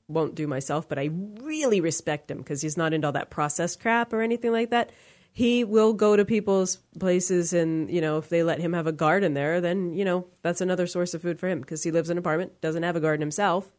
won't 0.08 0.34
do 0.34 0.46
myself, 0.46 0.88
but 0.88 0.98
I 0.98 1.10
really 1.40 1.80
respect 1.80 2.30
him 2.30 2.38
because 2.38 2.62
he's 2.62 2.76
not 2.76 2.92
into 2.92 3.06
all 3.06 3.12
that 3.12 3.30
processed 3.30 3.80
crap 3.80 4.12
or 4.12 4.22
anything 4.22 4.52
like 4.52 4.70
that. 4.70 4.90
He 5.32 5.64
will 5.64 5.92
go 5.92 6.16
to 6.16 6.24
people's 6.24 6.76
places, 6.98 7.52
and 7.52 7.90
you 7.90 8.00
know, 8.00 8.16
if 8.16 8.30
they 8.30 8.42
let 8.42 8.58
him 8.58 8.72
have 8.72 8.86
a 8.86 8.92
garden 8.92 9.34
there, 9.34 9.60
then 9.60 9.92
you 9.92 10.04
know 10.04 10.26
that's 10.40 10.62
another 10.62 10.86
source 10.86 11.12
of 11.12 11.20
food 11.20 11.38
for 11.38 11.48
him 11.48 11.60
because 11.60 11.82
he 11.82 11.90
lives 11.90 12.08
in 12.08 12.14
an 12.16 12.18
apartment, 12.18 12.60
doesn't 12.62 12.84
have 12.84 12.96
a 12.96 13.00
garden 13.00 13.20
himself, 13.20 13.70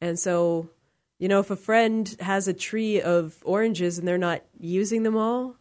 and 0.00 0.18
so 0.18 0.68
you 1.18 1.28
know, 1.28 1.40
if 1.40 1.50
a 1.50 1.56
friend 1.56 2.16
has 2.20 2.48
a 2.48 2.52
tree 2.52 3.00
of 3.00 3.36
oranges 3.44 3.98
and 3.98 4.06
they're 4.06 4.18
not 4.18 4.42
using 4.58 5.04
them 5.04 5.16
all, 5.16 5.56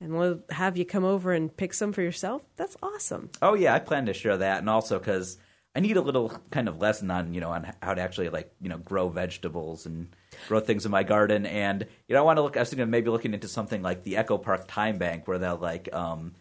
and 0.00 0.16
we'll 0.16 0.40
have 0.50 0.76
you 0.76 0.84
come 0.84 1.04
over 1.04 1.32
and 1.32 1.54
pick 1.56 1.74
some 1.74 1.92
for 1.92 2.02
yourself, 2.02 2.44
that's 2.56 2.76
awesome. 2.82 3.30
Oh 3.42 3.54
yeah, 3.54 3.74
I 3.74 3.78
plan 3.78 4.06
to 4.06 4.14
share 4.14 4.36
that, 4.36 4.58
and 4.58 4.70
also 4.70 4.98
because 4.98 5.38
I 5.74 5.80
need 5.80 5.96
a 5.96 6.00
little 6.00 6.32
kind 6.50 6.68
of 6.68 6.80
lesson 6.80 7.10
on 7.10 7.34
you 7.34 7.40
know 7.40 7.50
on 7.50 7.72
how 7.82 7.94
to 7.94 8.00
actually 8.00 8.28
like 8.28 8.52
you 8.60 8.68
know 8.68 8.78
grow 8.78 9.08
vegetables 9.08 9.86
and 9.86 10.08
grow 10.48 10.60
things 10.60 10.84
in 10.84 10.90
my 10.90 11.02
garden, 11.02 11.46
and 11.46 11.86
you 12.08 12.14
know 12.14 12.20
I 12.20 12.24
want 12.24 12.38
to 12.38 12.42
look. 12.42 12.56
I 12.56 12.60
was 12.60 12.70
thinking 12.70 12.84
of 12.84 12.88
maybe 12.88 13.10
looking 13.10 13.34
into 13.34 13.48
something 13.48 13.82
like 13.82 14.04
the 14.04 14.16
Echo 14.16 14.38
Park 14.38 14.66
Time 14.68 14.98
Bank, 14.98 15.26
where 15.26 15.38
they'll 15.38 15.56
like 15.56 15.88
um 15.92 16.34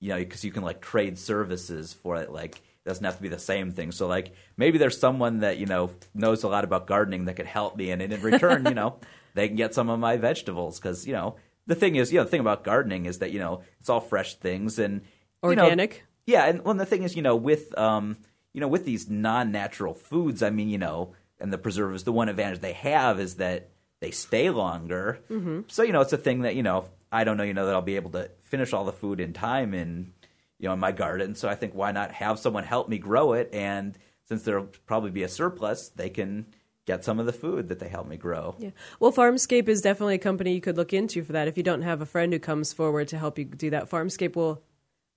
you 0.00 0.08
know 0.10 0.18
because 0.18 0.44
you 0.44 0.50
can 0.50 0.62
like 0.62 0.80
trade 0.80 1.18
services 1.18 1.92
for 1.92 2.16
it, 2.16 2.30
like. 2.30 2.60
It 2.84 2.88
doesn't 2.88 3.04
have 3.04 3.14
to 3.14 3.22
be 3.22 3.28
the 3.28 3.38
same 3.38 3.70
thing. 3.70 3.92
So, 3.92 4.08
like, 4.08 4.32
maybe 4.56 4.76
there's 4.76 4.98
someone 4.98 5.38
that 5.38 5.56
you 5.56 5.66
know 5.66 5.90
knows 6.14 6.42
a 6.42 6.48
lot 6.48 6.64
about 6.64 6.88
gardening 6.88 7.26
that 7.26 7.36
could 7.36 7.46
help 7.46 7.76
me, 7.76 7.92
and 7.92 8.02
in 8.02 8.20
return, 8.22 8.64
you 8.64 8.74
know, 8.74 8.96
they 9.34 9.46
can 9.46 9.56
get 9.56 9.72
some 9.72 9.88
of 9.88 10.00
my 10.00 10.16
vegetables 10.16 10.80
because 10.80 11.06
you 11.06 11.12
know 11.12 11.36
the 11.66 11.74
thing 11.74 11.96
is, 11.96 12.12
you 12.12 12.18
know, 12.18 12.24
the 12.24 12.30
thing 12.30 12.40
about 12.40 12.64
gardening 12.64 13.06
is 13.06 13.18
that 13.18 13.32
you 13.32 13.38
know 13.38 13.62
it's 13.80 13.88
all 13.88 14.00
fresh 14.00 14.34
things 14.36 14.78
and 14.78 15.02
you 15.42 15.54
know, 15.54 15.64
Organic. 15.64 16.04
yeah, 16.26 16.44
and 16.44 16.64
well, 16.64 16.74
the 16.74 16.86
thing 16.86 17.02
is, 17.02 17.16
you 17.16 17.22
know, 17.22 17.36
with 17.36 17.76
um, 17.78 18.16
you 18.52 18.60
know, 18.60 18.68
with 18.68 18.84
these 18.84 19.08
non-natural 19.08 19.94
foods, 19.94 20.42
I 20.42 20.50
mean, 20.50 20.68
you 20.68 20.78
know, 20.78 21.14
and 21.40 21.52
the 21.52 21.58
preservatives, 21.58 22.04
the 22.04 22.12
one 22.12 22.28
advantage 22.28 22.60
they 22.60 22.74
have 22.74 23.18
is 23.18 23.36
that 23.36 23.70
they 24.00 24.10
stay 24.10 24.50
longer. 24.50 25.20
Mm-hmm. 25.30 25.62
So 25.68 25.82
you 25.82 25.92
know, 25.92 26.00
it's 26.00 26.12
a 26.12 26.18
thing 26.18 26.42
that 26.42 26.54
you 26.54 26.62
know, 26.62 26.86
I 27.10 27.24
don't 27.24 27.36
know, 27.36 27.44
you 27.44 27.54
know, 27.54 27.66
that 27.66 27.74
I'll 27.74 27.82
be 27.82 27.96
able 27.96 28.10
to 28.10 28.30
finish 28.40 28.72
all 28.72 28.84
the 28.84 28.92
food 28.92 29.20
in 29.20 29.32
time 29.32 29.74
in 29.74 30.12
you 30.58 30.68
know 30.68 30.74
in 30.74 30.80
my 30.80 30.92
garden. 30.92 31.34
So 31.34 31.48
I 31.48 31.54
think 31.54 31.74
why 31.74 31.92
not 31.92 32.12
have 32.12 32.38
someone 32.38 32.64
help 32.64 32.88
me 32.88 32.98
grow 32.98 33.32
it, 33.32 33.50
and 33.52 33.96
since 34.24 34.42
there'll 34.42 34.68
probably 34.86 35.10
be 35.10 35.22
a 35.22 35.28
surplus, 35.28 35.88
they 35.88 36.10
can 36.10 36.46
get 36.86 37.04
some 37.04 37.18
of 37.18 37.26
the 37.26 37.32
food 37.32 37.68
that 37.68 37.78
they 37.78 37.88
help 37.88 38.08
me 38.08 38.16
grow. 38.16 38.56
Yeah. 38.58 38.70
Well, 38.98 39.12
Farmscape 39.12 39.68
is 39.68 39.80
definitely 39.80 40.16
a 40.16 40.18
company 40.18 40.54
you 40.54 40.60
could 40.60 40.76
look 40.76 40.92
into 40.92 41.22
for 41.22 41.32
that. 41.32 41.48
If 41.48 41.56
you 41.56 41.62
don't 41.62 41.82
have 41.82 42.00
a 42.00 42.06
friend 42.06 42.32
who 42.32 42.38
comes 42.38 42.72
forward 42.72 43.08
to 43.08 43.18
help 43.18 43.38
you 43.38 43.44
do 43.44 43.70
that, 43.70 43.90
Farmscape 43.90 44.36
will 44.36 44.62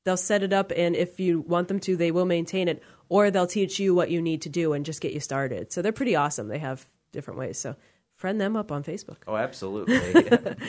they'll 0.04 0.17
set 0.17 0.43
it 0.43 0.54
up 0.54 0.71
and 0.75 0.95
if 0.95 1.19
you 1.19 1.41
want 1.41 1.67
them 1.67 1.80
to, 1.82 1.95
they 1.95 2.12
will 2.12 2.25
maintain 2.25 2.67
it 2.67 2.82
or 3.10 3.32
they'll 3.32 3.47
teach 3.47 3.80
you 3.80 3.93
what 3.95 4.12
you 4.12 4.21
need 4.21 4.43
to 4.43 4.49
do 4.49 4.73
and 4.73 4.86
just 4.86 5.01
get 5.01 5.13
you 5.13 5.19
started. 5.19 5.71
So 5.71 5.82
they're 5.82 5.91
pretty 5.91 6.15
awesome. 6.15 6.47
They 6.47 6.60
have 6.60 6.88
different 7.12 7.39
ways. 7.39 7.58
So 7.58 7.75
friend 8.13 8.39
them 8.39 8.56
up 8.56 8.71
on 8.71 8.84
Facebook. 8.84 9.17
Oh, 9.28 9.36
absolutely. 9.36 9.95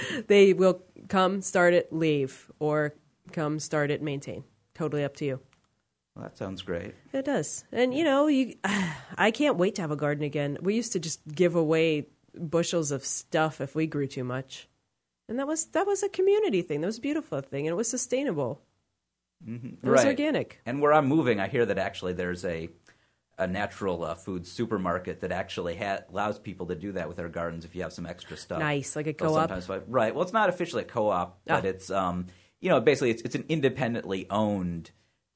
They 0.26 0.52
will 0.52 0.82
come, 1.08 1.42
start 1.42 1.74
it, 1.74 1.92
leave, 1.92 2.50
or 2.58 2.94
come, 3.32 3.58
start 3.58 3.90
it, 3.90 4.02
maintain. 4.02 4.44
Totally 4.74 5.04
up 5.04 5.16
to 5.16 5.24
you. 5.24 5.40
Well, 6.16 6.22
that 6.24 6.36
sounds 6.38 6.62
great. 6.62 6.94
It 7.12 7.24
does. 7.26 7.64
And 7.70 7.92
you 7.94 8.02
know, 8.02 8.26
you 8.26 8.54
I 9.18 9.30
can't 9.30 9.56
wait 9.58 9.74
to 9.76 9.82
have 9.82 9.90
a 9.90 9.96
garden 9.96 10.24
again. 10.24 10.58
We 10.60 10.74
used 10.74 10.92
to 10.92 10.98
just 10.98 11.20
give 11.32 11.54
away 11.54 12.06
bushels 12.34 12.90
of 12.90 13.04
stuff 13.04 13.60
if 13.60 13.74
we 13.74 13.86
grew 13.86 14.06
too 14.06 14.24
much. 14.24 14.68
And 15.28 15.38
that 15.38 15.46
was 15.46 15.66
that 15.66 15.86
was 15.86 16.02
a 16.02 16.08
community 16.08 16.62
thing. 16.62 16.80
That 16.80 16.86
was 16.88 16.98
a 16.98 17.02
beautiful 17.02 17.40
thing 17.40 17.66
and 17.66 17.72
it 17.72 17.76
was 17.76 17.88
sustainable. 17.90 18.62
It 19.46 19.78
was 19.82 19.98
Right. 20.00 20.06
organic. 20.06 20.60
And 20.64 20.80
where 20.80 20.92
I'm 20.94 21.06
moving, 21.06 21.40
I 21.40 21.48
hear 21.48 21.66
that 21.66 21.78
actually 21.78 22.14
there's 22.14 22.44
a 22.44 22.70
a 23.38 23.46
natural 23.46 24.02
uh, 24.02 24.14
food 24.14 24.46
supermarket 24.46 25.20
that 25.20 25.30
actually 25.30 25.76
ha- 25.76 26.00
allows 26.10 26.38
people 26.38 26.64
to 26.64 26.74
do 26.74 26.92
that 26.92 27.06
with 27.06 27.18
their 27.18 27.28
gardens 27.28 27.66
if 27.66 27.74
you 27.76 27.82
have 27.82 27.92
some 27.92 28.06
extra 28.06 28.34
stuff. 28.34 28.58
Nice, 28.60 28.96
like 28.96 29.06
a 29.06 29.12
co-op? 29.12 29.50
sometimes 29.50 29.68
right? 29.88 30.14
Well, 30.14 30.22
it's 30.24 30.32
not 30.32 30.48
officially 30.48 30.84
a 30.84 30.86
co-op, 30.86 31.38
but 31.44 31.64
Ah. 31.66 31.68
it's 31.68 31.90
um, 31.90 32.28
you 32.62 32.70
know, 32.70 32.80
basically 32.80 33.10
it's 33.10 33.20
it's 33.22 33.34
an 33.34 33.44
independently 33.50 34.26
owned 34.30 34.90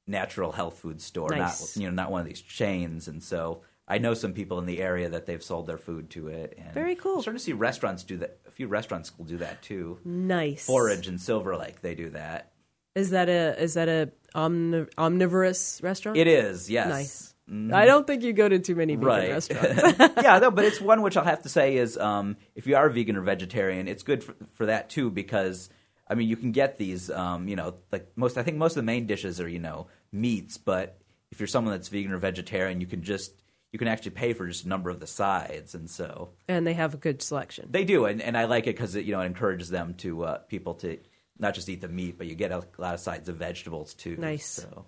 natural 0.07 0.51
health 0.51 0.79
food 0.79 1.01
store, 1.01 1.29
Nice. 1.29 1.75
not 1.75 1.81
you 1.81 1.89
know, 1.89 1.95
not 1.95 2.11
one 2.11 2.21
of 2.21 2.27
these 2.27 2.41
chains. 2.41 3.07
And 3.07 3.23
so 3.23 3.61
I 3.87 3.97
know 3.97 4.13
some 4.13 4.33
people 4.33 4.59
in 4.59 4.65
the 4.65 4.81
area 4.81 5.09
that 5.09 5.25
they've 5.25 5.43
sold 5.43 5.67
their 5.67 5.77
food 5.77 6.09
to 6.11 6.27
it. 6.27 6.57
And 6.57 6.73
Very 6.73 6.95
cool. 6.95 7.15
I'm 7.15 7.21
starting 7.21 7.39
to 7.39 7.43
see 7.43 7.53
restaurants 7.53 8.03
do 8.03 8.17
that. 8.17 8.39
A 8.47 8.51
few 8.51 8.67
restaurants 8.67 9.17
will 9.17 9.25
do 9.25 9.37
that 9.37 9.61
too. 9.61 9.99
Nice. 10.05 10.65
Forage 10.65 11.07
and 11.07 11.19
Silver 11.19 11.55
Lake, 11.55 11.81
they 11.81 11.95
do 11.95 12.09
that. 12.11 12.51
Is 12.95 13.11
that 13.11 13.29
a 13.29 13.61
is 13.61 13.75
that 13.75 13.87
a 13.87 14.11
omni- 14.35 14.87
omnivorous 14.97 15.79
restaurant? 15.81 16.17
It 16.17 16.27
is, 16.27 16.69
yes. 16.69 16.89
Nice. 16.89 17.27
I 17.73 17.85
don't 17.85 18.07
think 18.07 18.23
you 18.23 18.31
go 18.31 18.47
to 18.47 18.59
too 18.59 18.75
many 18.75 18.95
vegan 18.95 19.07
right. 19.07 19.29
restaurants. 19.29 19.81
yeah, 20.23 20.39
no, 20.39 20.51
but 20.51 20.63
it's 20.63 20.79
one 20.79 21.01
which 21.01 21.17
I'll 21.17 21.25
have 21.25 21.41
to 21.43 21.49
say 21.49 21.75
is 21.75 21.97
um, 21.97 22.37
if 22.55 22.65
you 22.65 22.77
are 22.77 22.87
vegan 22.89 23.17
or 23.17 23.21
vegetarian, 23.21 23.89
it's 23.89 24.03
good 24.03 24.23
for, 24.23 24.35
for 24.53 24.67
that 24.67 24.89
too 24.89 25.09
because 25.09 25.69
I 26.11 26.15
mean 26.15 26.27
you 26.27 26.35
can 26.35 26.51
get 26.51 26.77
these 26.77 27.09
um, 27.09 27.47
you 27.47 27.55
know 27.55 27.75
like 27.91 28.11
most 28.15 28.37
I 28.37 28.43
think 28.43 28.57
most 28.57 28.73
of 28.73 28.75
the 28.75 28.83
main 28.83 29.07
dishes 29.07 29.39
are 29.39 29.47
you 29.47 29.59
know 29.59 29.87
meats, 30.11 30.57
but 30.57 30.99
if 31.31 31.39
you're 31.39 31.47
someone 31.47 31.73
that's 31.73 31.87
vegan 31.87 32.11
or 32.11 32.17
vegetarian, 32.17 32.81
you 32.81 32.87
can 32.87 33.01
just 33.01 33.33
you 33.71 33.79
can 33.79 33.87
actually 33.87 34.11
pay 34.11 34.33
for 34.33 34.45
just 34.47 34.65
a 34.65 34.67
number 34.67 34.89
of 34.89 34.99
the 34.99 35.07
sides, 35.07 35.73
and 35.73 35.89
so 35.89 36.31
and 36.47 36.67
they 36.67 36.73
have 36.73 36.93
a 36.93 36.97
good 36.97 37.21
selection. 37.21 37.69
they 37.71 37.85
do, 37.85 38.05
and, 38.05 38.21
and 38.21 38.37
I 38.37 38.45
like 38.45 38.67
it 38.67 38.75
because 38.75 38.95
it 38.95 39.05
you 39.05 39.13
know 39.13 39.21
it 39.21 39.27
encourages 39.27 39.69
them 39.69 39.93
to 39.95 40.23
uh, 40.25 40.37
people 40.39 40.75
to 40.75 40.99
not 41.39 41.53
just 41.55 41.69
eat 41.69 41.81
the 41.81 41.87
meat, 41.87 42.17
but 42.17 42.27
you 42.27 42.35
get 42.35 42.51
a 42.51 42.63
lot 42.77 42.93
of 42.93 42.99
sides 42.99 43.29
of 43.29 43.37
vegetables 43.37 43.93
too. 43.93 44.17
Nice. 44.17 44.45
So. 44.45 44.85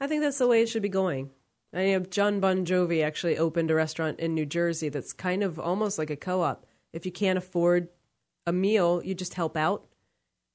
I 0.00 0.06
think 0.06 0.22
that's 0.22 0.38
the 0.38 0.48
way 0.48 0.62
it 0.62 0.68
should 0.68 0.82
be 0.82 0.88
going. 0.88 1.30
I 1.72 1.92
know 1.92 2.00
John 2.00 2.40
Bon 2.40 2.66
Jovi 2.66 3.04
actually 3.04 3.38
opened 3.38 3.70
a 3.70 3.74
restaurant 3.74 4.18
in 4.18 4.34
New 4.34 4.44
Jersey 4.44 4.88
that's 4.88 5.12
kind 5.12 5.42
of 5.42 5.58
almost 5.58 5.98
like 5.98 6.10
a 6.10 6.16
co-op. 6.16 6.66
If 6.92 7.06
you 7.06 7.12
can't 7.12 7.38
afford 7.38 7.88
a 8.46 8.52
meal, 8.52 9.00
you 9.02 9.14
just 9.14 9.34
help 9.34 9.56
out, 9.56 9.86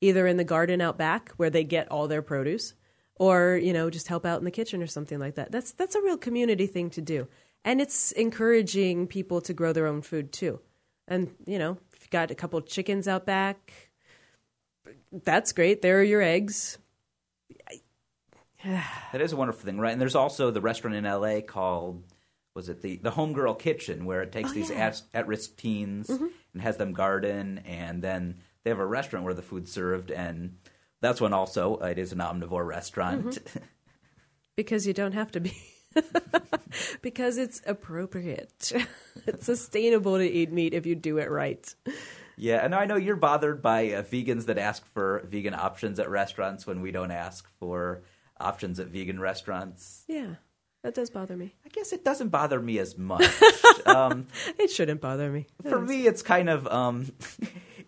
either 0.01 0.27
in 0.27 0.37
the 0.37 0.43
garden 0.43 0.81
out 0.81 0.97
back 0.97 1.31
where 1.37 1.49
they 1.49 1.63
get 1.63 1.89
all 1.91 2.07
their 2.07 2.21
produce, 2.21 2.73
or 3.15 3.59
you 3.61 3.73
know 3.73 3.89
just 3.89 4.07
help 4.07 4.25
out 4.25 4.39
in 4.39 4.45
the 4.45 4.51
kitchen 4.51 4.81
or 4.81 4.87
something 4.87 5.19
like 5.19 5.35
that. 5.35 5.51
That's 5.51 5.71
that's 5.73 5.95
a 5.95 6.01
real 6.01 6.17
community 6.17 6.67
thing 6.67 6.89
to 6.91 7.01
do, 7.01 7.27
and 7.63 7.81
it's 7.81 8.11
encouraging 8.13 9.07
people 9.07 9.41
to 9.41 9.53
grow 9.53 9.73
their 9.73 9.87
own 9.87 10.01
food 10.01 10.31
too. 10.31 10.59
And 11.07 11.33
you 11.45 11.59
know, 11.59 11.77
if 11.95 12.03
you 12.03 12.09
got 12.09 12.31
a 12.31 12.35
couple 12.35 12.59
chickens 12.61 13.07
out 13.07 13.25
back, 13.25 13.73
that's 15.11 15.51
great. 15.53 15.81
There 15.81 15.99
are 15.99 16.03
your 16.03 16.21
eggs. 16.21 16.77
That 19.11 19.21
is 19.21 19.31
a 19.31 19.37
wonderful 19.37 19.63
thing, 19.63 19.79
right? 19.79 19.91
And 19.91 20.01
there's 20.01 20.15
also 20.15 20.49
the 20.51 20.61
restaurant 20.61 20.95
in 20.95 21.03
LA 21.03 21.41
called 21.41 22.03
was 22.55 22.69
it 22.69 22.81
the 22.81 22.97
the 22.97 23.11
Homegirl 23.11 23.59
Kitchen 23.59 24.03
where 24.03 24.23
it 24.23 24.31
takes 24.31 24.49
Oh, 24.49 24.53
these 24.53 24.71
yeah. 24.71 24.87
at 24.87 25.01
at 25.13 25.27
risk 25.27 25.55
teens 25.57 26.07
mm-hmm. 26.07 26.25
and 26.53 26.61
has 26.61 26.75
them 26.77 26.91
garden, 26.91 27.59
and 27.59 28.01
then 28.01 28.39
they 28.63 28.69
have 28.69 28.79
a 28.79 28.85
restaurant 28.85 29.25
where 29.25 29.33
the 29.33 29.41
food's 29.41 29.71
served, 29.71 30.11
and 30.11 30.57
that's 31.01 31.21
when 31.21 31.33
also. 31.33 31.77
It 31.77 31.97
is 31.97 32.11
an 32.11 32.19
omnivore 32.19 32.65
restaurant. 32.65 33.39
Because 34.55 34.87
you 34.87 34.93
don't 34.93 35.13
have 35.13 35.31
to 35.33 35.39
be. 35.39 35.55
because 37.01 37.37
it's 37.37 37.61
appropriate. 37.65 38.71
it's 39.27 39.45
sustainable 39.45 40.17
to 40.17 40.29
eat 40.29 40.51
meat 40.51 40.73
if 40.73 40.85
you 40.85 40.95
do 40.95 41.17
it 41.17 41.29
right. 41.29 41.73
yeah, 42.37 42.63
and 42.63 42.73
I 42.73 42.85
know 42.85 42.95
you're 42.95 43.15
bothered 43.15 43.61
by 43.61 43.91
uh, 43.91 44.03
vegans 44.03 44.45
that 44.45 44.57
ask 44.57 44.85
for 44.93 45.23
vegan 45.29 45.53
options 45.53 45.99
at 45.99 46.09
restaurants 46.09 46.65
when 46.65 46.81
we 46.81 46.91
don't 46.91 47.11
ask 47.11 47.47
for 47.59 48.03
options 48.39 48.79
at 48.79 48.87
vegan 48.87 49.19
restaurants. 49.19 50.03
Yeah, 50.07 50.35
that 50.83 50.95
does 50.95 51.09
bother 51.09 51.35
me. 51.35 51.55
I 51.65 51.69
guess 51.69 51.91
it 51.91 52.05
doesn't 52.05 52.29
bother 52.29 52.59
me 52.59 52.79
as 52.79 52.97
much. 52.97 53.29
um, 53.85 54.27
It 54.57 54.71
shouldn't 54.71 55.01
bother 55.01 55.29
me. 55.29 55.47
For 55.63 55.83
is. 55.83 55.89
me, 55.89 56.07
it's 56.07 56.21
kind 56.21 56.49
of 56.49 56.67
um, 56.67 57.11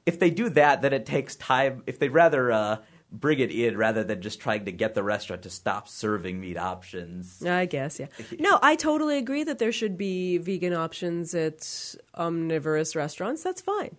if 0.10 0.20
they 0.20 0.32
do 0.32 0.49
that, 0.49 0.82
then 0.82 0.91
it 0.91 1.05
takes 1.05 1.36
time. 1.36 1.84
If 1.86 1.99
they'd 1.99 2.10
rather 2.10 2.51
uh, 2.51 2.78
bring 3.12 3.38
it 3.38 3.51
in 3.51 3.78
rather 3.78 4.03
than 4.03 4.24
just 4.24 4.39
trying 4.39 4.66
to 4.66 4.72
get 4.72 4.95
the 4.95 5.03
restaurant 5.03 5.43
to 5.43 5.51
stop 5.51 5.88
serving 5.88 6.41
meat 6.41 6.57
options. 6.57 7.45
I 7.45 7.68
guess, 7.68 7.99
yeah. 7.99 8.07
No, 8.39 8.57
I 8.64 8.76
totally 8.76 9.20
agree 9.20 9.43
that 9.43 9.60
there 9.60 9.72
should 9.72 9.97
be 9.97 10.39
vegan 10.39 10.74
options 10.74 11.36
at 11.36 11.95
omnivorous 12.18 12.95
restaurants. 12.95 13.43
That's 13.43 13.62
fine. 13.62 13.97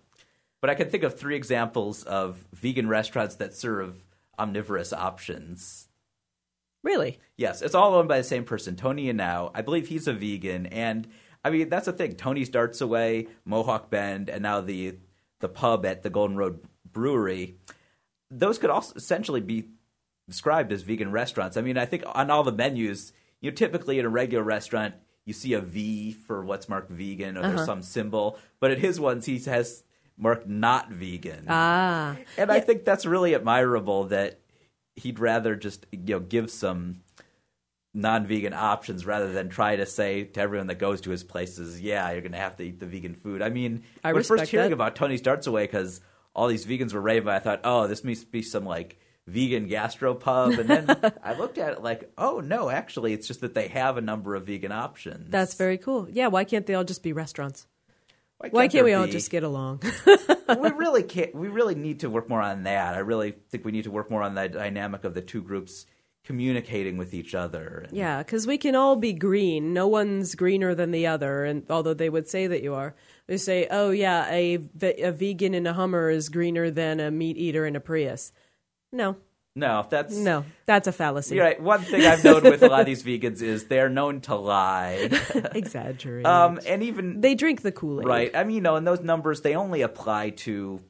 But 0.59 0.69
I 0.69 0.75
can 0.75 0.89
think 0.89 1.03
of 1.03 1.17
three 1.17 1.37
examples 1.37 2.03
of 2.03 2.43
vegan 2.53 2.89
restaurants 2.89 3.35
that 3.35 3.55
serve 3.55 4.03
omnivorous 4.37 4.91
options. 4.91 5.87
Really? 6.83 7.19
Yes, 7.37 7.61
it's 7.61 7.75
all 7.75 7.95
owned 7.95 8.09
by 8.09 8.17
the 8.17 8.23
same 8.23 8.43
person, 8.43 8.75
Tony 8.75 9.11
Yanow, 9.11 9.51
I 9.53 9.61
believe 9.61 9.87
he's 9.87 10.07
a 10.07 10.13
vegan, 10.13 10.65
and 10.65 11.07
I 11.43 11.51
mean 11.51 11.69
that's 11.69 11.85
the 11.85 11.93
thing. 11.93 12.15
Tony's 12.15 12.49
Darts 12.49 12.81
Away, 12.81 13.27
Mohawk 13.45 13.89
Bend, 13.89 14.29
and 14.29 14.43
now 14.43 14.59
the 14.61 14.97
the 15.41 15.49
pub 15.49 15.85
at 15.85 16.03
the 16.03 16.09
Golden 16.09 16.37
Road 16.37 16.59
Brewery. 16.91 17.55
Those 18.29 18.57
could 18.57 18.69
also 18.69 18.95
essentially 18.95 19.41
be 19.41 19.65
described 20.27 20.71
as 20.71 20.83
vegan 20.83 21.11
restaurants. 21.11 21.57
I 21.57 21.61
mean, 21.61 21.77
I 21.77 21.85
think 21.85 22.03
on 22.05 22.31
all 22.31 22.43
the 22.43 22.51
menus, 22.51 23.11
you 23.41 23.51
know, 23.51 23.55
typically 23.55 23.99
in 23.99 24.05
a 24.05 24.09
regular 24.09 24.43
restaurant, 24.43 24.95
you 25.25 25.33
see 25.33 25.53
a 25.53 25.61
V 25.61 26.13
for 26.13 26.43
what's 26.43 26.69
marked 26.69 26.89
vegan, 26.89 27.37
or 27.37 27.41
there's 27.41 27.65
some 27.65 27.81
symbol. 27.83 28.39
But 28.59 28.71
at 28.71 28.79
his 28.79 28.99
ones, 28.99 29.25
he 29.25 29.37
has 29.39 29.83
marked 30.17 30.47
not 30.47 30.89
vegan. 30.89 31.45
Ah. 31.47 32.17
And 32.37 32.51
I 32.51 32.59
think 32.59 32.85
that's 32.85 33.05
really 33.05 33.35
admirable 33.35 34.05
that 34.05 34.39
he'd 34.95 35.19
rather 35.19 35.55
just 35.55 35.85
you 35.91 36.15
know 36.15 36.19
give 36.19 36.49
some 36.49 37.01
non-vegan 37.93 38.53
options 38.53 39.05
rather 39.05 39.31
than 39.33 39.49
try 39.49 39.75
to 39.75 39.85
say 39.85 40.23
to 40.23 40.39
everyone 40.39 40.67
that 40.67 40.79
goes 40.79 41.01
to 41.01 41.09
his 41.09 41.23
places, 41.23 41.81
"Yeah, 41.81 42.09
you're 42.11 42.21
going 42.21 42.31
to 42.31 42.37
have 42.37 42.55
to 42.57 42.63
eat 42.63 42.79
the 42.79 42.85
vegan 42.85 43.15
food." 43.15 43.41
I 43.41 43.49
mean, 43.49 43.83
I 44.03 44.13
when 44.13 44.23
first 44.23 44.49
hearing 44.49 44.69
that. 44.69 44.75
about 44.75 44.95
Tony's 44.95 45.21
Darts 45.21 45.47
Away 45.47 45.63
because 45.63 46.01
all 46.33 46.47
these 46.47 46.65
vegans 46.65 46.93
were 46.93 47.01
raving, 47.01 47.29
I 47.29 47.39
thought, 47.39 47.61
"Oh, 47.63 47.87
this 47.87 48.03
must 48.03 48.31
be 48.31 48.41
some 48.41 48.65
like 48.65 48.97
vegan 49.27 49.67
gastropub." 49.67 50.57
And 50.57 50.69
then 50.69 51.13
I 51.23 51.33
looked 51.33 51.57
at 51.57 51.73
it 51.73 51.81
like, 51.83 52.11
"Oh 52.17 52.39
no, 52.39 52.69
actually, 52.69 53.13
it's 53.13 53.27
just 53.27 53.41
that 53.41 53.53
they 53.53 53.67
have 53.67 53.97
a 53.97 54.01
number 54.01 54.35
of 54.35 54.45
vegan 54.47 54.71
options." 54.71 55.29
That's 55.29 55.55
very 55.55 55.77
cool. 55.77 56.07
Yeah, 56.09 56.27
why 56.27 56.45
can't 56.45 56.65
they 56.65 56.75
all 56.75 56.85
just 56.85 57.03
be 57.03 57.11
restaurants? 57.13 57.67
Why 58.37 58.49
Why 58.49 58.67
can't 58.69 58.85
we 58.85 58.93
all 58.93 59.05
just 59.05 59.29
get 59.29 59.43
along? 59.43 59.81
we 60.07 60.69
really 60.71 61.03
can't. 61.15 61.35
We 61.35 61.47
really 61.49 61.75
need 61.75 61.99
to 61.99 62.09
work 62.09 62.27
more 62.27 62.41
on 62.41 62.63
that. 62.63 62.95
I 62.95 62.99
really 62.99 63.31
think 63.49 63.65
we 63.65 63.71
need 63.71 63.83
to 63.83 63.91
work 63.91 64.09
more 64.09 64.23
on 64.23 64.33
the 64.33 64.49
dynamic 64.49 65.03
of 65.03 65.13
the 65.13 65.21
two 65.21 65.43
groups 65.43 65.85
communicating 66.23 66.97
with 66.97 67.13
each 67.13 67.33
other. 67.35 67.85
And- 67.87 67.97
yeah, 67.97 68.19
because 68.19 68.45
we 68.47 68.57
can 68.57 68.75
all 68.75 68.95
be 68.95 69.13
green. 69.13 69.73
No 69.73 69.87
one's 69.87 70.35
greener 70.35 70.75
than 70.75 70.91
the 70.91 71.07
other, 71.07 71.43
and 71.45 71.63
although 71.69 71.93
they 71.93 72.09
would 72.09 72.27
say 72.27 72.47
that 72.47 72.61
you 72.63 72.73
are, 72.73 72.95
they 73.27 73.37
say, 73.37 73.67
"Oh 73.71 73.91
yeah, 73.91 74.27
a, 74.31 74.59
a 74.81 75.11
vegan 75.11 75.53
in 75.53 75.65
a 75.67 75.73
Hummer 75.73 76.09
is 76.09 76.29
greener 76.29 76.69
than 76.71 76.99
a 76.99 77.11
meat 77.11 77.37
eater 77.37 77.65
in 77.65 77.75
a 77.75 77.79
Prius." 77.79 78.31
No, 78.91 79.15
No, 79.55 79.85
that's 79.89 80.15
no, 80.15 80.43
that's 80.65 80.87
a 80.87 80.91
fallacy. 80.91 81.35
You're 81.35 81.45
right. 81.45 81.61
One 81.61 81.81
thing 81.81 82.05
I've 82.05 82.23
known 82.23 82.43
with 82.43 82.61
a 82.63 82.67
lot 82.67 82.81
of 82.81 82.85
these 82.85 83.03
vegans 83.03 83.41
is 83.41 83.65
they're 83.67 83.89
known 83.89 84.21
to 84.21 84.35
lie. 84.35 85.09
Exaggerate. 85.55 86.25
Um, 86.25 86.59
and 86.67 86.83
even 86.83 87.21
they 87.21 87.35
drink 87.35 87.61
the 87.61 87.71
Kool 87.71 88.01
Aid. 88.01 88.07
right. 88.07 88.35
I 88.35 88.43
mean, 88.43 88.55
you 88.55 88.61
know, 88.61 88.75
and 88.75 88.85
those 88.85 89.01
numbers 89.01 89.41
they 89.41 89.55
only 89.55 89.81
apply 89.81 90.31
to. 90.45 90.81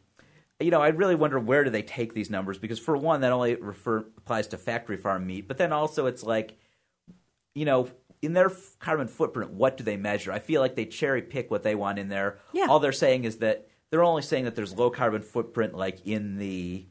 You 0.61 0.71
know, 0.71 0.81
I 0.81 0.89
really 0.89 1.15
wonder 1.15 1.39
where 1.39 1.63
do 1.63 1.69
they 1.69 1.81
take 1.81 2.13
these 2.13 2.29
numbers 2.29 2.57
because 2.57 2.79
for 2.79 2.95
one, 2.95 3.21
that 3.21 3.31
only 3.31 3.55
refer 3.55 3.99
applies 4.17 4.47
to 4.49 4.57
factory 4.57 4.97
farm 4.97 5.25
meat, 5.27 5.47
but 5.47 5.57
then 5.57 5.73
also 5.73 6.05
it's 6.05 6.23
like, 6.23 6.57
you 7.55 7.65
know, 7.65 7.89
in 8.21 8.33
their 8.33 8.51
carbon 8.79 9.07
footprint, 9.07 9.51
what 9.51 9.77
do 9.77 9.83
they 9.83 9.97
measure? 9.97 10.31
I 10.31 10.39
feel 10.39 10.61
like 10.61 10.75
they 10.75 10.85
cherry 10.85 11.21
pick 11.21 11.49
what 11.49 11.63
they 11.63 11.75
want 11.75 11.97
in 11.99 12.09
there. 12.09 12.37
Yeah. 12.53 12.67
All 12.69 12.79
they're 12.79 12.91
saying 12.91 13.23
is 13.23 13.37
that 13.37 13.67
they're 13.89 14.03
only 14.03 14.21
saying 14.21 14.45
that 14.45 14.55
there's 14.55 14.75
low 14.75 14.89
carbon 14.89 15.21
footprint, 15.21 15.73
like 15.75 16.05
in 16.05 16.37
the, 16.37 16.85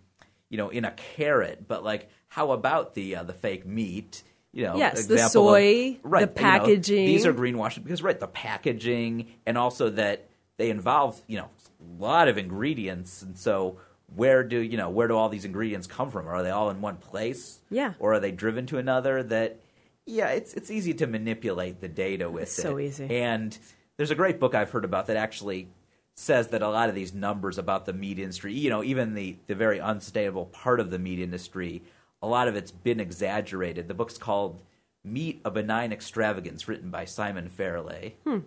you 0.48 0.56
know, 0.58 0.68
in 0.70 0.84
a 0.84 0.90
carrot. 0.90 1.66
But 1.68 1.84
like, 1.84 2.10
how 2.28 2.50
about 2.50 2.94
the 2.94 3.16
uh, 3.16 3.22
the 3.22 3.32
fake 3.32 3.64
meat? 3.66 4.22
You 4.52 4.64
know, 4.64 4.76
Yes, 4.76 5.06
the 5.06 5.14
example 5.14 5.48
of- 5.48 5.54
soy, 5.54 5.98
right? 6.02 6.34
the 6.34 6.40
you 6.40 6.46
know, 6.46 6.50
packaging. 6.58 7.06
these 7.06 7.24
are 7.24 7.32
greenwashing 7.32 7.84
because 7.84 8.02
right, 8.02 8.18
the 8.18 8.26
packaging 8.26 9.28
and 9.46 9.56
also 9.56 9.90
that 9.90 10.28
they 10.60 10.68
involve 10.68 11.22
you 11.26 11.38
know 11.38 11.48
a 11.80 12.02
lot 12.02 12.28
of 12.28 12.36
ingredients, 12.36 13.22
and 13.22 13.36
so 13.38 13.78
where 14.14 14.44
do 14.44 14.58
you 14.58 14.76
know 14.76 14.90
where 14.90 15.08
do 15.08 15.16
all 15.16 15.30
these 15.30 15.46
ingredients 15.46 15.86
come 15.86 16.10
from? 16.10 16.28
Are 16.28 16.42
they 16.42 16.50
all 16.50 16.68
in 16.68 16.82
one 16.82 16.96
place? 16.96 17.60
Yeah. 17.70 17.94
or 17.98 18.12
are 18.12 18.20
they 18.20 18.30
driven 18.30 18.66
to 18.66 18.76
another? 18.76 19.22
That 19.22 19.58
yeah, 20.04 20.28
it's 20.28 20.52
it's 20.52 20.70
easy 20.70 20.92
to 20.94 21.06
manipulate 21.06 21.80
the 21.80 21.88
data 21.88 22.30
with 22.30 22.42
It's 22.42 22.58
it. 22.58 22.62
so 22.62 22.78
easy. 22.78 23.08
And 23.10 23.56
there's 23.96 24.10
a 24.10 24.14
great 24.14 24.38
book 24.38 24.54
I've 24.54 24.70
heard 24.70 24.84
about 24.84 25.06
that 25.06 25.16
actually 25.16 25.68
says 26.14 26.48
that 26.48 26.60
a 26.60 26.68
lot 26.68 26.90
of 26.90 26.94
these 26.94 27.14
numbers 27.14 27.56
about 27.56 27.86
the 27.86 27.94
meat 27.94 28.18
industry, 28.18 28.52
you 28.52 28.68
know, 28.68 28.84
even 28.84 29.14
the 29.14 29.36
the 29.46 29.54
very 29.54 29.80
unsustainable 29.80 30.46
part 30.46 30.78
of 30.78 30.90
the 30.90 30.98
meat 30.98 31.20
industry, 31.20 31.82
a 32.20 32.26
lot 32.26 32.48
of 32.48 32.54
it's 32.54 32.70
been 32.70 33.00
exaggerated. 33.00 33.88
The 33.88 33.94
book's 33.94 34.18
called 34.18 34.60
Meat: 35.02 35.40
A 35.42 35.50
Benign 35.50 35.90
Extravagance, 35.90 36.68
written 36.68 36.90
by 36.90 37.06
Simon 37.06 37.48
Fairlie, 37.48 38.16
hmm. 38.24 38.40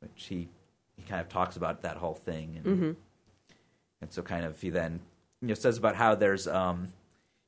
which 0.00 0.24
he 0.28 0.48
he 1.04 1.08
kind 1.10 1.20
of 1.20 1.28
talks 1.28 1.56
about 1.56 1.82
that 1.82 1.96
whole 1.96 2.14
thing, 2.14 2.56
and, 2.56 2.66
and 4.00 4.12
so 4.12 4.22
kind 4.22 4.44
of 4.44 4.60
he 4.60 4.70
then 4.70 5.00
you 5.40 5.48
know 5.48 5.54
says 5.54 5.76
about 5.78 5.96
how 5.96 6.14
there's 6.14 6.46
um 6.48 6.88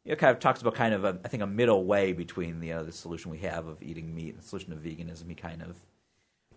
you 0.04 0.12
know 0.12 0.16
kind 0.16 0.30
of 0.30 0.40
talks 0.40 0.60
about 0.60 0.74
kind 0.74 0.94
of 0.94 1.04
a 1.04 1.18
I 1.24 1.28
think 1.28 1.42
a 1.42 1.46
middle 1.46 1.84
way 1.84 2.12
between 2.12 2.60
the 2.60 2.72
uh, 2.72 2.82
the 2.82 2.92
solution 2.92 3.30
we 3.30 3.38
have 3.38 3.66
of 3.66 3.82
eating 3.82 4.14
meat 4.14 4.34
and 4.34 4.42
the 4.42 4.46
solution 4.46 4.72
of 4.72 4.80
veganism. 4.80 5.28
He 5.28 5.34
kind 5.34 5.62
of 5.62 5.76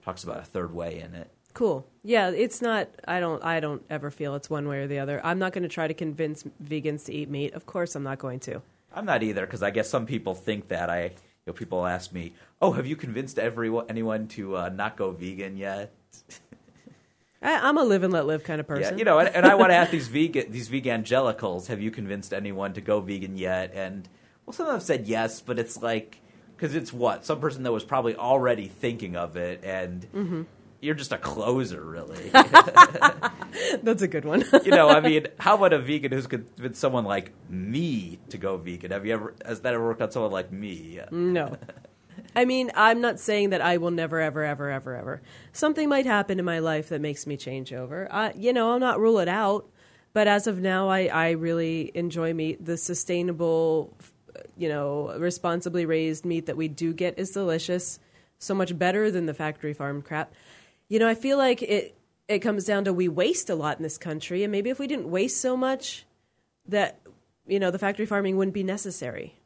talks 0.03 0.23
about 0.23 0.37
a 0.37 0.43
third 0.43 0.73
way 0.73 0.99
in 0.99 1.15
it. 1.15 1.29
Cool. 1.53 1.85
Yeah, 2.03 2.29
it's 2.29 2.61
not. 2.61 2.89
I 3.07 3.19
don't. 3.19 3.43
I 3.43 3.59
don't 3.59 3.83
ever 3.89 4.11
feel 4.11 4.35
it's 4.35 4.49
one 4.49 4.67
way 4.67 4.79
or 4.79 4.87
the 4.87 4.99
other. 4.99 5.19
I'm 5.25 5.39
not 5.39 5.51
going 5.51 5.63
to 5.63 5.69
try 5.69 5.87
to 5.87 5.93
convince 5.93 6.43
vegans 6.63 7.05
to 7.05 7.13
eat 7.13 7.29
meat. 7.29 7.53
Of 7.53 7.65
course, 7.65 7.95
I'm 7.95 8.03
not 8.03 8.19
going 8.19 8.39
to. 8.41 8.61
I'm 8.93 9.05
not 9.05 9.23
either 9.23 9.45
because 9.45 9.63
I 9.63 9.71
guess 9.71 9.89
some 9.89 10.05
people 10.05 10.35
think 10.35 10.67
that. 10.67 10.89
I 10.89 11.03
you 11.05 11.11
know 11.47 11.53
people 11.53 11.85
ask 11.85 12.13
me, 12.13 12.33
"Oh, 12.61 12.73
have 12.73 12.85
you 12.85 12.95
convinced 12.95 13.39
everyone 13.39 13.85
anyone 13.89 14.27
to 14.29 14.57
uh, 14.57 14.69
not 14.69 14.95
go 14.95 15.11
vegan 15.11 15.57
yet?" 15.57 15.91
I, 17.41 17.67
I'm 17.69 17.77
a 17.77 17.83
live 17.83 18.03
and 18.03 18.11
let 18.13 18.25
live 18.25 18.43
kind 18.43 18.59
of 18.59 18.67
person. 18.67 18.95
Yeah, 18.95 18.99
you 18.99 19.05
know, 19.05 19.19
and, 19.19 19.29
and 19.35 19.45
I 19.45 19.55
want 19.55 19.71
to 19.71 19.75
ask 19.75 19.91
these 19.91 20.07
vegan 20.09 20.51
these 20.51 20.69
vegangelicals, 20.69 21.67
have 21.67 21.81
you 21.81 21.91
convinced 21.91 22.33
anyone 22.33 22.73
to 22.73 22.81
go 22.81 22.99
vegan 23.01 23.37
yet? 23.37 23.71
And 23.73 24.07
well, 24.45 24.53
some 24.53 24.65
of 24.65 24.67
them 24.71 24.75
have 24.77 24.83
said 24.83 25.07
yes, 25.07 25.41
but 25.41 25.57
it's 25.59 25.81
like 25.81 26.19
because 26.55 26.75
it's 26.75 26.91
what 26.91 27.25
some 27.25 27.39
person 27.39 27.63
that 27.63 27.71
was 27.71 27.83
probably 27.85 28.15
already 28.15 28.67
thinking 28.67 29.15
of 29.15 29.37
it, 29.37 29.63
and 29.63 30.05
Mm-hmm. 30.13 30.41
you're 30.81 30.95
just 30.95 31.11
a 31.13 31.17
closer, 31.17 31.81
really. 31.83 32.29
That's 33.83 34.01
a 34.01 34.07
good 34.07 34.25
one. 34.25 34.43
you 34.65 34.71
know, 34.71 34.89
I 34.89 34.99
mean, 34.99 35.27
how 35.39 35.55
about 35.55 35.73
a 35.73 35.79
vegan 35.79 36.11
who's 36.11 36.27
convinced 36.27 36.79
someone 36.79 37.05
like 37.05 37.31
me 37.49 38.19
to 38.29 38.37
go 38.37 38.57
vegan? 38.57 38.91
Have 38.91 39.05
you 39.05 39.13
ever 39.13 39.33
has 39.45 39.61
that 39.61 39.73
ever 39.73 39.83
worked 39.85 40.01
on 40.01 40.11
someone 40.11 40.31
like 40.31 40.51
me? 40.51 40.99
no. 41.11 41.55
I 42.35 42.45
mean, 42.45 42.71
I'm 42.75 43.01
not 43.01 43.19
saying 43.19 43.51
that 43.51 43.61
I 43.61 43.77
will 43.77 43.91
never, 43.91 44.19
ever, 44.19 44.43
ever, 44.43 44.69
ever, 44.69 44.95
ever. 44.95 45.21
Something 45.51 45.89
might 45.89 46.05
happen 46.05 46.39
in 46.39 46.45
my 46.45 46.59
life 46.59 46.89
that 46.89 47.01
makes 47.01 47.27
me 47.27 47.37
change 47.37 47.73
over. 47.73 48.07
I, 48.11 48.33
you 48.33 48.53
know, 48.53 48.71
I'll 48.71 48.79
not 48.79 48.99
rule 48.99 49.19
it 49.19 49.27
out. 49.27 49.69
But 50.13 50.27
as 50.27 50.47
of 50.47 50.59
now, 50.59 50.89
I, 50.89 51.05
I 51.05 51.29
really 51.31 51.91
enjoy 51.93 52.33
meat. 52.33 52.65
The 52.65 52.77
sustainable, 52.77 53.95
you 54.57 54.67
know, 54.67 55.13
responsibly 55.17 55.85
raised 55.85 56.25
meat 56.25 56.47
that 56.47 56.57
we 56.57 56.67
do 56.67 56.93
get 56.93 57.19
is 57.19 57.31
delicious. 57.31 57.99
So 58.39 58.55
much 58.55 58.77
better 58.77 59.11
than 59.11 59.25
the 59.25 59.33
factory 59.33 59.73
farm 59.73 60.01
crap. 60.01 60.33
You 60.87 60.99
know, 60.99 61.07
I 61.07 61.15
feel 61.15 61.37
like 61.37 61.61
it 61.61 61.95
it 62.27 62.39
comes 62.39 62.63
down 62.65 62.85
to 62.85 62.93
we 62.93 63.07
waste 63.07 63.49
a 63.49 63.55
lot 63.55 63.77
in 63.77 63.83
this 63.83 63.97
country, 63.97 64.43
and 64.43 64.51
maybe 64.51 64.69
if 64.69 64.79
we 64.79 64.87
didn't 64.87 65.09
waste 65.09 65.41
so 65.41 65.57
much, 65.57 66.05
that 66.67 66.99
you 67.47 67.59
know 67.59 67.71
the 67.71 67.79
factory 67.79 68.05
farming 68.05 68.37
wouldn't 68.37 68.53
be 68.53 68.63
necessary. 68.63 69.38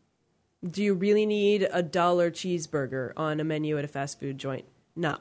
Do 0.67 0.81
you 0.81 0.93
really 0.93 1.25
need 1.25 1.67
a 1.71 1.83
dollar 1.83 2.31
cheeseburger 2.31 3.11
on 3.17 3.39
a 3.39 3.43
menu 3.43 3.77
at 3.77 3.83
a 3.83 3.87
fast 3.87 4.19
food 4.19 4.37
joint? 4.37 4.65
No. 4.95 5.17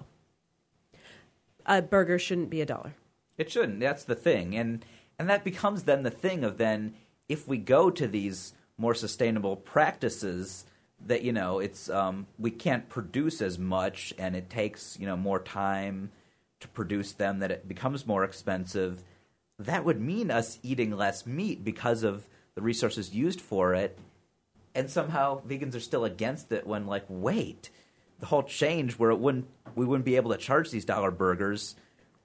A 1.67 1.83
burger 1.83 2.19
shouldn't 2.19 2.51
be 2.51 2.61
a 2.61 2.67
dollar. 2.67 2.95
It 3.39 3.51
shouldn't. 3.51 3.81
That's 3.81 4.05
the 4.05 4.15
thing, 4.15 4.57
and 4.57 4.85
and 5.19 5.29
that 5.29 5.45
becomes 5.45 5.85
then 5.85 6.03
the 6.03 6.11
thing 6.11 6.45
of 6.45 6.59
then 6.59 6.95
if 7.29 7.49
we 7.49 7.59
go 7.59 7.91
to 7.91 8.07
these 8.07 8.53
more 8.77 8.95
sustainable 8.95 9.57
practices 9.57 10.65
that 11.07 11.23
you 11.23 11.33
know 11.33 11.59
it's 11.59 11.89
um, 11.91 12.27
we 12.39 12.51
can't 12.51 12.89
produce 12.89 13.41
as 13.41 13.59
much 13.59 14.13
and 14.19 14.37
it 14.37 14.51
takes 14.51 14.99
you 15.01 15.07
know 15.07 15.17
more 15.17 15.41
time 15.41 16.11
to 16.61 16.69
produce 16.69 17.13
them 17.13 17.41
that 17.41 17.51
it 17.51 17.67
becomes 17.67 18.07
more 18.07 18.25
expensive. 18.25 19.03
That 19.59 19.85
would 19.85 20.01
mean 20.01 20.31
us 20.31 20.59
eating 20.63 20.97
less 20.97 21.27
meat 21.27 21.65
because 21.65 22.03
of 22.03 22.29
the 22.55 22.63
resources 22.63 23.15
used 23.15 23.41
for 23.41 23.75
it, 23.75 23.99
and 24.75 24.91
somehow 24.91 25.41
vegans 25.47 25.75
are 25.75 25.81
still 25.81 26.05
against 26.05 26.51
it 26.53 26.67
when 26.67 26.87
like 26.87 27.05
wait 27.09 27.71
the 28.21 28.27
whole 28.27 28.43
change 28.43 28.99
where 28.99 29.11
it 29.11 29.19
wouldn't 29.19 29.47
we 29.75 29.85
wouldn't 29.85 30.05
be 30.05 30.17
able 30.17 30.31
to 30.31 30.37
charge 30.39 30.71
these 30.71 30.85
dollar 30.85 31.11
burgers 31.11 31.77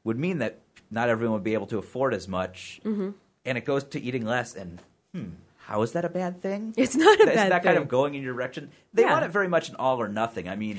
would 0.04 0.18
mean 0.18 0.38
that 0.40 0.60
not 0.92 1.10
everyone 1.10 1.34
would 1.34 1.44
be 1.44 1.54
able 1.54 1.68
to 1.68 1.78
afford 1.78 2.14
as 2.14 2.28
much 2.28 2.80
Mm-hmm. 2.86 3.10
and 3.46 3.58
it 3.58 3.66
goes 3.66 3.84
to 3.86 4.02
eating 4.02 4.26
less 4.26 4.56
and 4.56 4.82
hmm 5.14 5.30
how 5.70 5.82
is 5.82 5.92
that 5.92 6.06
a 6.06 6.10
bad 6.10 6.42
thing 6.42 6.74
It's 6.78 6.96
not 6.96 7.20
a 7.20 7.24
Is 7.24 7.36
bad 7.36 7.52
that 7.52 7.64
kind 7.64 7.78
of 7.78 7.88
going 7.90 8.16
in 8.16 8.24
your 8.24 8.34
direction 8.34 8.72
they 8.94 9.02
Yeah. 9.04 9.12
want 9.14 9.26
it 9.26 9.32
very 9.32 9.48
much 9.50 9.70
an 9.70 9.76
all 9.76 10.00
or 10.02 10.08
nothing 10.08 10.48
i 10.48 10.56
mean 10.56 10.78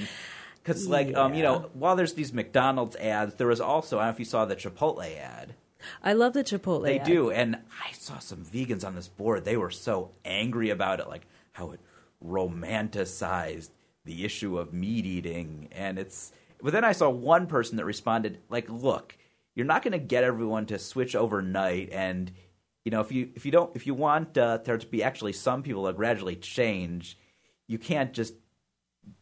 because 0.62 0.86
like 0.88 1.14
um 1.14 1.34
you 1.34 1.42
know 1.42 1.68
while 1.74 1.94
there's 1.96 2.14
these 2.14 2.32
mcdonald's 2.32 2.96
ads 2.96 3.34
there 3.34 3.46
was 3.48 3.60
also 3.60 3.98
i 3.98 4.02
don't 4.02 4.08
know 4.08 4.12
if 4.14 4.18
you 4.18 4.24
saw 4.24 4.44
the 4.46 4.56
chipotle 4.56 5.04
ad 5.18 5.54
I 6.02 6.12
love 6.12 6.32
the 6.32 6.42
Chipotle. 6.42 6.82
They 6.82 6.98
ad. 6.98 7.06
do, 7.06 7.30
and 7.30 7.54
I 7.54 7.92
saw 7.92 8.18
some 8.18 8.44
vegans 8.44 8.84
on 8.84 8.96
this 8.96 9.06
board. 9.06 9.44
They 9.44 9.56
were 9.56 9.70
so 9.70 10.10
angry 10.24 10.70
about 10.70 10.98
it, 10.98 11.06
like 11.08 11.22
how 11.58 11.72
it 11.72 11.80
romanticized 12.24 13.70
the 14.04 14.24
issue 14.24 14.58
of 14.58 14.72
meat 14.72 15.04
eating, 15.04 15.68
and 15.72 15.98
it's. 15.98 16.32
But 16.62 16.72
then 16.72 16.84
I 16.84 16.92
saw 16.92 17.08
one 17.10 17.46
person 17.46 17.76
that 17.76 17.84
responded, 17.84 18.38
like, 18.48 18.68
"Look, 18.70 19.16
you're 19.54 19.66
not 19.66 19.82
going 19.82 19.92
to 19.92 19.98
get 19.98 20.24
everyone 20.24 20.66
to 20.66 20.78
switch 20.78 21.14
overnight, 21.14 21.90
and 21.92 22.32
you 22.84 22.90
know, 22.90 23.00
if 23.00 23.12
you 23.12 23.30
if 23.34 23.44
you 23.44 23.52
don't 23.52 23.74
if 23.76 23.86
you 23.86 23.94
want 23.94 24.38
uh, 24.38 24.58
there 24.58 24.78
to 24.78 24.86
be 24.86 25.02
actually 25.02 25.32
some 25.32 25.62
people 25.62 25.82
that 25.84 25.96
gradually 25.96 26.36
change, 26.36 27.18
you 27.66 27.78
can't 27.78 28.12
just 28.12 28.34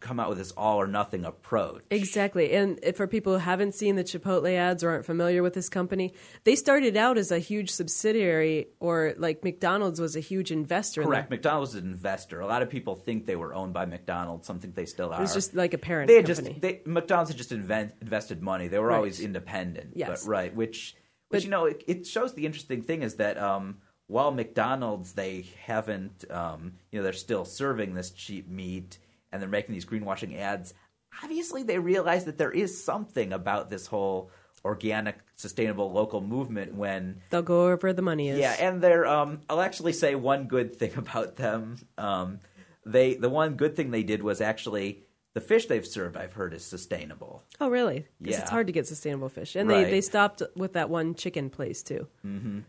come 0.01 0.19
out 0.21 0.29
with 0.29 0.39
this 0.39 0.53
all 0.53 0.79
or 0.81 0.87
nothing 0.87 1.25
approach." 1.25 1.83
Exactly. 1.91 2.53
And 2.53 2.81
for 2.95 3.07
people 3.07 3.33
who 3.35 3.39
haven't 3.39 3.75
seen 3.75 3.97
the 3.97 4.05
Chipotle 4.05 4.53
ads 4.55 4.83
or 4.85 4.91
aren't 4.91 5.05
familiar 5.07 5.43
with 5.43 5.55
this 5.55 5.69
company, 5.69 6.15
they 6.45 6.57
started 6.57 6.97
out 6.97 7.19
as 7.19 7.31
a 7.31 7.39
huge 7.39 7.71
subsidiary, 7.71 8.69
or 8.81 9.15
like 9.19 9.43
McDonald's 9.45 10.01
was 10.01 10.17
a 10.17 10.21
huge 10.21 10.51
investor. 10.51 11.03
Correct. 11.03 11.29
them. 11.31 11.37
McDonald's 11.37 11.75
is 11.75 11.83
an 11.83 11.91
investor. 11.91 12.41
A 12.41 12.47
lot 12.47 12.63
of 12.63 12.71
people 12.71 12.95
think 12.95 13.27
they 13.27 13.37
were 13.37 13.55
owned 13.55 13.73
by 13.73 13.87
McDonald's. 13.87 14.47
Some 14.47 14.59
think 14.61 14.75
they 14.75 14.87
still 14.87 15.13
are. 15.13 15.19
It 15.19 15.23
was 15.23 15.35
just 15.35 15.55
like 15.55 15.75
a 15.75 15.79
parent 15.79 16.09
they 16.09 16.23
company. 16.23 16.51
just 16.51 16.61
they, 16.61 16.83
McDonald's 16.87 17.31
had 17.31 17.39
just 17.39 17.53
invent, 17.53 17.95
invested 18.01 18.43
money. 18.43 18.69
They 18.69 18.79
were 18.79 18.87
Right. 18.89 18.97
always 18.97 19.21
independent. 19.21 19.93
Yes. 19.95 20.25
But, 20.25 20.31
right. 20.31 20.55
Which, 20.55 20.95
which 21.29 21.41
But- 21.41 21.45
you 21.45 21.51
know, 21.51 21.65
it, 21.67 21.83
it 21.87 22.07
shows 22.07 22.35
the 22.35 22.47
interesting 22.47 22.83
thing 22.83 23.03
is 23.03 23.17
that 23.17 23.39
um, 23.39 23.79
while 24.07 24.31
McDonald's 24.31 25.13
they 25.15 25.47
haven't, 25.65 26.25
um, 26.31 26.75
you 26.91 26.99
know, 26.99 27.03
they're 27.05 27.13
still 27.13 27.45
serving 27.45 27.95
this 27.95 28.11
cheap 28.11 28.49
meat 28.49 28.99
and 29.37 29.43
they're 29.43 29.49
making 29.49 29.75
these 29.75 29.85
greenwashing 29.87 30.37
ads. 30.39 30.75
Obviously, 31.23 31.63
they 31.63 31.79
realize 31.79 32.25
that 32.25 32.37
there 32.39 32.51
is 32.51 32.83
something 32.83 33.33
about 33.33 33.71
this 33.71 33.87
whole 33.87 34.31
organic, 34.65 35.17
sustainable 35.37 35.93
local 35.93 36.21
movement 36.21 36.75
when 36.75 37.21
They'll 37.31 37.43
go 37.43 37.65
wherever 37.65 37.93
the 37.93 38.03
money 38.03 38.29
is. 38.31 38.39
yeah, 38.39 38.57
and 38.59 38.83
they're. 38.83 39.07
Um, 39.07 39.41
I'll 39.49 39.61
actually 39.61 39.93
say 39.93 40.15
one 40.15 40.45
good 40.47 40.77
thing 40.77 40.93
about 40.97 41.37
them. 41.37 41.77
Um, 41.97 42.41
they 42.85 43.15
the 43.15 43.29
one 43.31 43.55
good 43.55 43.77
thing 43.77 43.91
they 43.91 44.03
did 44.03 44.23
was 44.23 44.41
actually 44.41 45.05
the 45.35 45.41
fish 45.41 45.67
they've 45.67 45.87
served. 45.87 46.17
I've 46.17 46.33
heard 46.33 46.53
is 46.55 46.65
sustainable. 46.65 47.45
Oh, 47.61 47.69
really? 47.69 48.07
Because 48.21 48.37
Yeah. 48.37 48.41
it's 48.43 48.51
hard 48.51 48.67
to 48.69 48.73
get 48.73 48.87
sustainable 48.87 49.29
fish, 49.29 49.55
and 49.57 49.69
Right. 49.69 49.85
they 49.85 49.91
they 49.93 50.01
stopped 50.01 50.43
with 50.57 50.73
that 50.75 50.91
one 50.91 51.15
chicken 51.15 51.49
place 51.51 51.83
too. 51.83 52.09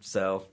So 0.01 0.45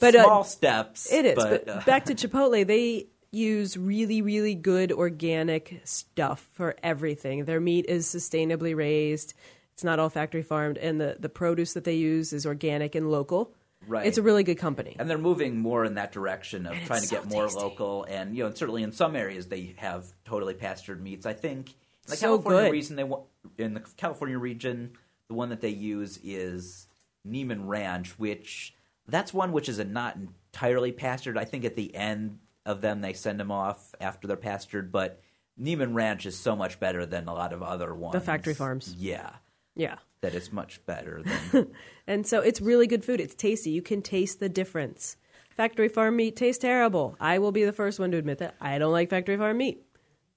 But, 0.00 0.14
uh, 0.14 0.22
small 0.24 0.44
steps. 0.44 1.12
It 1.12 1.24
is. 1.26 1.34
but, 1.36 1.64
But, 1.66 1.76
uh, 1.76 1.80
back 1.86 2.04
to 2.06 2.14
Chipotle, 2.20 2.66
they 2.66 3.06
use 3.36 3.76
really, 3.76 4.22
really 4.22 4.54
good 4.54 4.90
organic 4.92 5.80
stuff 5.84 6.48
for 6.52 6.74
everything. 6.82 7.44
Their 7.44 7.60
meat 7.60 7.86
is 7.88 8.06
sustainably 8.06 8.74
raised. 8.74 9.34
It's 9.74 9.84
not 9.84 9.98
all 9.98 10.08
factory 10.08 10.42
farmed, 10.42 10.78
and 10.78 11.00
the, 11.00 11.16
the 11.20 11.28
produce 11.28 11.74
that 11.74 11.84
they 11.84 11.94
use 11.94 12.32
is 12.32 12.46
organic 12.46 12.94
and 12.94 13.10
local. 13.10 13.52
Right. 13.86 14.06
It's 14.06 14.18
a 14.18 14.22
really 14.22 14.42
good 14.42 14.58
company. 14.58 14.96
and 14.98 15.08
they're 15.08 15.18
moving 15.18 15.58
more 15.60 15.84
in 15.84 15.94
that 15.94 16.10
direction 16.10 16.66
of 16.66 16.72
And 16.72 16.86
trying 16.86 17.02
to 17.02 17.06
so 17.06 17.16
get 17.16 17.26
more 17.30 17.44
tasty. 17.44 17.60
local. 17.60 18.04
And 18.04 18.34
you 18.36 18.42
know, 18.42 18.46
and 18.48 18.56
certainly 18.56 18.82
in 18.82 18.90
some 18.90 19.14
areas 19.14 19.46
they 19.46 19.74
have 19.76 20.06
totally 20.24 20.54
pastured 20.54 21.00
meats. 21.02 21.24
I 21.26 21.34
think 21.34 21.68
in 21.68 21.74
the 22.10 22.16
So 22.16 22.26
California 22.38 22.62
good. 22.62 22.72
region 22.72 22.96
they 22.96 23.04
wa- 23.04 23.20
in 23.58 23.74
the 23.74 23.80
California 23.96 24.38
region, 24.38 24.92
the 25.28 25.34
one 25.34 25.50
that 25.50 25.60
they 25.60 25.68
use 25.68 26.18
is 26.24 26.88
Niman 27.28 27.68
Ranch, 27.68 28.18
which 28.18 28.74
that's 29.06 29.32
one 29.32 29.52
which 29.52 29.68
is 29.68 29.78
a 29.78 29.84
not 29.84 30.16
entirely 30.16 30.90
pastured. 30.90 31.38
I 31.38 31.44
think 31.44 31.64
at 31.64 31.76
the 31.76 31.94
end 31.94 32.38
of 32.66 32.80
them 32.82 33.00
they 33.00 33.14
send 33.14 33.40
them 33.40 33.50
off 33.50 33.94
after 34.00 34.26
they're 34.26 34.36
pastured, 34.36 34.92
but 34.92 35.20
Niman 35.58 35.94
Ranch 35.94 36.26
is 36.26 36.38
so 36.38 36.54
much 36.54 36.78
better 36.78 37.06
than 37.06 37.28
a 37.28 37.32
lot 37.32 37.52
of 37.52 37.62
other 37.62 37.94
ones. 37.94 38.12
The 38.12 38.20
factory 38.20 38.54
farms. 38.54 38.94
Yeah. 38.98 39.30
Yeah. 39.74 39.96
That 40.20 40.34
it's 40.34 40.52
much 40.52 40.84
better 40.86 41.22
than 41.22 41.72
And 42.06 42.26
so 42.26 42.40
it's 42.40 42.60
really 42.60 42.86
good 42.86 43.04
food. 43.04 43.20
It's 43.20 43.34
tasty. 43.34 43.70
You 43.70 43.82
can 43.82 44.02
taste 44.02 44.40
the 44.40 44.48
difference. 44.48 45.16
Factory 45.56 45.88
farm 45.88 46.16
meat 46.16 46.36
tastes 46.36 46.60
terrible. 46.60 47.16
I 47.18 47.38
will 47.38 47.52
be 47.52 47.64
the 47.64 47.72
first 47.72 47.98
one 47.98 48.10
to 48.10 48.18
admit 48.18 48.38
that. 48.38 48.56
I 48.60 48.78
don't 48.78 48.92
like 48.92 49.08
factory 49.08 49.38
farm 49.38 49.56
meat. 49.56 49.82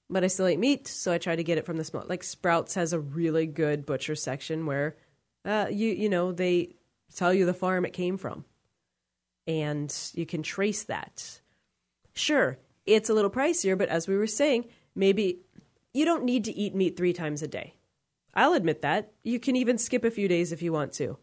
But 0.08 0.24
I 0.24 0.26
still 0.26 0.48
eat 0.48 0.58
meat, 0.58 0.88
so 0.88 1.12
I 1.12 1.18
try 1.18 1.36
to 1.36 1.44
get 1.44 1.58
it 1.58 1.66
from 1.66 1.76
the 1.76 1.84
small. 1.84 2.04
Like 2.08 2.24
Sprouts 2.24 2.74
has 2.74 2.92
a 2.92 2.98
really 2.98 3.46
good 3.46 3.86
butcher 3.86 4.16
section 4.16 4.66
where, 4.66 4.96
uh, 5.44 5.66
you 5.70 5.88
you 5.90 6.08
know, 6.08 6.32
they 6.32 6.74
tell 7.14 7.32
you 7.32 7.46
the 7.46 7.54
farm 7.54 7.84
it 7.84 7.92
came 7.92 8.18
from, 8.18 8.44
and 9.46 9.94
you 10.14 10.26
can 10.26 10.42
trace 10.42 10.82
that. 10.84 11.40
Sure, 12.12 12.58
it's 12.86 13.10
a 13.10 13.14
little 13.14 13.30
pricier, 13.30 13.76
but 13.76 13.88
as 13.88 14.08
we 14.08 14.16
were 14.16 14.26
saying, 14.26 14.66
maybe 14.94 15.40
you 15.92 16.04
don't 16.04 16.24
need 16.24 16.44
to 16.44 16.56
eat 16.56 16.74
meat 16.74 16.96
three 16.96 17.12
times 17.12 17.42
a 17.42 17.48
day. 17.48 17.74
I'll 18.34 18.54
admit 18.54 18.82
that. 18.82 19.12
You 19.22 19.40
can 19.40 19.56
even 19.56 19.78
skip 19.78 20.04
a 20.04 20.10
few 20.10 20.28
days 20.28 20.52
if 20.52 20.62
you 20.62 20.72
want 20.72 20.92
to. 20.94 21.18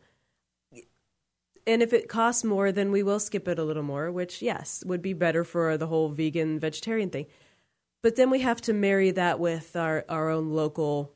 And 1.66 1.82
if 1.82 1.92
it 1.92 2.08
costs 2.08 2.44
more, 2.44 2.72
then 2.72 2.92
we 2.92 3.04
will 3.04 3.20
skip 3.20 3.48
it 3.48 3.60
a 3.60 3.64
little 3.64 3.84
more, 3.84 4.12
which, 4.12 4.42
yes, 4.42 4.84
would 4.86 5.02
be 5.02 5.14
better 5.14 5.44
for 5.44 5.78
the 5.78 5.88
whole 5.88 6.10
vegan 6.10 6.60
vegetarian 6.60 7.10
thing. 7.10 7.26
But 8.02 8.16
then 8.16 8.30
we 8.30 8.40
have 8.40 8.62
to 8.62 8.74
marry 8.74 9.12
that 9.12 9.40
with 9.40 9.76
our, 9.76 10.06
our 10.08 10.30
own 10.30 10.52
local 10.52 11.14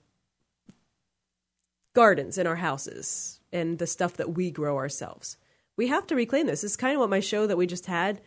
gardens 1.93 2.38
in 2.38 2.47
our 2.47 2.57
houses 2.57 3.39
and 3.53 3.80
the 3.80 3.88
stuff 3.88 4.15
that 4.17 4.36
we 4.36 4.51
grow 4.51 4.78
ourselves. 4.78 5.38
We 5.78 5.88
have 5.88 6.05
to 6.07 6.15
reclaim 6.15 6.47
this. 6.47 6.63
It's 6.63 6.76
kind 6.76 6.95
of 6.95 6.99
what 6.99 7.09
my 7.09 7.19
show 7.22 7.47
that 7.47 7.57
we 7.57 7.67
just 7.67 7.86
had 7.86 8.22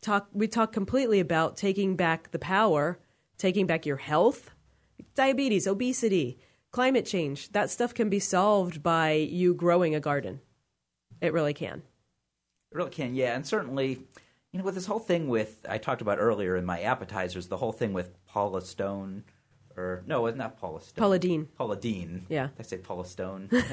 talk 0.00 0.28
we 0.32 0.48
talk 0.48 0.72
completely 0.72 1.20
about 1.20 1.56
taking 1.56 1.96
back 1.96 2.30
the 2.30 2.38
power, 2.38 2.98
taking 3.38 3.66
back 3.66 3.86
your 3.86 3.96
health, 3.96 4.50
diabetes, 5.14 5.66
obesity, 5.66 6.38
climate 6.70 7.06
change. 7.06 7.52
That 7.52 7.70
stuff 7.70 7.94
can 7.94 8.08
be 8.08 8.20
solved 8.20 8.82
by 8.82 9.12
you 9.12 9.54
growing 9.54 9.94
a 9.94 10.00
garden. 10.00 10.40
It 11.20 11.32
really 11.32 11.54
can. 11.54 11.82
It 12.72 12.76
really 12.76 12.90
can, 12.90 13.14
yeah. 13.14 13.34
And 13.34 13.46
certainly, 13.46 14.00
you 14.52 14.58
know, 14.58 14.64
with 14.64 14.74
this 14.74 14.86
whole 14.86 14.98
thing 14.98 15.28
with, 15.28 15.58
I 15.68 15.78
talked 15.78 16.00
about 16.02 16.18
earlier 16.18 16.56
in 16.56 16.64
my 16.64 16.80
appetizers, 16.80 17.48
the 17.48 17.56
whole 17.56 17.72
thing 17.72 17.92
with 17.92 18.10
Paula 18.26 18.62
Stone, 18.62 19.24
or, 19.76 20.02
no, 20.06 20.26
it's 20.26 20.38
not 20.38 20.58
Paula 20.58 20.80
Stone. 20.80 21.02
Paula 21.02 21.18
Deen. 21.18 21.48
Paula 21.56 21.76
Deen. 21.76 22.26
Yeah. 22.28 22.48
Did 22.48 22.60
I 22.60 22.62
say 22.62 22.78
Paula 22.78 23.04
Stone? 23.04 23.48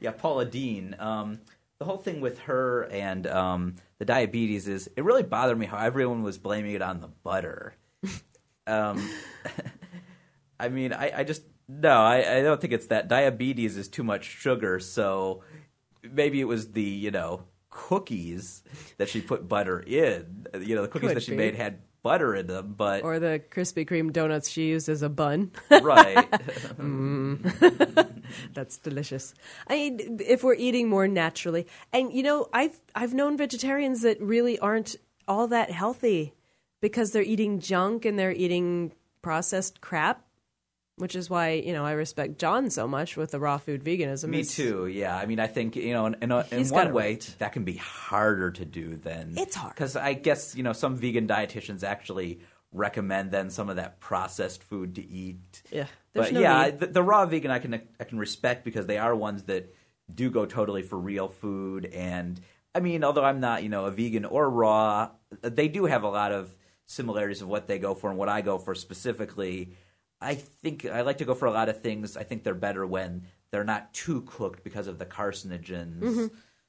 yeah, 0.00 0.10
Paula 0.16 0.44
Deen. 0.44 0.96
Um, 0.98 1.40
the 1.78 1.84
whole 1.84 1.98
thing 1.98 2.20
with 2.20 2.38
her 2.40 2.84
and 2.84 3.26
um, 3.26 3.74
the 3.98 4.04
diabetes 4.04 4.66
is, 4.68 4.88
it 4.96 5.04
really 5.04 5.22
bothered 5.22 5.58
me 5.58 5.66
how 5.66 5.78
everyone 5.78 6.22
was 6.22 6.38
blaming 6.38 6.72
it 6.72 6.82
on 6.82 7.00
the 7.00 7.08
butter. 7.08 7.74
um, 8.66 9.08
I 10.60 10.68
mean, 10.68 10.92
I, 10.92 11.20
I 11.20 11.24
just 11.24 11.42
no, 11.68 11.90
I, 11.90 12.38
I 12.38 12.42
don't 12.42 12.60
think 12.60 12.72
it's 12.72 12.86
that. 12.86 13.08
Diabetes 13.08 13.76
is 13.76 13.88
too 13.88 14.04
much 14.04 14.24
sugar, 14.24 14.78
so 14.78 15.42
maybe 16.02 16.40
it 16.40 16.44
was 16.44 16.72
the 16.72 16.82
you 16.82 17.10
know 17.10 17.42
cookies 17.70 18.62
that 18.98 19.08
she 19.08 19.20
put 19.20 19.48
butter 19.48 19.80
in. 19.80 20.46
You 20.60 20.76
know, 20.76 20.82
the 20.82 20.88
cookies 20.88 21.08
Could 21.10 21.16
that 21.16 21.22
she 21.24 21.32
be. 21.32 21.36
made 21.36 21.56
had 21.56 21.78
butter 22.06 22.36
in 22.36 22.46
them, 22.46 22.74
but 22.76 23.02
Or 23.02 23.18
the 23.18 23.42
Krispy 23.50 23.84
Kreme 23.84 24.12
donuts 24.12 24.48
she 24.48 24.68
used 24.68 24.88
as 24.88 25.02
a 25.02 25.08
bun. 25.08 25.50
right, 25.70 26.30
mm. 26.78 28.22
That's 28.54 28.78
delicious. 28.78 29.34
I 29.66 29.74
mean, 29.74 30.20
if 30.24 30.44
we're 30.44 30.54
eating 30.54 30.88
more 30.88 31.08
naturally, 31.08 31.66
and 31.92 32.12
you 32.12 32.22
know, 32.22 32.46
I've 32.52 32.78
I've 32.94 33.12
known 33.12 33.36
vegetarians 33.36 34.02
that 34.02 34.20
really 34.20 34.56
aren't 34.60 34.94
all 35.26 35.48
that 35.48 35.70
healthy 35.72 36.34
because 36.80 37.10
they're 37.10 37.22
eating 37.22 37.58
junk 37.58 38.04
and 38.04 38.16
they're 38.16 38.32
eating 38.32 38.92
processed 39.22 39.80
crap, 39.80 40.25
which 40.96 41.14
is 41.14 41.28
why 41.30 41.50
you 41.52 41.72
know 41.72 41.84
I 41.84 41.92
respect 41.92 42.38
John 42.38 42.70
so 42.70 42.88
much 42.88 43.16
with 43.16 43.30
the 43.30 43.38
raw 43.38 43.58
food 43.58 43.84
veganism. 43.84 44.30
me 44.30 44.40
It's- 44.40 44.54
too. 44.56 44.86
Yeah, 44.86 45.16
I 45.16 45.26
mean, 45.26 45.38
I 45.40 45.46
think 45.46 45.76
you 45.76 45.92
know, 45.92 46.06
in, 46.06 46.16
in, 46.22 46.32
a, 46.32 46.46
in 46.50 46.66
one 46.68 46.92
way, 46.92 47.10
right. 47.12 47.34
that 47.38 47.52
can 47.52 47.64
be 47.64 47.76
harder 47.76 48.50
to 48.50 48.64
do 48.64 48.96
than 48.96 49.34
It's 49.36 49.54
hard. 49.56 49.74
because 49.74 49.96
I 49.96 50.14
guess 50.14 50.54
you 50.54 50.62
know 50.62 50.72
some 50.72 50.96
vegan 50.96 51.28
dietitians 51.28 51.84
actually 51.84 52.40
recommend 52.72 53.30
then 53.30 53.50
some 53.50 53.70
of 53.70 53.76
that 53.76 54.00
processed 54.00 54.62
food 54.62 54.96
to 54.96 55.06
eat. 55.06 55.62
Yeah, 55.70 55.86
but 56.12 56.32
no 56.32 56.40
yeah, 56.40 56.70
the, 56.70 56.86
the 56.86 57.02
raw 57.02 57.26
vegan 57.26 57.50
I 57.50 57.58
can 57.58 57.74
I 58.00 58.04
can 58.04 58.18
respect 58.18 58.64
because 58.64 58.86
they 58.86 58.98
are 58.98 59.14
ones 59.14 59.44
that 59.44 59.74
do 60.12 60.30
go 60.30 60.46
totally 60.46 60.82
for 60.82 60.98
real 60.98 61.28
food. 61.28 61.86
And 61.86 62.40
I 62.74 62.80
mean, 62.80 63.04
although 63.04 63.24
I'm 63.24 63.40
not 63.40 63.62
you 63.62 63.68
know 63.68 63.84
a 63.84 63.90
vegan 63.90 64.24
or 64.24 64.48
raw, 64.48 65.10
they 65.42 65.68
do 65.68 65.84
have 65.86 66.04
a 66.04 66.08
lot 66.08 66.32
of 66.32 66.50
similarities 66.86 67.42
of 67.42 67.48
what 67.48 67.66
they 67.66 67.78
go 67.78 67.94
for 67.94 68.08
and 68.10 68.18
what 68.18 68.28
I 68.28 68.40
go 68.40 68.58
for 68.58 68.74
specifically. 68.74 69.72
I 70.20 70.34
think 70.34 70.86
I 70.86 71.02
like 71.02 71.18
to 71.18 71.24
go 71.24 71.34
for 71.34 71.46
a 71.46 71.52
lot 71.52 71.68
of 71.68 71.82
things. 71.82 72.16
I 72.16 72.22
think 72.22 72.42
they're 72.42 72.54
better 72.54 72.86
when 72.86 73.26
they're 73.50 73.64
not 73.64 73.92
too 73.92 74.22
cooked 74.22 74.64
because 74.64 74.86
of 74.86 74.98
the 74.98 75.06
carcinogens. 75.06 76.00
Mm-hmm. 76.00 76.26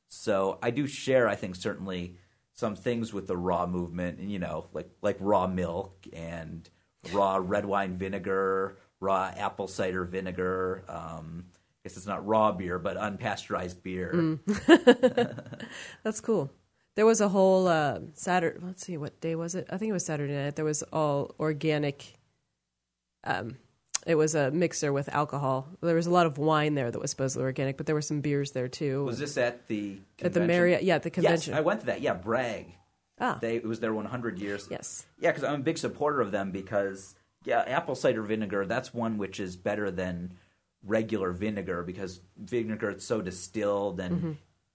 So 0.10 0.58
I 0.62 0.72
do 0.72 0.88
share, 0.88 1.28
I 1.28 1.36
think, 1.36 1.56
certainly 1.56 2.18
some 2.54 2.76
things 2.76 3.14
with 3.14 3.28
the 3.28 3.38
raw 3.38 3.66
movement, 3.66 4.20
and 4.20 4.32
you 4.32 4.40
know, 4.40 4.68
like 4.74 4.90
like 5.02 5.18
raw 5.20 5.48
milk 5.48 6.08
and 6.14 6.70
raw 7.14 7.40
red 7.42 7.66
wine 7.66 7.98
vinegar, 7.98 8.78
raw 9.00 9.32
apple 9.36 9.68
cider 9.68 10.04
vinegar. 10.04 10.84
Um, 10.88 11.46
I 11.56 11.90
guess 11.90 11.98
it's 11.98 12.08
not 12.08 12.26
raw 12.26 12.52
beer, 12.52 12.80
but 12.80 12.98
unpasteurized 12.98 13.84
beer. 13.84 14.12
Mm. 14.14 15.58
That's 16.04 16.20
cool. 16.20 16.52
There 16.96 17.06
was 17.06 17.22
a 17.22 17.30
whole 17.30 17.68
uh, 17.68 18.00
Saturday. 18.14 18.58
Let's 18.62 18.84
see, 18.86 18.98
what 18.98 19.22
day 19.22 19.36
was 19.36 19.54
it? 19.54 19.68
I 19.70 19.78
think 19.78 19.92
it 19.92 19.94
was 19.94 20.06
Saturday 20.06 20.34
night. 20.34 20.56
There 20.56 20.66
was 20.66 20.82
all 20.92 21.36
organic. 21.40 22.17
Um, 23.28 23.58
It 24.06 24.16
was 24.16 24.36
a 24.36 24.52
mixer 24.52 24.94
with 24.94 25.10
alcohol. 25.10 25.68
There 25.82 25.96
was 25.96 26.08
a 26.08 26.12
lot 26.12 26.26
of 26.28 26.38
wine 26.38 26.76
there 26.76 26.90
that 26.90 27.00
was 27.02 27.12
supposedly 27.12 27.44
organic, 27.44 27.76
but 27.76 27.86
there 27.88 27.96
were 27.96 28.02
some 28.02 28.22
beers 28.22 28.52
there 28.52 28.70
too. 28.70 29.04
Was 29.04 29.20
this 29.20 29.38
at 29.38 29.68
the 29.68 30.00
at 30.22 30.32
the? 30.34 30.40
Marriott? 30.42 30.84
Yeah, 30.84 30.96
at 30.96 31.04
the 31.04 31.10
convention. 31.10 31.52
Yes, 31.52 31.58
I 31.58 31.62
went 31.62 31.82
to 31.82 31.86
that. 31.88 32.00
Yeah, 32.02 32.14
Bragg. 32.14 32.68
ah, 33.20 33.38
They 33.42 33.58
it 33.58 33.66
was 33.68 33.82
their 33.82 33.94
100 33.94 34.40
years. 34.40 34.68
yes. 34.72 35.06
Yeah, 35.20 35.32
because 35.32 35.44
I'm 35.44 35.60
a 35.60 35.64
big 35.64 35.78
supporter 35.78 36.22
of 36.22 36.32
them 36.32 36.52
because 36.52 37.16
yeah, 37.44 37.64
apple 37.68 37.96
cider 37.96 38.22
vinegar. 38.22 38.66
That's 38.66 38.94
one 38.94 39.18
which 39.18 39.40
is 39.42 39.58
better 39.58 39.92
than 39.92 40.34
regular 40.84 41.32
vinegar 41.34 41.84
because 41.84 42.22
vinegar 42.38 42.90
it's 42.92 43.06
so 43.06 43.22
distilled 43.22 44.00
and 44.00 44.16
Mm-hmm. 44.16 44.32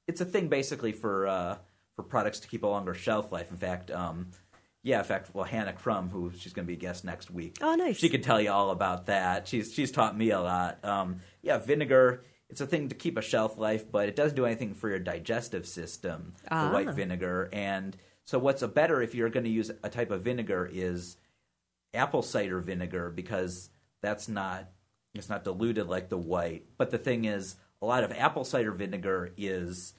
it's 0.09 0.21
a 0.21 0.25
thing 0.27 0.49
basically 0.49 0.93
for 0.93 1.27
uh, 1.27 1.57
for 1.97 2.03
products 2.03 2.41
to 2.41 2.49
keep 2.49 2.65
a 2.65 2.67
longer 2.67 2.93
shelf 2.93 3.33
life. 3.33 3.51
In 3.51 3.57
fact, 3.57 3.91
um, 3.91 4.29
yeah, 4.83 4.99
in 4.99 5.05
fact, 5.05 5.31
well, 5.35 5.45
Hannah 5.45 5.73
Crum, 5.73 6.09
who 6.09 6.33
she's 6.37 6.53
going 6.53 6.67
to 6.67 6.69
be 6.69 6.75
a 6.75 6.81
guest 6.81 7.05
next 7.05 7.31
week. 7.31 7.59
Oh, 7.61 7.75
nice. 7.75 7.99
She 7.99 8.09
could 8.09 8.23
tell 8.23 8.41
you 8.41 8.51
all 8.51 8.71
about 8.71 9.07
that. 9.07 9.47
She's 9.49 9.73
she's 9.73 9.91
taught 9.93 10.17
me 10.17 10.31
a 10.31 10.41
lot. 10.41 10.85
Um, 10.85 11.21
yeah, 11.43 11.59
vinegar. 11.59 12.25
It's 12.49 12.61
a 12.61 12.67
thing 12.67 12.89
to 12.91 12.95
keep 12.95 13.17
a 13.17 13.23
shelf 13.23 13.57
life, 13.57 13.91
but 13.91 14.09
it 14.09 14.17
doesn't 14.17 14.37
do 14.37 14.45
anything 14.45 14.75
for 14.75 14.91
your 14.91 14.99
digestive 14.99 15.67
system. 15.67 16.35
Ah. 16.51 16.69
The 16.69 16.75
white 16.75 16.91
vinegar, 16.95 17.49
and 17.53 17.97
so 18.25 18.39
what's 18.39 18.63
a 18.63 18.69
better 18.69 19.01
if 19.01 19.15
you're 19.15 19.31
going 19.31 19.45
to 19.45 19.51
use 19.51 19.71
a 19.83 19.89
type 19.89 20.11
of 20.11 20.23
vinegar 20.23 20.69
is 20.71 21.17
apple 21.95 22.23
cider 22.23 22.61
vinegar 22.61 23.11
because 23.11 23.71
that's 24.03 24.29
not 24.29 24.69
it's 25.15 25.29
not 25.29 25.45
diluted 25.45 25.87
like 25.89 26.09
the 26.09 26.19
white. 26.19 26.65
But 26.77 26.91
the 26.91 26.99
thing 26.99 27.25
is, 27.25 27.57
a 27.81 27.87
lot 27.87 28.05
of 28.05 28.13
apple 28.13 28.45
cider 28.45 28.73
vinegar 28.73 29.33
is 29.37 29.95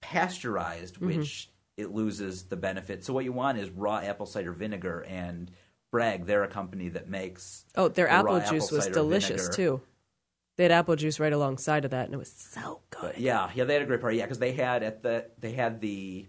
pasteurized, 0.00 0.96
Mm-hmm. 0.96 1.06
which 1.06 1.50
it 1.76 1.90
loses 1.92 2.44
the 2.44 2.56
benefit. 2.56 3.04
So 3.04 3.12
what 3.12 3.24
you 3.24 3.32
want 3.32 3.58
is 3.58 3.70
raw 3.70 3.98
apple 3.98 4.26
cider 4.26 4.52
vinegar 4.52 5.00
and 5.08 5.50
Bragg, 5.92 6.26
they're 6.26 6.44
a 6.44 6.48
company 6.48 6.88
that 6.90 7.08
makes 7.08 7.64
Oh, 7.74 7.88
their 7.88 8.08
apple 8.08 8.40
juice 8.40 8.70
was 8.70 8.86
delicious 8.88 9.42
vinegar. 9.48 9.56
too. 9.56 9.80
They 10.56 10.64
had 10.64 10.72
apple 10.72 10.94
juice 10.96 11.18
right 11.18 11.32
alongside 11.32 11.84
of 11.84 11.92
that, 11.92 12.04
and 12.04 12.14
it 12.14 12.18
was 12.18 12.30
so 12.32 12.80
good. 12.90 13.00
But 13.14 13.18
yeah, 13.20 13.50
yeah, 13.54 13.64
they 13.64 13.72
had 13.74 13.82
a 13.82 13.86
great 13.86 14.00
party. 14.00 14.18
Yeah, 14.18 14.24
because 14.26 14.38
they 14.38 14.52
had 14.52 14.82
at 14.82 15.02
the 15.02 15.26
they 15.38 15.52
had 15.52 15.80
the 15.80 16.28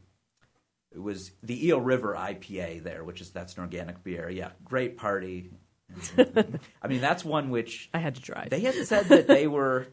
it 0.93 0.99
was 1.01 1.31
the 1.43 1.67
Eel 1.67 1.79
River 1.81 2.15
IPA 2.17 2.83
there, 2.83 3.03
which 3.03 3.19
is 3.21 3.31
that's 3.31 3.55
an 3.55 3.61
organic 3.61 4.03
beer. 4.03 4.29
Yeah, 4.29 4.51
great 4.63 4.97
party. 4.97 5.51
I 6.17 6.87
mean, 6.87 7.01
that's 7.01 7.25
one 7.25 7.49
which 7.49 7.89
I 7.93 7.99
had 7.99 8.15
to 8.15 8.21
drive. 8.21 8.49
they 8.49 8.61
had 8.61 8.75
said 8.87 9.05
that 9.09 9.27
they 9.27 9.47
were 9.47 9.87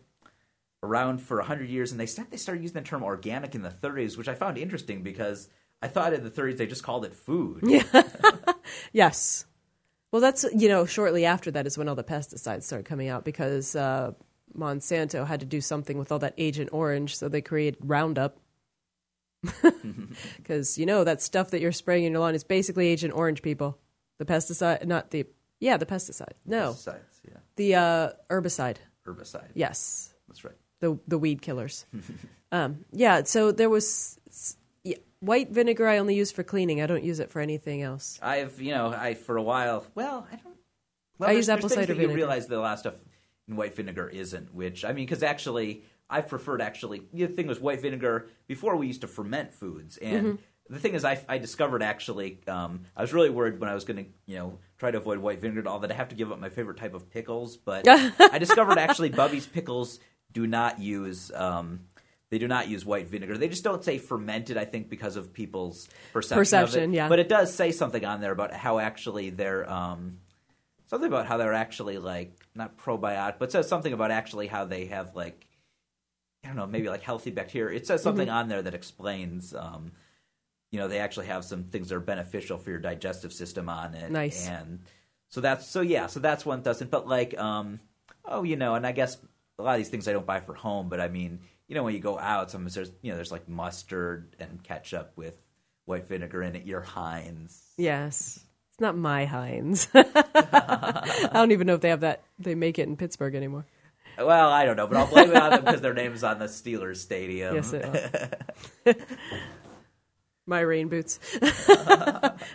around 0.83 1.19
for 1.21 1.41
hundred 1.43 1.69
years, 1.71 1.91
and 1.91 2.01
they 2.01 2.07
said 2.07 2.27
they 2.31 2.37
started 2.37 2.63
using 2.63 2.75
the 2.83 2.89
term 2.89 3.03
organic 3.03 3.55
in 3.55 3.63
the 3.63 3.71
30s, 3.71 4.17
which 4.17 4.29
I 4.29 4.35
found 4.35 4.59
interesting 4.59 5.03
because 5.03 5.49
I 5.83 5.89
thought 5.89 6.13
in 6.13 6.23
the 6.25 6.31
30s 6.31 6.57
they 6.57 6.67
just 6.67 6.83
called 6.83 7.05
it 7.05 7.15
food. 7.15 7.61
Yeah. 7.67 7.83
Yes. 8.93 9.45
Well, 10.13 10.21
that's 10.21 10.45
you 10.55 10.69
know, 10.69 10.85
shortly 10.87 11.25
after 11.25 11.51
that 11.51 11.67
is 11.67 11.77
when 11.79 11.89
all 11.89 11.95
the 11.95 12.05
pesticides 12.05 12.63
started 12.65 12.85
coming 12.87 13.09
out 13.09 13.25
because 13.25 13.75
uh, 13.75 14.13
Monsanto 14.57 15.27
had 15.27 15.41
to 15.41 15.47
do 15.47 15.61
something 15.61 15.99
with 15.99 16.13
all 16.13 16.19
that 16.21 16.35
Agent 16.39 16.71
Orange, 16.73 17.17
so 17.17 17.29
they 17.29 17.41
created 17.43 17.79
Roundup. 17.83 18.39
Because 20.37 20.79
you 20.79 20.87
know 20.87 21.05
that 21.05 21.23
stuff 21.23 21.51
that 21.51 21.61
you're 21.61 21.73
spraying 21.73 22.05
in 22.05 22.13
your 22.13 22.21
lawn 22.21 22.35
is 22.35 22.45
basically 22.45 22.89
Agent 22.89 23.15
Orange, 23.15 23.41
people. 23.43 23.79
The 24.19 24.25
pesticide, 24.25 24.85
not 24.87 25.11
the 25.11 25.27
yeah, 25.61 25.77
the 25.77 25.87
pesticide. 25.87 26.33
No, 26.45 26.73
Pesticides, 26.73 27.21
yeah, 27.27 27.37
the 27.57 27.75
uh, 27.75 28.11
herbicide. 28.31 28.77
herbicide. 29.07 29.49
Yes, 29.55 30.13
that's 30.29 30.45
right. 30.45 30.57
The 30.81 30.99
the 31.09 31.19
weed 31.19 31.43
killers. 31.43 31.87
um, 32.53 32.85
yeah, 32.93 33.23
so 33.25 33.51
there 33.53 33.69
was 33.71 34.19
yeah, 34.85 34.97
white 35.21 35.51
vinegar. 35.51 35.89
I 35.89 35.99
only 35.99 36.15
use 36.15 36.31
for 36.31 36.43
cleaning. 36.43 36.81
I 36.83 36.87
don't 36.87 37.05
use 37.05 37.21
it 37.21 37.31
for 37.31 37.41
anything 37.41 37.83
else. 37.83 38.19
I've 38.23 38.61
you 38.61 38.73
know 38.73 38.89
I 38.97 39.15
for 39.15 39.37
a 39.37 39.43
while. 39.43 39.85
Well, 39.95 40.27
I 40.33 40.37
don't. 40.37 40.57
Well, 41.19 41.31
I 41.31 41.33
use 41.33 41.49
apple 41.49 41.69
cider 41.69 41.87
that 41.87 41.95
You 41.95 42.01
vinegar. 42.03 42.15
realize 42.15 42.47
that 42.47 42.57
a 42.57 42.61
lot 42.61 42.75
of 42.75 42.79
stuff 42.79 42.95
in 43.49 43.57
white 43.57 43.75
vinegar 43.75 44.09
isn't, 44.09 44.55
which 44.55 44.85
I 44.85 44.89
mean, 44.93 45.05
because 45.07 45.23
actually, 45.25 45.83
I 46.09 46.21
preferred 46.21 46.63
actually. 46.63 47.03
The 47.13 47.27
thing 47.27 47.49
was 47.49 47.59
white 47.61 47.81
vinegar. 47.83 48.29
Before 48.47 48.77
we 48.77 48.87
used 48.87 49.01
to 49.01 49.09
ferment 49.09 49.53
foods, 49.53 49.97
and 49.97 50.27
Mm-hmm. 50.27 50.75
the 50.75 50.79
thing 50.79 50.95
is, 50.95 51.05
I, 51.05 51.19
I 51.29 51.39
discovered 51.39 51.83
actually. 51.83 52.39
Um, 52.47 52.83
I 52.97 53.01
was 53.03 53.13
really 53.13 53.31
worried 53.31 53.59
when 53.59 53.69
I 53.69 53.75
was 53.75 53.85
going 53.85 54.05
to 54.05 54.11
you 54.27 54.37
know 54.39 54.59
try 54.79 54.93
to 54.93 54.99
avoid 54.99 55.19
white 55.19 55.41
vinegar 55.41 55.59
at 55.61 55.67
all 55.67 55.81
that 55.81 55.91
I 55.91 55.95
have 55.95 56.11
to 56.11 56.15
give 56.15 56.31
up 56.31 56.39
my 56.39 56.51
favorite 56.51 56.77
type 56.77 56.95
of 56.95 57.11
pickles, 57.11 57.57
but 57.57 57.89
I 57.89 58.39
discovered 58.39 58.79
actually 58.79 59.11
Bubbies 59.11 59.51
pickles 59.51 59.99
do 60.33 60.47
not 60.47 60.81
use. 60.81 61.31
Um, 61.33 61.81
they 62.31 62.39
do 62.39 62.47
not 62.49 62.69
use 62.69 62.85
white 62.85 63.09
vinegar. 63.09 63.39
They 63.39 63.49
just 63.49 63.65
don't 63.65 63.83
say 63.83 63.99
fermented. 63.99 64.57
I 64.59 64.65
think 64.67 64.91
because 64.91 65.17
of 65.17 65.33
people's 65.33 65.89
perception. 66.13 66.39
of 66.39 66.41
Perception, 66.41 66.93
it. 66.93 66.97
yeah. 66.97 67.09
But 67.09 67.19
it 67.21 67.29
does 67.29 67.55
say 67.55 67.73
something 67.73 68.05
on 68.05 68.21
there 68.21 68.33
about 68.33 68.53
how 68.53 68.79
actually 68.79 69.31
they're 69.31 69.69
um, 69.71 70.19
something 70.89 71.09
about 71.09 71.27
how 71.27 71.39
they're 71.39 71.55
actually 71.55 71.97
like 71.99 72.33
not 72.55 72.77
probiotic, 72.77 73.37
but 73.39 73.51
says 73.53 73.69
something 73.69 73.93
about 73.93 74.11
actually 74.11 74.47
how 74.47 74.65
they 74.67 74.87
have 74.87 75.17
like 75.17 75.47
I 76.45 76.49
don't 76.49 76.57
know, 76.57 76.67
maybe 76.67 76.89
like 76.89 77.03
healthy 77.03 77.31
bacteria. 77.31 77.77
It 77.77 77.87
says 77.87 78.03
something 78.03 78.29
Mm-hmm. 78.29 78.37
on 78.37 78.49
there 78.49 78.63
that 78.63 78.75
explains. 78.75 79.55
Um, 79.55 79.93
you 80.71 80.79
know, 80.79 80.87
they 80.87 80.99
actually 80.99 81.27
have 81.27 81.47
some 81.47 81.65
things 81.65 81.89
that 81.89 81.95
are 81.95 82.01
beneficial 82.01 82.59
for 82.59 82.69
your 82.69 82.79
digestive 82.79 83.33
system 83.33 83.71
on 83.71 83.95
it. 83.95 84.11
Nice. 84.11 84.47
And 84.47 84.81
so 85.31 85.41
that's 85.41 85.67
so 85.67 85.81
yeah, 85.81 86.09
so 86.09 86.21
that's 86.21 86.45
one 86.45 86.61
doesn't. 86.61 86.91
But 86.91 87.09
like, 87.09 87.37
um, 87.39 87.81
oh, 88.27 88.43
you 88.43 88.57
know, 88.57 88.75
and 88.75 88.87
I 88.87 88.93
guess 88.93 89.17
a 89.59 89.63
lot 89.63 89.73
of 89.73 89.79
these 89.79 89.89
things 89.89 90.07
I 90.09 90.13
don't 90.13 90.27
buy 90.27 90.41
for 90.41 90.55
home, 90.55 90.89
but 90.89 91.01
I 91.01 91.09
mean, 91.09 91.41
you 91.67 91.75
know, 91.75 91.83
when 91.83 91.95
you 91.95 92.01
go 92.01 92.19
out, 92.19 92.51
sometimes 92.51 92.75
there's 92.75 92.93
you 93.03 93.11
know, 93.11 93.17
there's 93.17 93.33
like 93.33 93.49
mustard 93.49 94.37
and 94.39 94.63
ketchup 94.63 95.13
with 95.17 95.35
white 95.85 96.07
vinegar 96.07 96.43
in 96.43 96.57
it. 96.57 96.65
Your 96.65 96.81
Heinz. 96.81 97.63
Yes. 97.77 98.41
It's 98.71 98.81
not 98.81 98.97
my 98.97 99.25
Heinz. 99.25 99.89
I 99.95 101.31
don't 101.33 101.53
even 101.53 101.67
know 101.67 101.75
if 101.75 101.81
they 101.81 101.89
have 101.89 102.01
that. 102.01 102.23
They 102.39 102.55
make 102.55 102.79
it 102.79 102.87
in 102.87 102.97
Pittsburgh 102.97 103.35
anymore. 103.35 103.67
Well, 104.17 104.51
I 104.51 104.65
don't 104.65 104.77
know, 104.77 104.87
but 104.87 104.97
I'll 104.97 105.07
blame 105.07 105.31
it 105.31 105.37
on 105.37 105.51
them 105.51 105.65
because 105.65 105.81
their 105.81 105.95
name's 105.95 106.25
on 106.25 106.39
the 106.39 106.47
Steelers 106.47 106.97
stadium. 106.97 107.55
Yes, 107.55 107.73
it 107.73 108.43
my 110.49 110.61
rain 110.61 110.89
boots. 110.89 111.21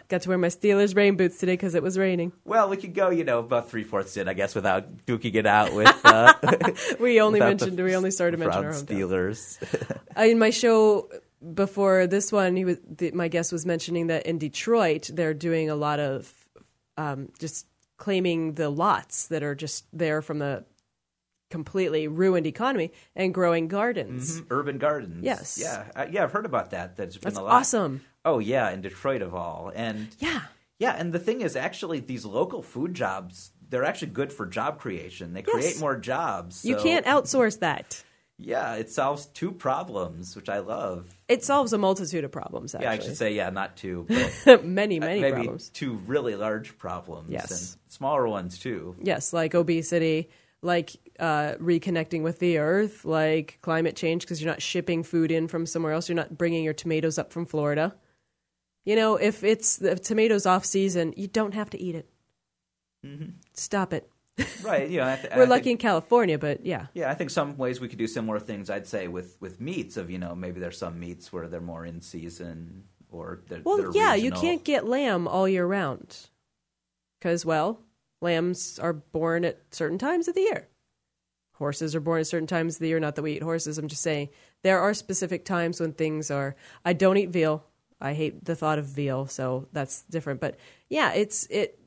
Got 0.10 0.22
to 0.24 0.30
wear 0.30 0.38
my 0.38 0.48
Steelers 0.48 0.96
rain 0.96 1.16
boots 1.16 1.38
today 1.38 1.54
because 1.54 1.76
it 1.76 1.84
was 1.84 1.98
raining. 1.98 2.34
well, 2.46 2.68
we 2.70 2.78
could 2.78 2.94
go, 2.94 3.10
you 3.10 3.24
know, 3.24 3.40
about 3.40 3.70
three 3.70 3.84
fourths 3.84 4.18
in, 4.18 4.28
I 4.28 4.34
guess, 4.34 4.56
without 4.56 5.06
duking 5.06 5.36
it 5.36 5.46
out 5.46 5.74
with. 5.74 5.94
Uh, 6.04 6.34
We 7.00 7.22
only 7.22 7.40
mentioned. 7.40 7.80
we 7.80 7.96
only 7.96 8.12
started 8.12 8.38
to 8.38 8.44
mention 8.44 8.66
our. 8.66 8.72
Steelers. 8.72 9.62
Uh, 10.18 10.24
in 10.24 10.40
my 10.40 10.50
show 10.50 11.10
before 11.54 12.08
this 12.08 12.32
one, 12.32 12.56
he 12.56 12.66
was 12.66 12.80
the, 12.88 13.12
my 13.12 13.28
guest 13.28 13.52
was 13.52 13.66
mentioning 13.66 14.08
that 14.08 14.26
in 14.26 14.38
Detroit 14.38 15.10
they're 15.14 15.34
doing 15.34 15.70
a 15.70 15.76
lot 15.76 16.00
of 16.00 16.34
um, 16.98 17.30
just 17.40 17.68
claiming 17.98 18.54
the 18.54 18.70
lots 18.70 19.28
that 19.28 19.44
are 19.44 19.56
just 19.56 19.86
there 19.94 20.22
from 20.22 20.40
the 20.40 20.66
completely 21.58 22.08
ruined 22.08 22.48
economy 22.48 22.92
and 23.16 23.34
growing 23.34 23.68
gardens. 23.68 24.42
Urban 24.50 24.78
Gardens. 24.80 25.24
Yes. 25.24 25.60
Yeah, 25.62 25.86
uh, 25.96 26.08
yeah, 26.12 26.24
I've 26.24 26.32
heard 26.32 26.48
about 26.48 26.72
that. 26.72 26.98
That's 26.98 27.16
been 27.18 27.30
That's 27.30 27.38
a 27.38 27.44
lot. 27.44 27.54
awesome. 27.54 28.02
Oh 28.26 28.40
yeah, 28.40 28.72
in 28.72 28.82
Detroit 28.82 29.22
of 29.22 29.34
all, 29.36 29.72
and 29.76 30.08
Yeah. 30.20 30.42
yeah, 30.80 30.96
and 30.98 31.14
the 31.14 31.20
thing 31.20 31.42
is, 31.42 31.56
actually, 31.56 32.00
these 32.00 32.26
local 32.26 32.62
food 32.64 32.94
jobs. 32.96 33.52
They're 33.70 33.86
actually 33.86 34.12
good 34.12 34.32
for 34.32 34.46
job 34.46 34.80
creation. 34.80 35.34
They 35.34 35.42
create 35.42 35.80
more 35.80 35.96
jobs. 35.98 36.64
You 36.66 36.76
can't 36.78 37.06
outsource 37.08 37.60
that. 37.60 38.04
Yeah, 38.38 38.76
it 38.76 38.90
solves 38.90 39.28
two 39.28 39.52
problems, 39.52 40.36
which 40.36 40.50
I 40.50 40.60
love. 40.60 41.06
It 41.28 41.44
solves 41.44 41.72
a 41.74 41.78
multitude 41.78 42.24
of 42.24 42.32
problems. 42.32 42.74
Actually, 42.76 42.86
Yeah, 42.86 42.92
I 42.92 43.00
should 43.00 43.18
say 43.18 43.34
yeah, 43.34 43.50
not 43.52 43.76
two, 43.78 44.06
but 44.46 44.66
many, 44.82 45.00
many 45.00 45.22
maybe 45.22 45.34
problems. 45.36 45.70
two 45.70 45.94
really 46.08 46.36
large 46.36 46.78
problems. 46.78 47.30
Yes. 47.32 47.50
and 47.52 47.92
smaller 47.92 48.28
ones 48.28 48.58
too. 48.60 48.96
Yes, 49.02 49.34
like 49.34 49.54
obesity, 49.56 50.30
like 50.64 50.96
uh, 51.20 51.54
reconnecting 51.60 52.24
with 52.24 52.40
the 52.40 52.58
earth, 52.58 53.06
like 53.06 53.60
climate 53.62 53.96
change 53.96 54.24
because 54.24 54.42
you're 54.42 54.52
not 54.52 54.62
shipping 54.62 55.04
food 55.04 55.32
in 55.32 55.48
from 55.48 55.66
somewhere 55.66 55.92
else. 55.94 56.10
You're 56.10 56.16
not 56.16 56.38
bringing 56.38 56.64
your 56.64 56.74
tomatoes 56.74 57.18
up 57.18 57.32
from 57.32 57.46
Florida. 57.46 57.96
You 58.86 58.96
know, 58.96 59.16
if 59.16 59.44
it's 59.44 59.78
the 59.78 59.96
tomatoes 59.96 60.46
off 60.46 60.66
season, 60.66 61.14
you 61.16 61.28
don't 61.28 61.54
have 61.54 61.70
to 61.72 61.82
eat 61.82 61.96
it. 61.96 62.10
Stop 63.54 63.94
it. 63.94 64.10
Right. 64.64 64.90
You 64.90 65.00
know, 65.00 65.16
th- 65.16 65.28
We're 65.36 65.44
I 65.44 65.46
lucky 65.46 65.64
Think, 65.66 65.82
in 65.82 65.88
California, 65.90 66.40
but 66.40 66.66
yeah. 66.66 66.88
yeah, 66.94 67.12
I 67.12 67.14
think 67.14 67.30
some 67.30 67.58
ways 67.58 67.80
we 67.80 67.88
could 67.88 68.00
do 68.00 68.08
similar 68.08 68.40
things. 68.40 68.70
I'd 68.70 68.88
say 68.88 69.08
with 69.08 69.38
with 69.40 69.62
meats 69.62 69.98
of 69.98 70.10
you 70.10 70.18
know 70.18 70.34
maybe 70.34 70.60
there's 70.60 70.78
some 70.78 71.00
meats 71.00 71.32
where 71.32 71.48
they're 71.48 71.62
more 71.62 71.86
in 71.86 72.02
season 72.02 72.86
or 73.12 73.42
they're, 73.48 73.62
Well, 73.64 73.78
they're 73.78 73.92
yeah, 73.94 74.16
you 74.16 74.32
can't 74.32 74.64
get 74.64 74.88
lamb 74.88 75.28
all 75.28 75.48
year 75.48 75.66
round 75.66 76.30
because, 77.20 77.46
well, 77.46 77.80
lambs 78.24 78.80
are 78.80 78.94
born 78.94 79.46
at 79.46 79.60
certain 79.72 79.98
times 79.98 80.28
of 80.28 80.36
the 80.36 80.42
year. 80.42 80.68
Horses 81.56 81.96
are 81.96 82.00
born 82.00 82.20
at 82.20 82.28
certain 82.28 82.48
times 82.48 82.76
of 82.76 82.80
the 82.80 82.88
year. 82.88 83.00
Not 83.00 83.16
that 83.16 83.22
we 83.22 83.34
eat 83.34 83.44
horses. 83.44 83.78
I'm 83.78 83.88
just 83.88 84.02
saying 84.02 84.30
there 84.64 84.80
are 84.80 84.94
specific 84.94 85.46
times 85.46 85.80
when 85.80 85.94
things 85.94 86.32
are. 86.32 86.56
I 86.84 86.94
don't 86.94 87.18
eat 87.18 87.30
veal. 87.30 87.64
I 88.02 88.14
hate 88.14 88.44
the 88.44 88.56
thought 88.56 88.80
of 88.80 88.86
veal, 88.86 89.28
so 89.28 89.68
that's 89.72 90.02
different. 90.04 90.42
But 90.42 90.58
yeah, 90.90 91.14
it's 91.14 91.46
it. 91.48 91.80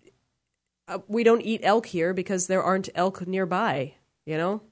Uh, 0.88 0.98
we 1.08 1.24
don't 1.24 1.42
eat 1.42 1.60
elk 1.64 1.86
here 1.86 2.14
because 2.14 2.46
there 2.46 2.62
aren't 2.62 2.88
elk 2.94 3.26
nearby. 3.26 3.94
You 4.24 4.36
know, 4.36 4.62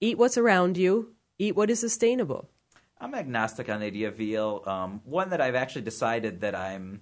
eat 0.00 0.18
what's 0.18 0.38
around 0.38 0.76
you. 0.76 1.14
Eat 1.38 1.56
what 1.56 1.70
is 1.70 1.80
sustainable. 1.80 2.48
I'm 3.00 3.14
agnostic 3.14 3.68
on 3.70 3.80
the 3.80 3.86
idea 3.86 4.08
of 4.08 4.16
veal. 4.16 4.62
Um, 4.66 5.00
one 5.04 5.30
that 5.30 5.40
I've 5.40 5.54
actually 5.54 5.82
decided 5.82 6.42
that 6.42 6.54
I'm 6.54 7.00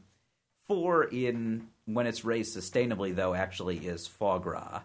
for 0.68 1.04
in 1.04 1.68
when 1.88 2.06
it's 2.06 2.24
raised 2.24 2.56
sustainably, 2.56 3.14
though, 3.14 3.34
actually 3.34 3.78
is 3.78 4.06
foie 4.06 4.38
gras. 4.38 4.82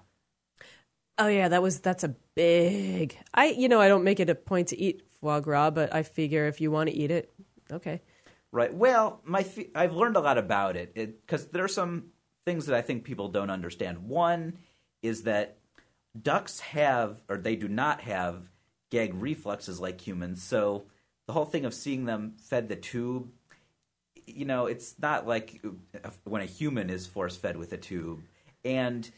Oh 1.17 1.27
yeah, 1.27 1.49
that 1.49 1.61
was 1.61 1.79
that's 1.79 2.03
a 2.03 2.15
big. 2.35 3.17
I 3.33 3.47
you 3.47 3.69
know 3.69 3.79
I 3.79 3.87
don't 3.87 4.03
make 4.03 4.19
it 4.19 4.29
a 4.29 4.35
point 4.35 4.69
to 4.69 4.79
eat 4.79 5.03
foie 5.19 5.41
gras, 5.41 5.69
but 5.69 5.93
I 5.93 6.03
figure 6.03 6.47
if 6.47 6.59
you 6.61 6.71
want 6.71 6.89
to 6.89 6.95
eat 6.95 7.11
it, 7.11 7.31
okay. 7.71 8.01
Right. 8.51 8.73
Well, 8.73 9.21
my 9.23 9.45
I've 9.75 9.93
learned 9.93 10.15
a 10.15 10.21
lot 10.21 10.37
about 10.37 10.75
it 10.75 10.95
because 10.95 11.47
there 11.47 11.63
are 11.63 11.69
some 11.69 12.11
things 12.45 12.67
that 12.67 12.75
I 12.75 12.81
think 12.81 13.03
people 13.03 13.29
don't 13.29 13.49
understand. 13.49 14.07
One 14.07 14.57
is 15.01 15.23
that 15.23 15.57
ducks 16.19 16.59
have, 16.59 17.17
or 17.27 17.37
they 17.37 17.55
do 17.55 17.67
not 17.67 18.01
have, 18.01 18.49
gag 18.91 19.13
reflexes 19.15 19.79
like 19.79 20.05
humans. 20.05 20.43
So 20.43 20.85
the 21.27 21.33
whole 21.33 21.45
thing 21.45 21.65
of 21.65 21.73
seeing 21.73 22.05
them 22.05 22.35
fed 22.37 22.69
the 22.69 22.75
tube, 22.75 23.31
you 24.25 24.45
know, 24.45 24.65
it's 24.65 24.95
not 24.99 25.27
like 25.27 25.61
when 26.23 26.41
a 26.41 26.45
human 26.45 26.89
is 26.89 27.07
force 27.07 27.35
fed 27.35 27.57
with 27.57 27.73
a 27.73 27.77
tube. 27.77 28.21
And 28.65 29.09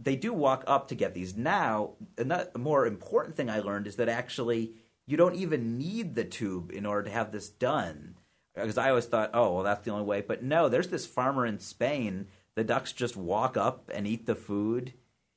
they 0.00 0.16
do 0.16 0.32
walk 0.32 0.64
up 0.66 0.88
to 0.88 0.94
get 0.94 1.14
these. 1.14 1.36
Now, 1.36 1.92
a 2.16 2.58
more 2.58 2.86
important 2.86 3.36
thing 3.36 3.50
I 3.50 3.60
learned 3.60 3.86
is 3.86 3.96
that 3.96 4.08
actually 4.08 4.72
you 5.06 5.16
don't 5.16 5.34
even 5.36 5.78
need 5.78 6.14
the 6.14 6.24
tube 6.24 6.70
in 6.72 6.86
order 6.86 7.04
to 7.04 7.10
have 7.10 7.32
this 7.32 7.48
done. 7.48 8.16
Because 8.54 8.78
I 8.78 8.90
always 8.90 9.06
thought, 9.06 9.30
oh, 9.34 9.54
well, 9.54 9.62
that's 9.62 9.84
the 9.84 9.92
only 9.92 10.04
way. 10.04 10.20
But 10.20 10.42
no, 10.42 10.68
there's 10.68 10.88
this 10.88 11.06
farmer 11.06 11.46
in 11.46 11.60
Spain. 11.60 12.26
The 12.56 12.64
ducks 12.64 12.92
just 12.92 13.16
walk 13.16 13.56
up 13.56 13.88
and 13.94 14.06
eat 14.06 14.26
the 14.26 14.34
food. 14.34 14.92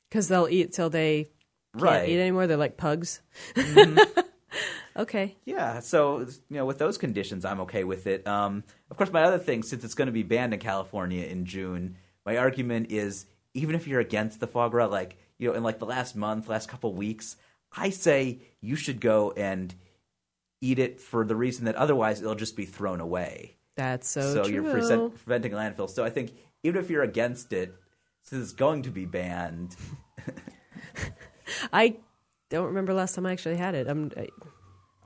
Because 0.09 0.28
they'll 0.28 0.47
eat 0.49 0.74
till 0.74 0.89
they 0.89 1.26
can't 1.74 1.84
Right. 1.84 2.09
eat 2.09 2.19
anymore. 2.19 2.47
They're 2.47 2.57
like 2.57 2.78
pugs. 2.78 3.22
Mm-hmm. 3.55 4.19
okay. 4.96 5.36
Yeah, 5.46 5.80
so 5.80 6.20
you 6.20 6.58
know, 6.58 6.66
with 6.66 6.78
those 6.78 6.98
conditions, 6.98 7.46
I'm 7.46 7.62
okay 7.62 7.84
with 7.84 8.08
it. 8.08 8.26
Um, 8.28 8.64
of 8.89 8.98
course, 8.98 9.12
my 9.12 9.24
other 9.24 9.39
thing, 9.39 9.64
since 9.64 9.84
it's 9.84 9.94
going 9.94 10.08
to 10.08 10.12
be 10.12 10.24
banned 10.24 10.54
in 10.54 10.60
California 10.60 11.26
in 11.26 11.46
June, 11.46 11.98
my 12.26 12.38
argument 12.38 12.92
is 12.92 13.26
even 13.54 13.76
if 13.76 13.88
you're 13.88 14.00
against 14.00 14.39
the 14.39 14.48
foie 14.48 14.70
gras, 14.70 14.88
like 14.88 15.18
you 15.38 15.50
know, 15.50 15.56
in 15.56 15.64
like 15.64 15.80
the 15.80 15.86
last 15.86 16.16
month, 16.16 16.48
last 16.48 16.70
couple 16.70 16.94
weeks, 16.94 17.36
I 17.76 17.89
say 17.89 18.39
you 18.60 18.76
should 18.76 19.02
go 19.02 19.32
and 19.32 19.74
eat 20.62 20.80
it 20.80 21.00
for 21.00 21.26
the 21.26 21.36
reason 21.36 21.66
that 21.66 21.76
otherwise 21.76 22.22
it'll 22.22 22.36
just 22.36 22.56
be 22.56 22.66
thrown 22.66 23.02
away. 23.02 23.56
That's 23.76 24.10
so, 24.10 24.22
true. 24.22 24.44
So 24.44 24.50
you're 24.50 24.72
present, 24.72 25.16
preventing 25.16 25.54
landfill. 25.54 25.89
So 25.89 26.04
I 26.04 26.10
think 26.10 26.34
even 26.64 26.82
if 26.82 26.89
you're 26.89 27.04
against 27.04 27.52
it, 27.54 27.74
since 28.24 28.44
it's 28.44 28.54
going 28.54 28.84
to 28.84 28.92
be 28.92 29.06
banned, 29.06 29.76
I 31.74 31.98
don't 32.50 32.68
remember 32.68 32.94
last 32.94 33.16
time 33.16 33.26
I 33.26 33.32
actually 33.32 33.58
had 33.58 33.76
it. 33.76 33.88
I'm, 33.88 34.12
I, 34.16 34.28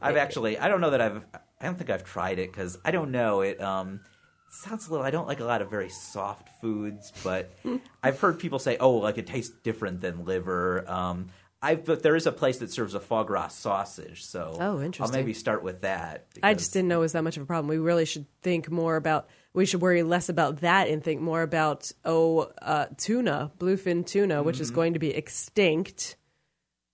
I've 0.01 0.17
actually 0.17 0.57
I 0.57 0.67
don't 0.67 0.81
know 0.81 0.91
that 0.91 1.01
I've 1.01 1.21
I 1.59 1.65
don't 1.65 1.77
think 1.77 1.89
I've 1.89 2.03
tried 2.03 2.39
it 2.39 2.51
because 2.51 2.77
I 2.85 2.91
don't 2.91 3.11
know 3.11 3.41
it. 3.41 3.61
Um, 3.61 4.01
sounds 4.49 4.87
a 4.87 4.91
little. 4.91 5.05
I 5.05 5.09
don't 5.11 5.27
like 5.27 5.39
a 5.39 5.45
lot 5.45 5.61
of 5.61 5.69
very 5.69 5.89
soft 5.89 6.49
foods, 6.61 7.11
but 7.23 7.51
I've 8.03 8.19
heard 8.19 8.39
people 8.39 8.59
say, 8.59 8.77
"Oh, 8.79 8.91
like 8.97 9.17
it 9.17 9.27
tastes 9.27 9.53
different 9.63 10.01
than 10.01 10.25
liver." 10.25 10.89
Um, 10.89 11.27
I 11.61 11.75
but 11.75 12.03
there 12.03 12.15
is 12.15 12.27
a 12.27 12.31
place 12.31 12.57
that 12.59 12.71
serves 12.71 12.93
a 12.93 12.99
foie 12.99 13.23
gras 13.23 13.47
sausage, 13.47 14.23
so 14.25 14.55
Oh, 14.59 14.81
interesting. 14.81 15.15
I'll 15.15 15.21
maybe 15.21 15.33
start 15.33 15.63
with 15.63 15.81
that. 15.81 16.27
I 16.43 16.51
because- 16.51 16.63
just 16.63 16.73
didn't 16.73 16.89
know 16.89 16.97
it 16.97 17.01
was 17.01 17.13
that 17.13 17.23
much 17.23 17.37
of 17.37 17.43
a 17.43 17.45
problem. 17.45 17.67
We 17.69 17.77
really 17.77 18.05
should 18.05 18.25
think 18.41 18.69
more 18.69 18.95
about. 18.97 19.27
We 19.53 19.65
should 19.65 19.81
worry 19.81 20.03
less 20.03 20.27
about 20.27 20.57
that 20.61 20.89
and 20.89 21.01
think 21.01 21.21
more 21.21 21.41
about 21.41 21.89
oh, 22.03 22.51
uh, 22.61 22.87
tuna, 22.97 23.51
bluefin 23.57 24.05
tuna, 24.05 24.43
which 24.43 24.57
Mm-hmm. 24.57 24.61
is 24.63 24.71
going 24.71 24.93
to 24.93 24.99
be 24.99 25.11
extinct. 25.15 26.17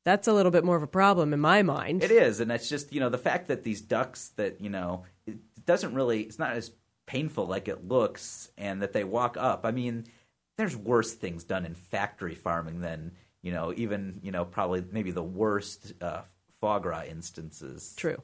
That's 0.04 0.28
a 0.28 0.34
little 0.34 0.52
bit 0.52 0.64
more 0.64 0.76
of 0.76 0.84
a 0.84 0.88
problem 0.88 1.34
in 1.34 1.39
my 1.39 1.62
mind. 1.62 2.04
It 2.04 2.12
is, 2.12 2.39
and 2.39 2.52
it's 2.52 2.68
just 2.68 2.93
you 2.93 2.99
know 2.99 3.10
the 3.10 3.18
fact 3.18 3.47
that 3.47 3.64
these 3.64 3.82
ducks 3.82 4.30
that 4.38 4.60
you 4.62 4.70
know 4.70 5.04
it 5.26 5.38
doesn't 5.66 5.93
really 5.93 6.22
it's 6.22 6.39
not 6.39 6.54
as 6.54 6.72
painful 7.06 7.45
like 7.45 7.68
it 7.68 7.88
looks, 7.88 8.52
and 8.58 8.82
that 8.82 8.93
they 8.93 9.04
walk 9.04 9.38
up. 9.38 9.66
I 9.66 9.72
mean, 9.72 10.06
there's 10.58 10.76
worse 10.76 11.14
things 11.14 11.43
done 11.43 11.66
in 11.66 11.76
factory 11.76 12.36
farming 12.36 12.82
than 12.82 13.12
you 13.41 13.52
know 13.52 13.74
even 13.78 14.20
you 14.24 14.32
know 14.32 14.45
probably 14.45 14.84
maybe 14.91 15.12
the 15.12 15.24
worst 15.24 15.93
uh, 16.02 16.22
foie 16.60 16.80
gras 16.80 17.04
instances. 17.04 17.93
True. 17.95 18.22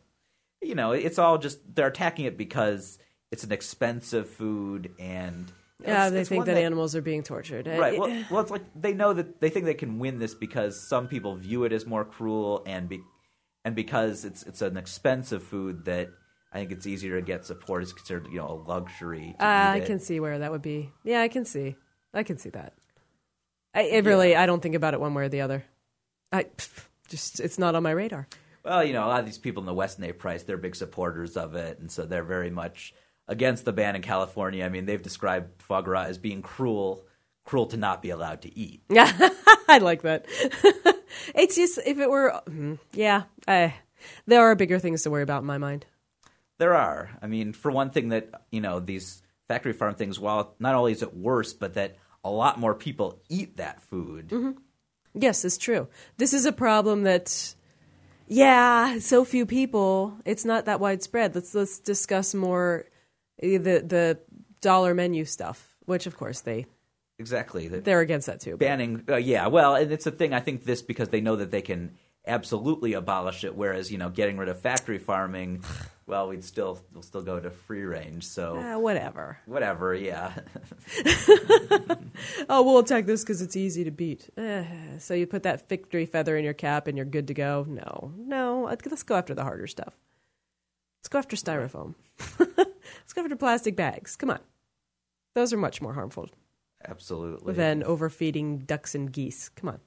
You 0.62 0.74
know, 0.74 0.94
it's 0.94 1.20
all 1.20 1.38
just 1.38 1.60
they're 1.76 1.88
attacking 1.88 2.26
it 2.26 2.38
because 2.38 2.98
it's 3.32 3.44
an 3.44 3.52
expensive 3.52 4.30
food 4.30 4.92
and. 5.00 5.52
Yeah, 5.82 6.08
it's- 6.08 6.12
they 6.12 6.20
it's 6.22 6.30
think 6.30 6.40
one 6.40 6.48
that, 6.48 6.58
animals 6.58 6.96
are 6.96 7.02
being 7.02 7.24
tortured. 7.24 7.68
Right. 7.68 8.00
Well, 8.00 8.24
well, 8.32 8.42
it's 8.42 8.52
like 8.52 8.64
they 8.76 8.94
know 8.94 9.14
that 9.14 9.40
they 9.40 9.50
think 9.50 9.66
they 9.66 9.74
can 9.76 10.00
win 10.00 10.18
this 10.20 10.34
because 10.34 10.88
some 10.90 11.08
people 11.08 11.36
view 11.36 11.64
it 11.66 11.72
as 11.72 11.86
more 11.86 12.04
cruel, 12.04 12.64
and 12.66 12.90
be, 12.90 13.02
and 13.64 13.76
because 13.76 14.26
it's 14.26 14.44
it's 14.44 14.62
an 14.62 14.76
expensive 14.78 15.44
food 15.44 15.86
that 15.86 16.10
I 16.52 16.58
think 16.60 16.72
it's 16.72 16.88
easier 16.88 17.20
to 17.20 17.26
get 17.26 17.46
support. 17.46 17.84
It's 17.84 17.94
considered 17.94 18.28
you 18.32 18.38
know 18.40 18.48
a 18.50 18.58
luxury. 18.70 19.36
To 19.40 19.46
Uh, 19.46 19.72
I 19.74 19.80
can 19.82 20.00
see 20.00 20.20
where 20.20 20.40
that 20.40 20.52
would 20.52 20.64
be. 20.64 20.92
Yeah, 21.04 21.22
I 21.22 21.28
can 21.28 21.46
see. 21.46 21.76
I 22.14 22.24
can 22.24 22.38
see 22.40 22.50
that. 22.50 22.74
I 23.76 23.82
it 23.82 24.06
really, 24.06 24.36
I 24.36 24.48
don't 24.48 24.62
think 24.64 24.74
about 24.74 24.96
it 24.96 25.00
one 25.00 25.14
way 25.14 25.26
or 25.26 25.30
the 25.30 25.42
other. 25.42 25.64
I 26.32 26.46
pff, 26.46 26.88
just, 27.08 27.40
it's 27.40 27.60
not 27.60 27.76
on 27.76 27.84
my 27.84 27.92
radar. 27.92 28.28
Well, 28.66 28.84
you 28.84 28.94
know, 28.94 29.06
a 29.06 29.08
lot 29.08 29.20
of 29.20 29.26
these 29.28 29.38
people 29.38 29.62
in 29.62 29.68
the 29.68 29.74
Weston 29.74 30.04
A. 30.06 30.12
Price, 30.14 30.44
they're 30.44 30.58
big 30.58 30.76
supporters 30.76 31.38
of 31.38 31.54
it, 31.56 31.80
and 31.80 31.92
so 31.92 32.06
they're 32.06 32.24
very 32.24 32.50
much 32.50 32.94
against 33.28 33.66
the 33.66 33.74
ban 33.74 33.96
in 33.96 34.02
California. 34.02 34.66
I 34.66 34.70
mean, 34.70 34.86
they've 34.86 35.02
described 35.02 35.62
foie 35.62 35.82
gras 35.82 36.04
as 36.04 36.18
being 36.18 36.42
cruel, 36.42 37.06
cruel 37.46 37.68
to 37.68 37.78
not 37.78 38.02
be 38.02 38.10
allowed 38.10 38.42
to 38.44 38.58
eat. 38.58 38.82
Yeah, 38.90 39.12
I 39.68 39.80
like 39.80 40.04
that. 40.04 40.26
it's 41.36 41.56
just 41.56 41.80
if 41.86 42.00
it 42.00 42.10
were, 42.10 42.42
mm, 42.48 42.80
yeah, 42.94 43.24
uh, 43.48 43.70
there 44.26 44.42
are 44.44 44.56
bigger 44.56 44.80
things 44.80 45.04
to 45.04 45.10
worry 45.10 45.24
about 45.24 45.42
in 45.42 45.48
my 45.48 45.58
mind. 45.58 45.86
There 46.58 46.74
are. 46.74 47.12
I 47.22 47.28
mean, 47.28 47.54
for 47.54 47.72
one 47.72 47.92
thing, 47.92 48.10
that 48.10 48.30
you 48.52 48.62
know 48.62 48.80
these 48.80 49.22
factory 49.48 49.74
farm 49.74 49.96
things. 49.96 50.20
While 50.20 50.56
not 50.60 50.76
only 50.76 50.92
is 50.92 51.04
it 51.04 51.16
worse, 51.16 51.54
but 51.54 51.76
that 51.76 51.98
a 52.24 52.32
lot 52.32 52.60
more 52.60 52.74
people 52.74 53.22
eat 53.30 53.58
that 53.58 53.82
food. 53.82 54.32
Yes, 55.14 55.46
it's 55.46 55.58
true. 55.58 55.88
This 56.18 56.34
is 56.34 56.46
a 56.46 56.52
problem 56.52 57.04
that, 57.04 57.56
yeah, 58.28 59.00
so 59.00 59.24
few 59.24 59.46
people. 59.46 60.18
It's 60.26 60.46
not 60.46 60.66
that 60.66 60.80
widespread. 60.80 61.36
Let's 61.36 61.54
let's 61.56 61.80
discuss 61.80 62.34
more 62.34 62.86
the 63.40 63.58
the 63.58 64.20
dollar 64.62 64.94
menu 64.94 65.26
stuff, 65.26 65.76
which 65.86 66.06
of 66.08 66.18
course 66.18 66.42
they 66.42 66.66
Exactly. 67.20 67.68
That 67.68 67.84
they're 67.84 68.02
against 68.02 68.28
that 68.28 68.40
too. 68.42 68.58
banning. 68.58 69.04
Uh, 69.10 69.16
yeah. 69.16 69.48
Well, 69.48 69.74
and 69.76 69.92
it's 69.92 70.06
a 70.06 70.12
thing. 70.12 70.34
I 70.34 70.40
think 70.40 70.64
this 70.66 70.84
because 70.84 71.10
they 71.10 71.20
know 71.22 71.36
that 71.38 71.50
they 71.50 71.62
can 71.64 71.96
absolutely 72.28 72.94
abolish 72.94 73.44
it. 73.44 73.56
Whereas 73.56 73.92
you 73.92 73.98
know, 73.98 74.10
getting 74.10 74.38
rid 74.38 74.50
of 74.50 74.60
factory 74.62 75.00
farming, 75.00 75.64
well, 76.06 76.28
we'd 76.28 76.44
still 76.44 76.80
we'll 76.94 77.02
still 77.02 77.24
go 77.24 77.40
to 77.40 77.50
free 77.50 77.82
range. 77.82 78.24
So 78.28 78.60
Ah, 78.62 78.78
whatever. 78.78 79.40
whatever. 79.46 79.96
Yeah. 79.96 80.34
Oh, 82.50 82.64
we'll 82.64 82.80
attack 82.80 83.06
this 83.06 83.24
because 83.24 83.42
it's 83.42 83.56
easy 83.56 83.84
to 83.84 83.92
beat. 83.92 84.30
Eh, 84.38 84.64
so 85.00 85.14
you 85.14 85.28
put 85.28 85.44
that 85.44 85.68
victory 85.68 86.06
feather 86.06 86.38
in 86.38 86.44
your 86.44 86.54
cap 86.54 86.88
and 86.88 86.98
you're 86.98 87.06
good 87.06 87.28
to 87.28 87.34
go. 87.34 87.66
No, 87.68 88.12
no. 88.18 88.64
Let's 88.64 89.04
go 89.04 89.16
after 89.16 89.34
the 89.36 89.44
harder 89.44 89.68
stuff. 89.68 89.94
Let's 91.00 91.10
go 91.10 91.20
after 91.20 91.36
styrofoam. 91.36 91.96
Let's 93.08 93.14
go 93.14 93.22
after 93.22 93.38
plastic 93.38 93.78
bags. 93.78 94.18
Come 94.18 94.30
on. 94.32 94.40
Those 95.34 95.54
are 95.54 95.58
much 95.58 95.82
more 95.82 95.94
harmful 95.94 96.28
absolutely. 96.86 97.54
than 97.54 97.82
overfeeding 97.84 98.60
ducks 98.60 98.96
and 98.96 99.10
geese. 99.10 99.48
Come 99.48 99.70
on. 99.70 99.80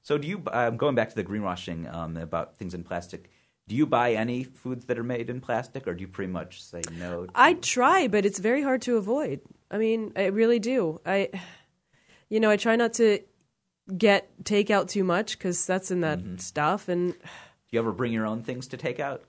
So 0.00 0.16
do 0.16 0.28
you? 0.28 0.40
Um, 0.52 0.76
going 0.76 0.94
back 0.94 1.08
to 1.08 1.16
the 1.16 1.24
greenwashing 1.24 1.92
um, 1.92 2.16
about 2.16 2.56
things 2.56 2.72
in 2.72 2.84
plastic. 2.84 3.30
Do 3.66 3.74
you 3.74 3.84
buy 3.84 4.12
any 4.14 4.44
foods 4.44 4.84
that 4.84 4.96
are 4.96 5.02
made 5.04 5.28
in 5.28 5.40
plastic, 5.40 5.88
or 5.88 5.94
do 5.94 6.02
you 6.02 6.08
pretty 6.08 6.32
much 6.32 6.62
say 6.62 6.82
no? 6.92 7.26
to- 7.26 7.32
I 7.34 7.54
try, 7.54 8.06
but 8.06 8.24
it's 8.24 8.38
very 8.38 8.62
hard 8.62 8.82
to 8.82 8.96
avoid. 8.96 9.40
I 9.70 9.78
mean, 9.78 10.12
I 10.16 10.26
really 10.26 10.60
do. 10.60 11.00
I, 11.04 11.30
you 12.28 12.38
know, 12.38 12.50
I 12.50 12.56
try 12.56 12.76
not 12.76 12.94
to 12.94 13.18
get 13.96 14.28
takeout 14.44 14.88
too 14.88 15.04
much 15.04 15.36
because 15.36 15.66
that's 15.66 15.90
in 15.90 16.00
that 16.00 16.20
stuff, 16.38 16.88
and 16.88 17.12
Do 17.12 17.18
you 17.72 17.80
ever 17.80 17.92
bring 17.92 18.12
your 18.12 18.26
own 18.26 18.42
things 18.44 18.68
to 18.68 18.76
take 18.76 19.00
out? 19.00 19.24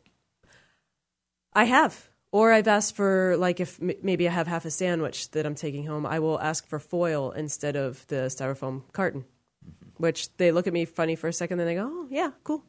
I 1.54 1.64
have. 1.66 2.11
Or 2.32 2.52
I've 2.54 2.68
asked 2.68 2.96
for 2.96 3.36
like 3.38 3.60
if 3.60 3.82
m- 3.82 3.92
maybe 4.02 4.28
I 4.28 4.32
have 4.32 4.48
half 4.48 4.64
a 4.66 4.72
sandwich 4.72 5.32
that 5.32 5.46
I'm 5.46 5.56
taking 5.56 5.86
home, 5.86 6.06
I 6.06 6.20
will 6.20 6.40
ask 6.40 6.66
for 6.66 6.80
foil 6.80 7.32
instead 7.32 7.76
of 7.76 8.08
the 8.08 8.28
styrofoam 8.28 8.84
carton. 8.94 9.26
Mm-hmm. 9.66 9.90
Which 10.04 10.36
they 10.38 10.52
look 10.52 10.66
at 10.68 10.74
me 10.74 10.86
funny 10.86 11.16
for 11.16 11.28
a 11.28 11.34
second, 11.34 11.58
then 11.58 11.68
they 11.68 11.76
go, 11.76 11.90
"Oh 11.92 12.08
yeah, 12.10 12.32
cool," 12.46 12.64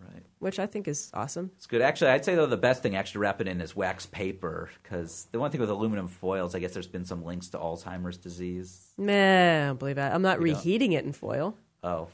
Right. 0.00 0.22
which 0.38 0.58
I 0.60 0.66
think 0.66 0.86
is 0.86 1.10
awesome. 1.12 1.50
It's 1.56 1.66
good. 1.66 1.82
Actually, 1.82 2.12
I'd 2.12 2.24
say 2.24 2.36
though 2.36 2.46
the 2.46 2.56
best 2.56 2.80
thing 2.82 2.94
actually 2.94 3.14
to 3.14 3.18
wrap 3.18 3.40
it 3.40 3.48
in 3.48 3.60
is 3.60 3.74
wax 3.74 4.06
paper 4.06 4.70
because 4.82 5.26
the 5.32 5.40
one 5.40 5.50
thing 5.50 5.60
with 5.60 5.68
aluminum 5.70 6.06
foils, 6.06 6.54
I 6.54 6.60
guess 6.60 6.72
there's 6.72 6.86
been 6.86 7.04
some 7.04 7.24
links 7.24 7.48
to 7.48 7.58
Alzheimer's 7.58 8.18
disease. 8.18 8.92
Meh, 8.96 9.64
I 9.64 9.66
don't 9.66 9.78
believe 9.80 9.96
that. 9.96 10.14
I'm 10.14 10.22
not 10.22 10.40
You 10.40 10.46
don't? 10.46 10.54
reheating 10.56 10.92
it 10.92 11.04
in 11.04 11.12
foil. 11.12 11.56
Oh, 11.82 12.08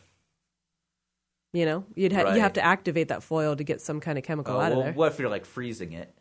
You 1.53 1.67
know, 1.67 1.85
you'd 1.95 2.13
ha- 2.13 2.23
Right. 2.23 2.35
you 2.35 2.41
have 2.41 2.55
to 2.55 2.65
activate 2.65 3.09
that 3.09 3.23
foil 3.23 3.55
to 3.55 3.63
get 3.63 3.81
some 3.81 4.01
kind 4.01 4.19
of 4.19 4.25
chemical 4.25 4.57
oh 4.57 4.61
out 4.61 4.73
of 4.73 4.79
well, 4.79 4.85
there. 4.87 4.93
what 4.95 5.13
if 5.13 5.19
you're 5.21 5.29
like 5.29 5.45
freezing 5.45 5.93
it? 5.93 6.13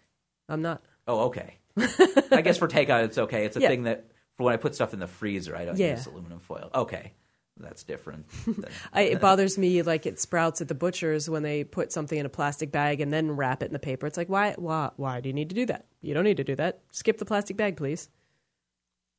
I'm 0.49 0.61
not. 0.61 0.81
Oh, 1.07 1.25
okay. 1.25 1.57
I 1.77 2.41
guess 2.41 2.57
for 2.57 2.67
takeout 2.67 3.03
it's 3.05 3.17
okay. 3.17 3.45
It's 3.45 3.57
a 3.57 3.61
Yeah. 3.61 3.69
thing 3.69 3.83
that 3.83 4.05
for 4.37 4.43
when 4.43 4.53
I 4.53 4.57
put 4.57 4.75
stuff 4.75 4.93
in 4.93 4.99
the 4.99 5.07
freezer, 5.07 5.55
I 5.55 5.65
don't 5.65 5.77
Yeah. 5.77 5.91
use 5.91 6.05
aluminum 6.05 6.39
foil. 6.39 6.69
Okay, 6.73 7.13
that's 7.57 7.83
different. 7.83 8.25
than- 8.45 8.65
I, 8.93 9.01
it 9.01 9.21
bothers 9.21 9.57
me 9.57 9.81
like 9.81 10.05
it 10.05 10.19
Sprouts 10.19 10.61
at 10.61 10.67
the 10.67 10.75
butchers 10.75 11.29
when 11.29 11.43
they 11.43 11.63
put 11.63 11.91
something 11.91 12.17
in 12.17 12.25
a 12.25 12.29
plastic 12.29 12.71
bag 12.71 13.01
and 13.01 13.11
then 13.11 13.31
wrap 13.31 13.63
it 13.63 13.67
in 13.67 13.73
the 13.73 13.79
paper. 13.79 14.05
It's 14.07 14.17
like 14.17 14.29
why 14.29 14.53
why 14.57 14.91
why 14.97 15.19
do 15.21 15.29
you 15.29 15.33
need 15.33 15.49
to 15.49 15.55
do 15.55 15.65
that? 15.67 15.85
You 16.01 16.13
don't 16.13 16.23
need 16.25 16.37
to 16.37 16.43
do 16.43 16.55
that. 16.55 16.81
Skip 16.91 17.17
the 17.17 17.25
plastic 17.25 17.57
bag, 17.57 17.77
please. 17.77 18.09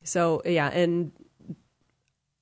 So 0.04 0.42
yeah, 0.44 0.68
and 0.68 1.12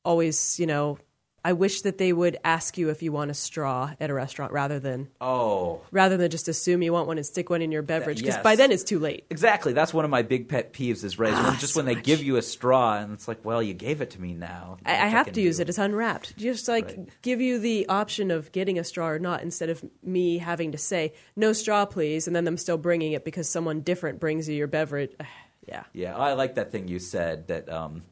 always 0.05 0.59
you 0.59 0.67
know 0.67 0.99
I 1.45 1.55
wish 1.55 1.83
that 1.83 1.99
they 1.99 2.13
would 2.13 2.37
ask 2.45 2.79
you 2.79 2.91
if 2.91 3.03
you 3.03 3.11
want 3.11 3.31
a 3.33 3.35
straw 3.35 3.93
at 3.99 4.11
a 4.11 4.15
restaurant 4.15 4.53
rather 4.53 4.79
than 4.79 5.09
Oh, 5.21 5.81
rather 5.91 6.17
than 6.17 6.31
just 6.31 6.47
assume 6.47 6.83
you 6.83 6.93
want 6.93 7.09
one 7.09 7.17
and 7.19 7.27
stick 7.27 7.51
one 7.51 7.63
in 7.63 7.73
your 7.73 7.83
beverage 7.83 8.19
because 8.19 8.37
yes. 8.37 8.43
by 8.45 8.55
then 8.55 8.71
it's 8.71 8.85
too 8.85 8.99
late. 9.01 9.25
exactly. 9.29 9.73
That's 9.73 9.93
one 9.93 10.05
of 10.05 10.11
my 10.11 10.23
big 10.23 10.49
pet 10.49 10.73
peeves 10.73 11.03
is 11.03 11.19
right. 11.19 11.59
just 11.59 11.75
so 11.75 11.79
when 11.81 11.87
they 11.87 11.97
much. 11.97 12.05
give 12.05 12.23
you 12.23 12.37
a 12.37 12.43
straw 12.43 12.99
and 12.99 13.13
it's 13.13 13.27
like, 13.27 13.45
well, 13.45 13.61
you 13.63 13.75
gave 13.75 14.01
it 14.01 14.11
to 14.11 14.21
me 14.21 14.35
now. 14.35 14.77
I, 14.87 14.93
I 14.93 15.07
have 15.09 15.27
can 15.27 15.35
to 15.35 15.41
use 15.43 15.57
do? 15.57 15.63
it. 15.63 15.69
It's 15.69 15.79
unwrapped. 15.79 16.37
Just 16.37 16.69
like 16.69 16.87
Right. 16.87 17.09
give 17.23 17.41
you 17.41 17.59
the 17.59 17.89
option 17.89 18.31
of 18.31 18.53
getting 18.53 18.79
a 18.79 18.85
straw 18.85 19.09
or 19.09 19.19
not 19.19 19.43
instead 19.43 19.69
of 19.69 19.85
me 20.03 20.39
having 20.39 20.73
to 20.73 20.79
say 20.79 21.13
no 21.35 21.53
straw, 21.53 21.87
please, 21.87 22.27
and 22.29 22.37
then 22.37 22.45
them 22.45 22.57
still 22.57 22.79
bringing 22.79 23.13
it 23.13 23.25
because 23.25 23.49
someone 23.49 23.81
different 23.81 24.21
brings 24.21 24.49
you 24.49 24.55
your 24.55 24.69
beverage. 24.69 25.11
yeah. 25.67 25.83
Yeah, 25.93 26.17
I 26.17 26.35
like 26.35 26.55
that 26.55 26.71
thing 26.71 26.87
you 26.89 27.01
said 27.01 27.49
that 27.49 27.69
um, 27.69 28.03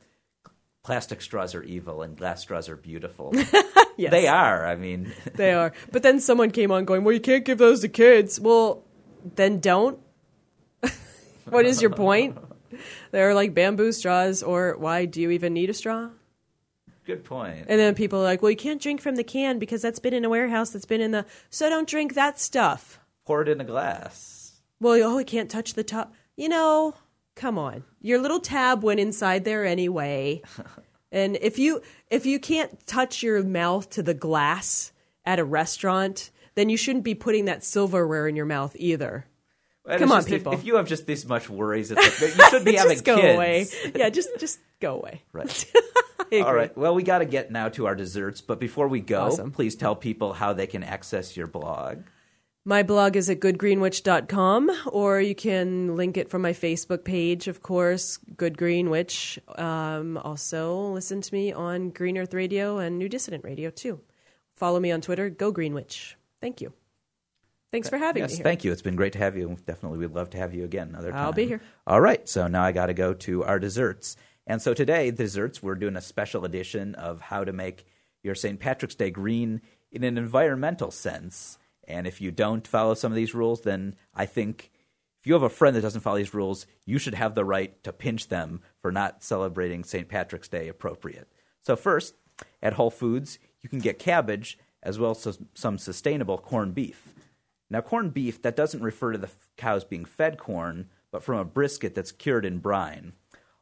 plastic 0.82 1.22
straws 1.22 1.54
are 1.54 1.62
evil 1.62 2.02
and 2.02 2.16
glass 2.16 2.40
straws 2.40 2.68
are 2.68 2.76
beautiful. 2.76 3.34
Yes. 3.96 4.12
They 4.12 4.28
are. 4.28 4.66
I 4.66 4.76
mean, 4.76 5.12
They 5.34 5.52
are. 5.52 5.72
But 5.92 6.02
then 6.02 6.20
someone 6.20 6.52
came 6.52 6.72
on 6.72 6.86
going, 6.86 7.04
well, 7.04 7.12
you 7.12 7.20
can't 7.20 7.44
give 7.44 7.58
those 7.58 7.82
to 7.82 7.88
kids. 7.88 8.40
Well, 8.40 8.82
then 9.34 9.60
don't. 9.60 9.98
what 11.50 11.66
is 11.66 11.82
your 11.82 11.90
point? 11.90 12.38
They're 13.10 13.34
like 13.34 13.52
bamboo 13.52 13.92
straws, 13.92 14.42
or 14.42 14.74
why 14.78 15.04
do 15.04 15.20
you 15.20 15.30
even 15.32 15.52
need 15.52 15.68
a 15.68 15.74
straw? 15.74 16.08
good 17.04 17.24
point. 17.24 17.66
And 17.68 17.80
then 17.80 17.94
people 17.94 18.20
are 18.20 18.24
like, 18.24 18.40
well, 18.40 18.50
you 18.50 18.56
can't 18.56 18.80
drink 18.80 19.00
from 19.00 19.16
the 19.16 19.24
can 19.24 19.58
because 19.58 19.82
that's 19.82 19.98
been 19.98 20.14
in 20.14 20.24
a 20.24 20.28
warehouse 20.28 20.70
that's 20.70 20.86
been 20.86 21.00
in 21.00 21.10
the. 21.10 21.26
So 21.50 21.68
don't 21.68 21.88
drink 21.88 22.14
that 22.14 22.38
stuff. 22.38 23.00
Pour 23.26 23.42
it 23.42 23.48
in 23.48 23.60
a 23.60 23.64
glass. 23.64 24.60
Well, 24.80 24.94
oh, 25.02 25.18
you 25.18 25.24
can't 25.24 25.50
touch 25.50 25.74
the 25.74 25.84
top. 25.84 26.14
You 26.36 26.48
know, 26.48 26.94
come 27.40 27.58
on. 27.58 27.82
Your 28.02 28.20
little 28.20 28.38
tab 28.38 28.82
went 28.82 29.00
inside 29.00 29.44
there 29.44 29.64
anyway. 29.64 30.42
and 31.12 31.36
if 31.40 31.58
you 31.58 31.80
if 32.10 32.26
you 32.26 32.38
can't 32.38 32.86
touch 32.86 33.22
your 33.22 33.42
mouth 33.42 33.88
to 33.90 34.02
the 34.02 34.14
glass 34.14 34.92
at 35.24 35.38
a 35.38 35.44
restaurant, 35.44 36.30
then 36.54 36.68
you 36.68 36.76
shouldn't 36.76 37.04
be 37.04 37.14
putting 37.14 37.46
that 37.46 37.64
silverware 37.64 38.28
in 38.28 38.36
your 38.36 38.46
mouth 38.46 38.76
either. 38.78 39.26
And 39.88 39.98
Come 39.98 40.12
on, 40.12 40.18
just 40.18 40.28
people. 40.28 40.52
If, 40.52 40.64
you 40.64 40.76
have 40.76 40.86
just 40.86 41.06
this 41.06 41.26
much 41.26 41.48
worries, 41.48 41.90
it's 41.90 42.22
like, 42.22 42.36
you 42.36 42.44
should 42.50 42.64
be 42.64 42.74
having 42.74 42.92
just 42.92 43.04
go 43.04 43.16
kids. 43.18 43.34
away. 43.34 43.66
Yeah, 43.96 44.10
just 44.10 44.28
just 44.38 44.58
go 44.78 44.96
away. 44.96 45.22
Right. 45.32 45.72
All 46.32 46.54
right. 46.54 46.76
Well, 46.76 46.94
we 46.94 47.02
got 47.02 47.18
to 47.18 47.24
get 47.24 47.50
now 47.50 47.70
to 47.70 47.86
our 47.86 47.96
desserts, 47.96 48.40
but 48.40 48.60
before 48.60 48.86
we 48.86 49.00
go, 49.00 49.22
Awesome. 49.22 49.50
please 49.50 49.74
tell 49.74 49.96
people 49.96 50.34
how 50.34 50.52
they 50.52 50.66
can 50.66 50.84
access 50.84 51.36
your 51.36 51.48
blog. 51.48 52.02
My 52.66 52.82
blog 52.82 53.16
is 53.16 53.30
at 53.30 53.40
goodgreenwitch.com, 53.40 54.70
or 54.92 55.20
you 55.20 55.34
can 55.34 55.96
link 55.96 56.18
it 56.18 56.28
from 56.28 56.42
my 56.42 56.52
Facebook 56.52 57.04
page, 57.04 57.48
of 57.48 57.62
course, 57.62 58.18
Good 58.36 58.58
Green 58.58 58.90
Witch. 58.90 59.38
Um, 59.56 60.18
also, 60.18 60.90
listen 60.90 61.22
to 61.22 61.34
me 61.34 61.52
on 61.52 61.88
Green 61.88 62.18
Earth 62.18 62.34
Radio 62.34 62.76
and 62.76 62.98
New 62.98 63.08
Dissident 63.08 63.44
Radio, 63.44 63.70
too. 63.70 64.00
Follow 64.56 64.78
me 64.78 64.92
on 64.92 65.00
Twitter, 65.00 65.30
Go 65.30 65.50
Green 65.50 65.72
Witch. 65.72 66.16
Thank 66.42 66.60
you. 66.60 66.74
Thanks 67.72 67.88
for 67.88 67.96
having 67.96 68.22
yes, 68.22 68.32
me 68.32 68.36
here. 68.36 68.44
thank 68.44 68.64
you. 68.64 68.72
It's 68.72 68.82
been 68.82 68.96
great 68.96 69.14
to 69.14 69.18
have 69.18 69.38
you. 69.38 69.56
Definitely, 69.64 69.98
we'd 69.98 70.12
love 70.12 70.28
to 70.30 70.38
have 70.38 70.52
you 70.52 70.64
again 70.64 70.88
another 70.88 71.12
time. 71.12 71.20
I'll 71.24 71.32
be 71.32 71.46
here. 71.46 71.62
All 71.86 72.00
right. 72.00 72.28
So 72.28 72.46
now 72.46 72.62
I 72.62 72.72
got 72.72 72.86
to 72.86 72.94
go 72.94 73.14
to 73.14 73.44
our 73.44 73.58
desserts. 73.58 74.16
And 74.46 74.60
so 74.60 74.74
today, 74.74 75.08
the 75.10 75.22
desserts, 75.22 75.62
we're 75.62 75.76
doing 75.76 75.96
a 75.96 76.00
special 76.00 76.44
edition 76.44 76.94
of 76.96 77.20
how 77.22 77.44
to 77.44 77.52
make 77.52 77.86
your 78.22 78.34
St. 78.34 78.60
Patrick's 78.60 78.96
Day 78.96 79.10
green 79.10 79.62
in 79.92 80.04
an 80.04 80.18
environmental 80.18 80.90
sense. 80.90 81.56
And 81.90 82.06
if 82.06 82.20
you 82.20 82.30
don't 82.30 82.66
follow 82.66 82.94
some 82.94 83.12
of 83.12 83.16
these 83.16 83.34
rules, 83.34 83.62
then 83.62 83.96
I 84.14 84.26
think 84.26 84.70
if 85.20 85.26
you 85.26 85.34
have 85.34 85.42
a 85.42 85.50
friend 85.50 85.76
that 85.76 85.82
doesn't 85.82 86.00
follow 86.00 86.16
these 86.16 86.34
rules, 86.34 86.66
you 86.86 86.98
should 86.98 87.14
have 87.14 87.34
the 87.34 87.44
right 87.44 87.82
to 87.84 87.92
pinch 87.92 88.28
them 88.28 88.62
for 88.80 88.90
not 88.90 89.22
celebrating 89.22 89.84
St. 89.84 90.08
Patrick's 90.08 90.48
Day 90.48 90.68
appropriate. 90.68 91.28
So, 91.62 91.76
first, 91.76 92.14
at 92.62 92.72
Whole 92.72 92.90
Foods, 92.90 93.38
you 93.60 93.68
can 93.68 93.80
get 93.80 93.98
cabbage 93.98 94.58
as 94.82 94.98
well 94.98 95.10
as 95.10 95.38
some 95.54 95.76
sustainable 95.76 96.38
corned 96.38 96.74
beef. 96.74 97.12
Now, 97.68 97.82
corned 97.82 98.14
beef, 98.14 98.40
that 98.42 98.56
doesn't 98.56 98.82
refer 98.82 99.12
to 99.12 99.18
the 99.18 99.30
cows 99.56 99.84
being 99.84 100.06
fed 100.06 100.38
corn, 100.38 100.88
but 101.12 101.22
from 101.22 101.38
a 101.38 101.44
brisket 101.44 101.94
that's 101.94 102.12
cured 102.12 102.46
in 102.46 102.58
brine. 102.58 103.12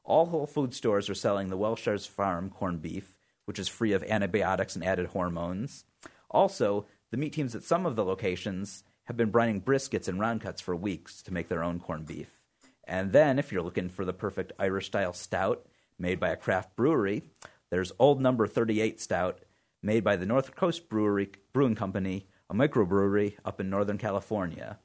All 0.04 0.26
Whole 0.26 0.46
Food 0.46 0.74
stores 0.74 1.10
are 1.10 1.14
selling 1.14 1.48
the 1.48 1.56
Wellshire 1.56 1.98
Farm 1.98 2.50
corned 2.50 2.80
beef, 2.80 3.18
which 3.44 3.58
is 3.58 3.68
free 3.68 3.92
of 3.92 4.04
antibiotics 4.04 4.76
and 4.76 4.84
added 4.84 5.08
hormones. 5.08 5.84
Also, 6.30 6.86
the 7.10 7.16
meat 7.16 7.32
teams 7.32 7.54
at 7.54 7.62
some 7.62 7.86
of 7.86 7.96
the 7.96 8.04
locations 8.04 8.84
have 9.04 9.16
been 9.16 9.32
brining 9.32 9.62
briskets 9.62 10.08
and 10.08 10.20
round 10.20 10.40
cuts 10.40 10.60
for 10.60 10.76
weeks 10.76 11.22
to 11.22 11.32
make 11.32 11.48
their 11.48 11.64
own 11.64 11.80
corned 11.80 12.06
beef. 12.06 12.40
And 12.84 13.12
then, 13.12 13.38
if 13.38 13.52
you're 13.52 13.62
looking 13.62 13.88
for 13.88 14.04
the 14.04 14.12
perfect 14.12 14.52
Irish 14.58 14.86
style 14.86 15.12
stout 15.12 15.66
made 15.98 16.20
by 16.20 16.28
a 16.30 16.36
craft 16.36 16.76
brewery, 16.76 17.22
there's 17.70 17.92
Old 17.98 18.20
Number 18.20 18.46
38 18.46 19.00
Stout, 19.00 19.40
made 19.82 20.04
by 20.04 20.16
the 20.16 20.26
North 20.26 20.54
Coast 20.54 20.88
Brewery 20.88 21.30
Brewing 21.52 21.74
Company, 21.74 22.26
a 22.48 22.54
microbrewery 22.54 23.34
up 23.44 23.60
in 23.60 23.68
Northern 23.68 23.98
California. 23.98 24.78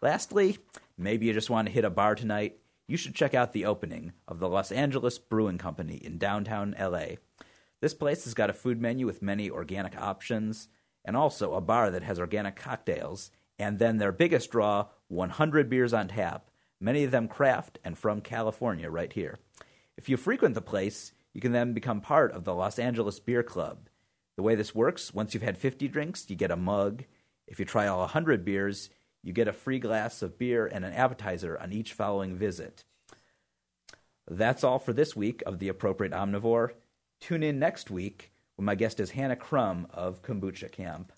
Lastly, 0.00 0.58
maybe 0.96 1.26
you 1.26 1.32
just 1.32 1.50
want 1.50 1.68
to 1.68 1.72
hit 1.72 1.84
a 1.84 1.90
bar 1.90 2.14
tonight. 2.14 2.58
You 2.86 2.96
should 2.96 3.14
check 3.14 3.34
out 3.34 3.52
the 3.52 3.66
opening 3.66 4.12
of 4.28 4.38
the 4.38 4.48
Los 4.48 4.72
Angeles 4.72 5.18
Brewing 5.18 5.58
Company 5.58 5.96
in 5.96 6.18
downtown 6.18 6.74
LA. 6.78 7.16
This 7.80 7.94
place 7.94 8.24
has 8.24 8.34
got 8.34 8.50
a 8.50 8.54
food 8.54 8.80
menu 8.80 9.06
with 9.06 9.22
many 9.22 9.50
organic 9.50 9.96
options 10.00 10.68
and 11.04 11.16
also 11.16 11.54
a 11.54 11.60
bar 11.60 11.90
that 11.90 12.02
has 12.02 12.18
organic 12.18 12.56
cocktails, 12.56 13.30
and 13.58 13.78
then 13.78 13.98
their 13.98 14.12
biggest 14.12 14.50
draw 14.50 14.86
100 15.08 15.68
beers 15.68 15.92
on 15.92 16.08
tap, 16.08 16.50
many 16.80 17.04
of 17.04 17.10
them 17.10 17.28
craft 17.28 17.78
and 17.84 17.96
from 17.96 18.20
California 18.20 18.90
right 18.90 19.12
here. 19.12 19.38
If 19.96 20.08
you 20.08 20.16
frequent 20.16 20.54
the 20.54 20.62
place, 20.62 21.12
you 21.32 21.40
can 21.40 21.52
then 21.52 21.72
become 21.72 22.00
part 22.00 22.32
of 22.32 22.44
the 22.44 22.54
Los 22.54 22.78
Angeles 22.78 23.20
Beer 23.20 23.42
Club. 23.42 23.88
The 24.36 24.42
way 24.42 24.54
this 24.54 24.74
works, 24.74 25.14
once 25.14 25.34
you've 25.34 25.42
had 25.42 25.58
50 25.58 25.88
drinks, 25.88 26.28
you 26.28 26.36
get 26.36 26.50
a 26.50 26.56
mug. 26.56 27.04
If 27.46 27.58
you 27.58 27.64
try 27.64 27.86
all 27.86 28.00
100 28.00 28.44
beers, 28.44 28.90
you 29.22 29.32
get 29.32 29.48
a 29.48 29.52
free 29.52 29.78
glass 29.78 30.22
of 30.22 30.38
beer 30.38 30.66
and 30.66 30.84
an 30.84 30.92
appetizer 30.92 31.58
on 31.60 31.72
each 31.72 31.92
following 31.92 32.36
visit. 32.36 32.84
That's 34.28 34.64
all 34.64 34.78
for 34.78 34.92
this 34.92 35.14
week 35.14 35.42
of 35.46 35.58
The 35.58 35.68
Appropriate 35.68 36.12
Omnivore. 36.12 36.70
Tune 37.20 37.42
in 37.42 37.58
next 37.58 37.90
week 37.90 38.32
my 38.62 38.74
guest 38.74 39.00
is 39.00 39.10
Hannah 39.10 39.36
Crum 39.36 39.86
of 39.90 40.22
Kombucha 40.22 40.70
Camp. 40.70 41.12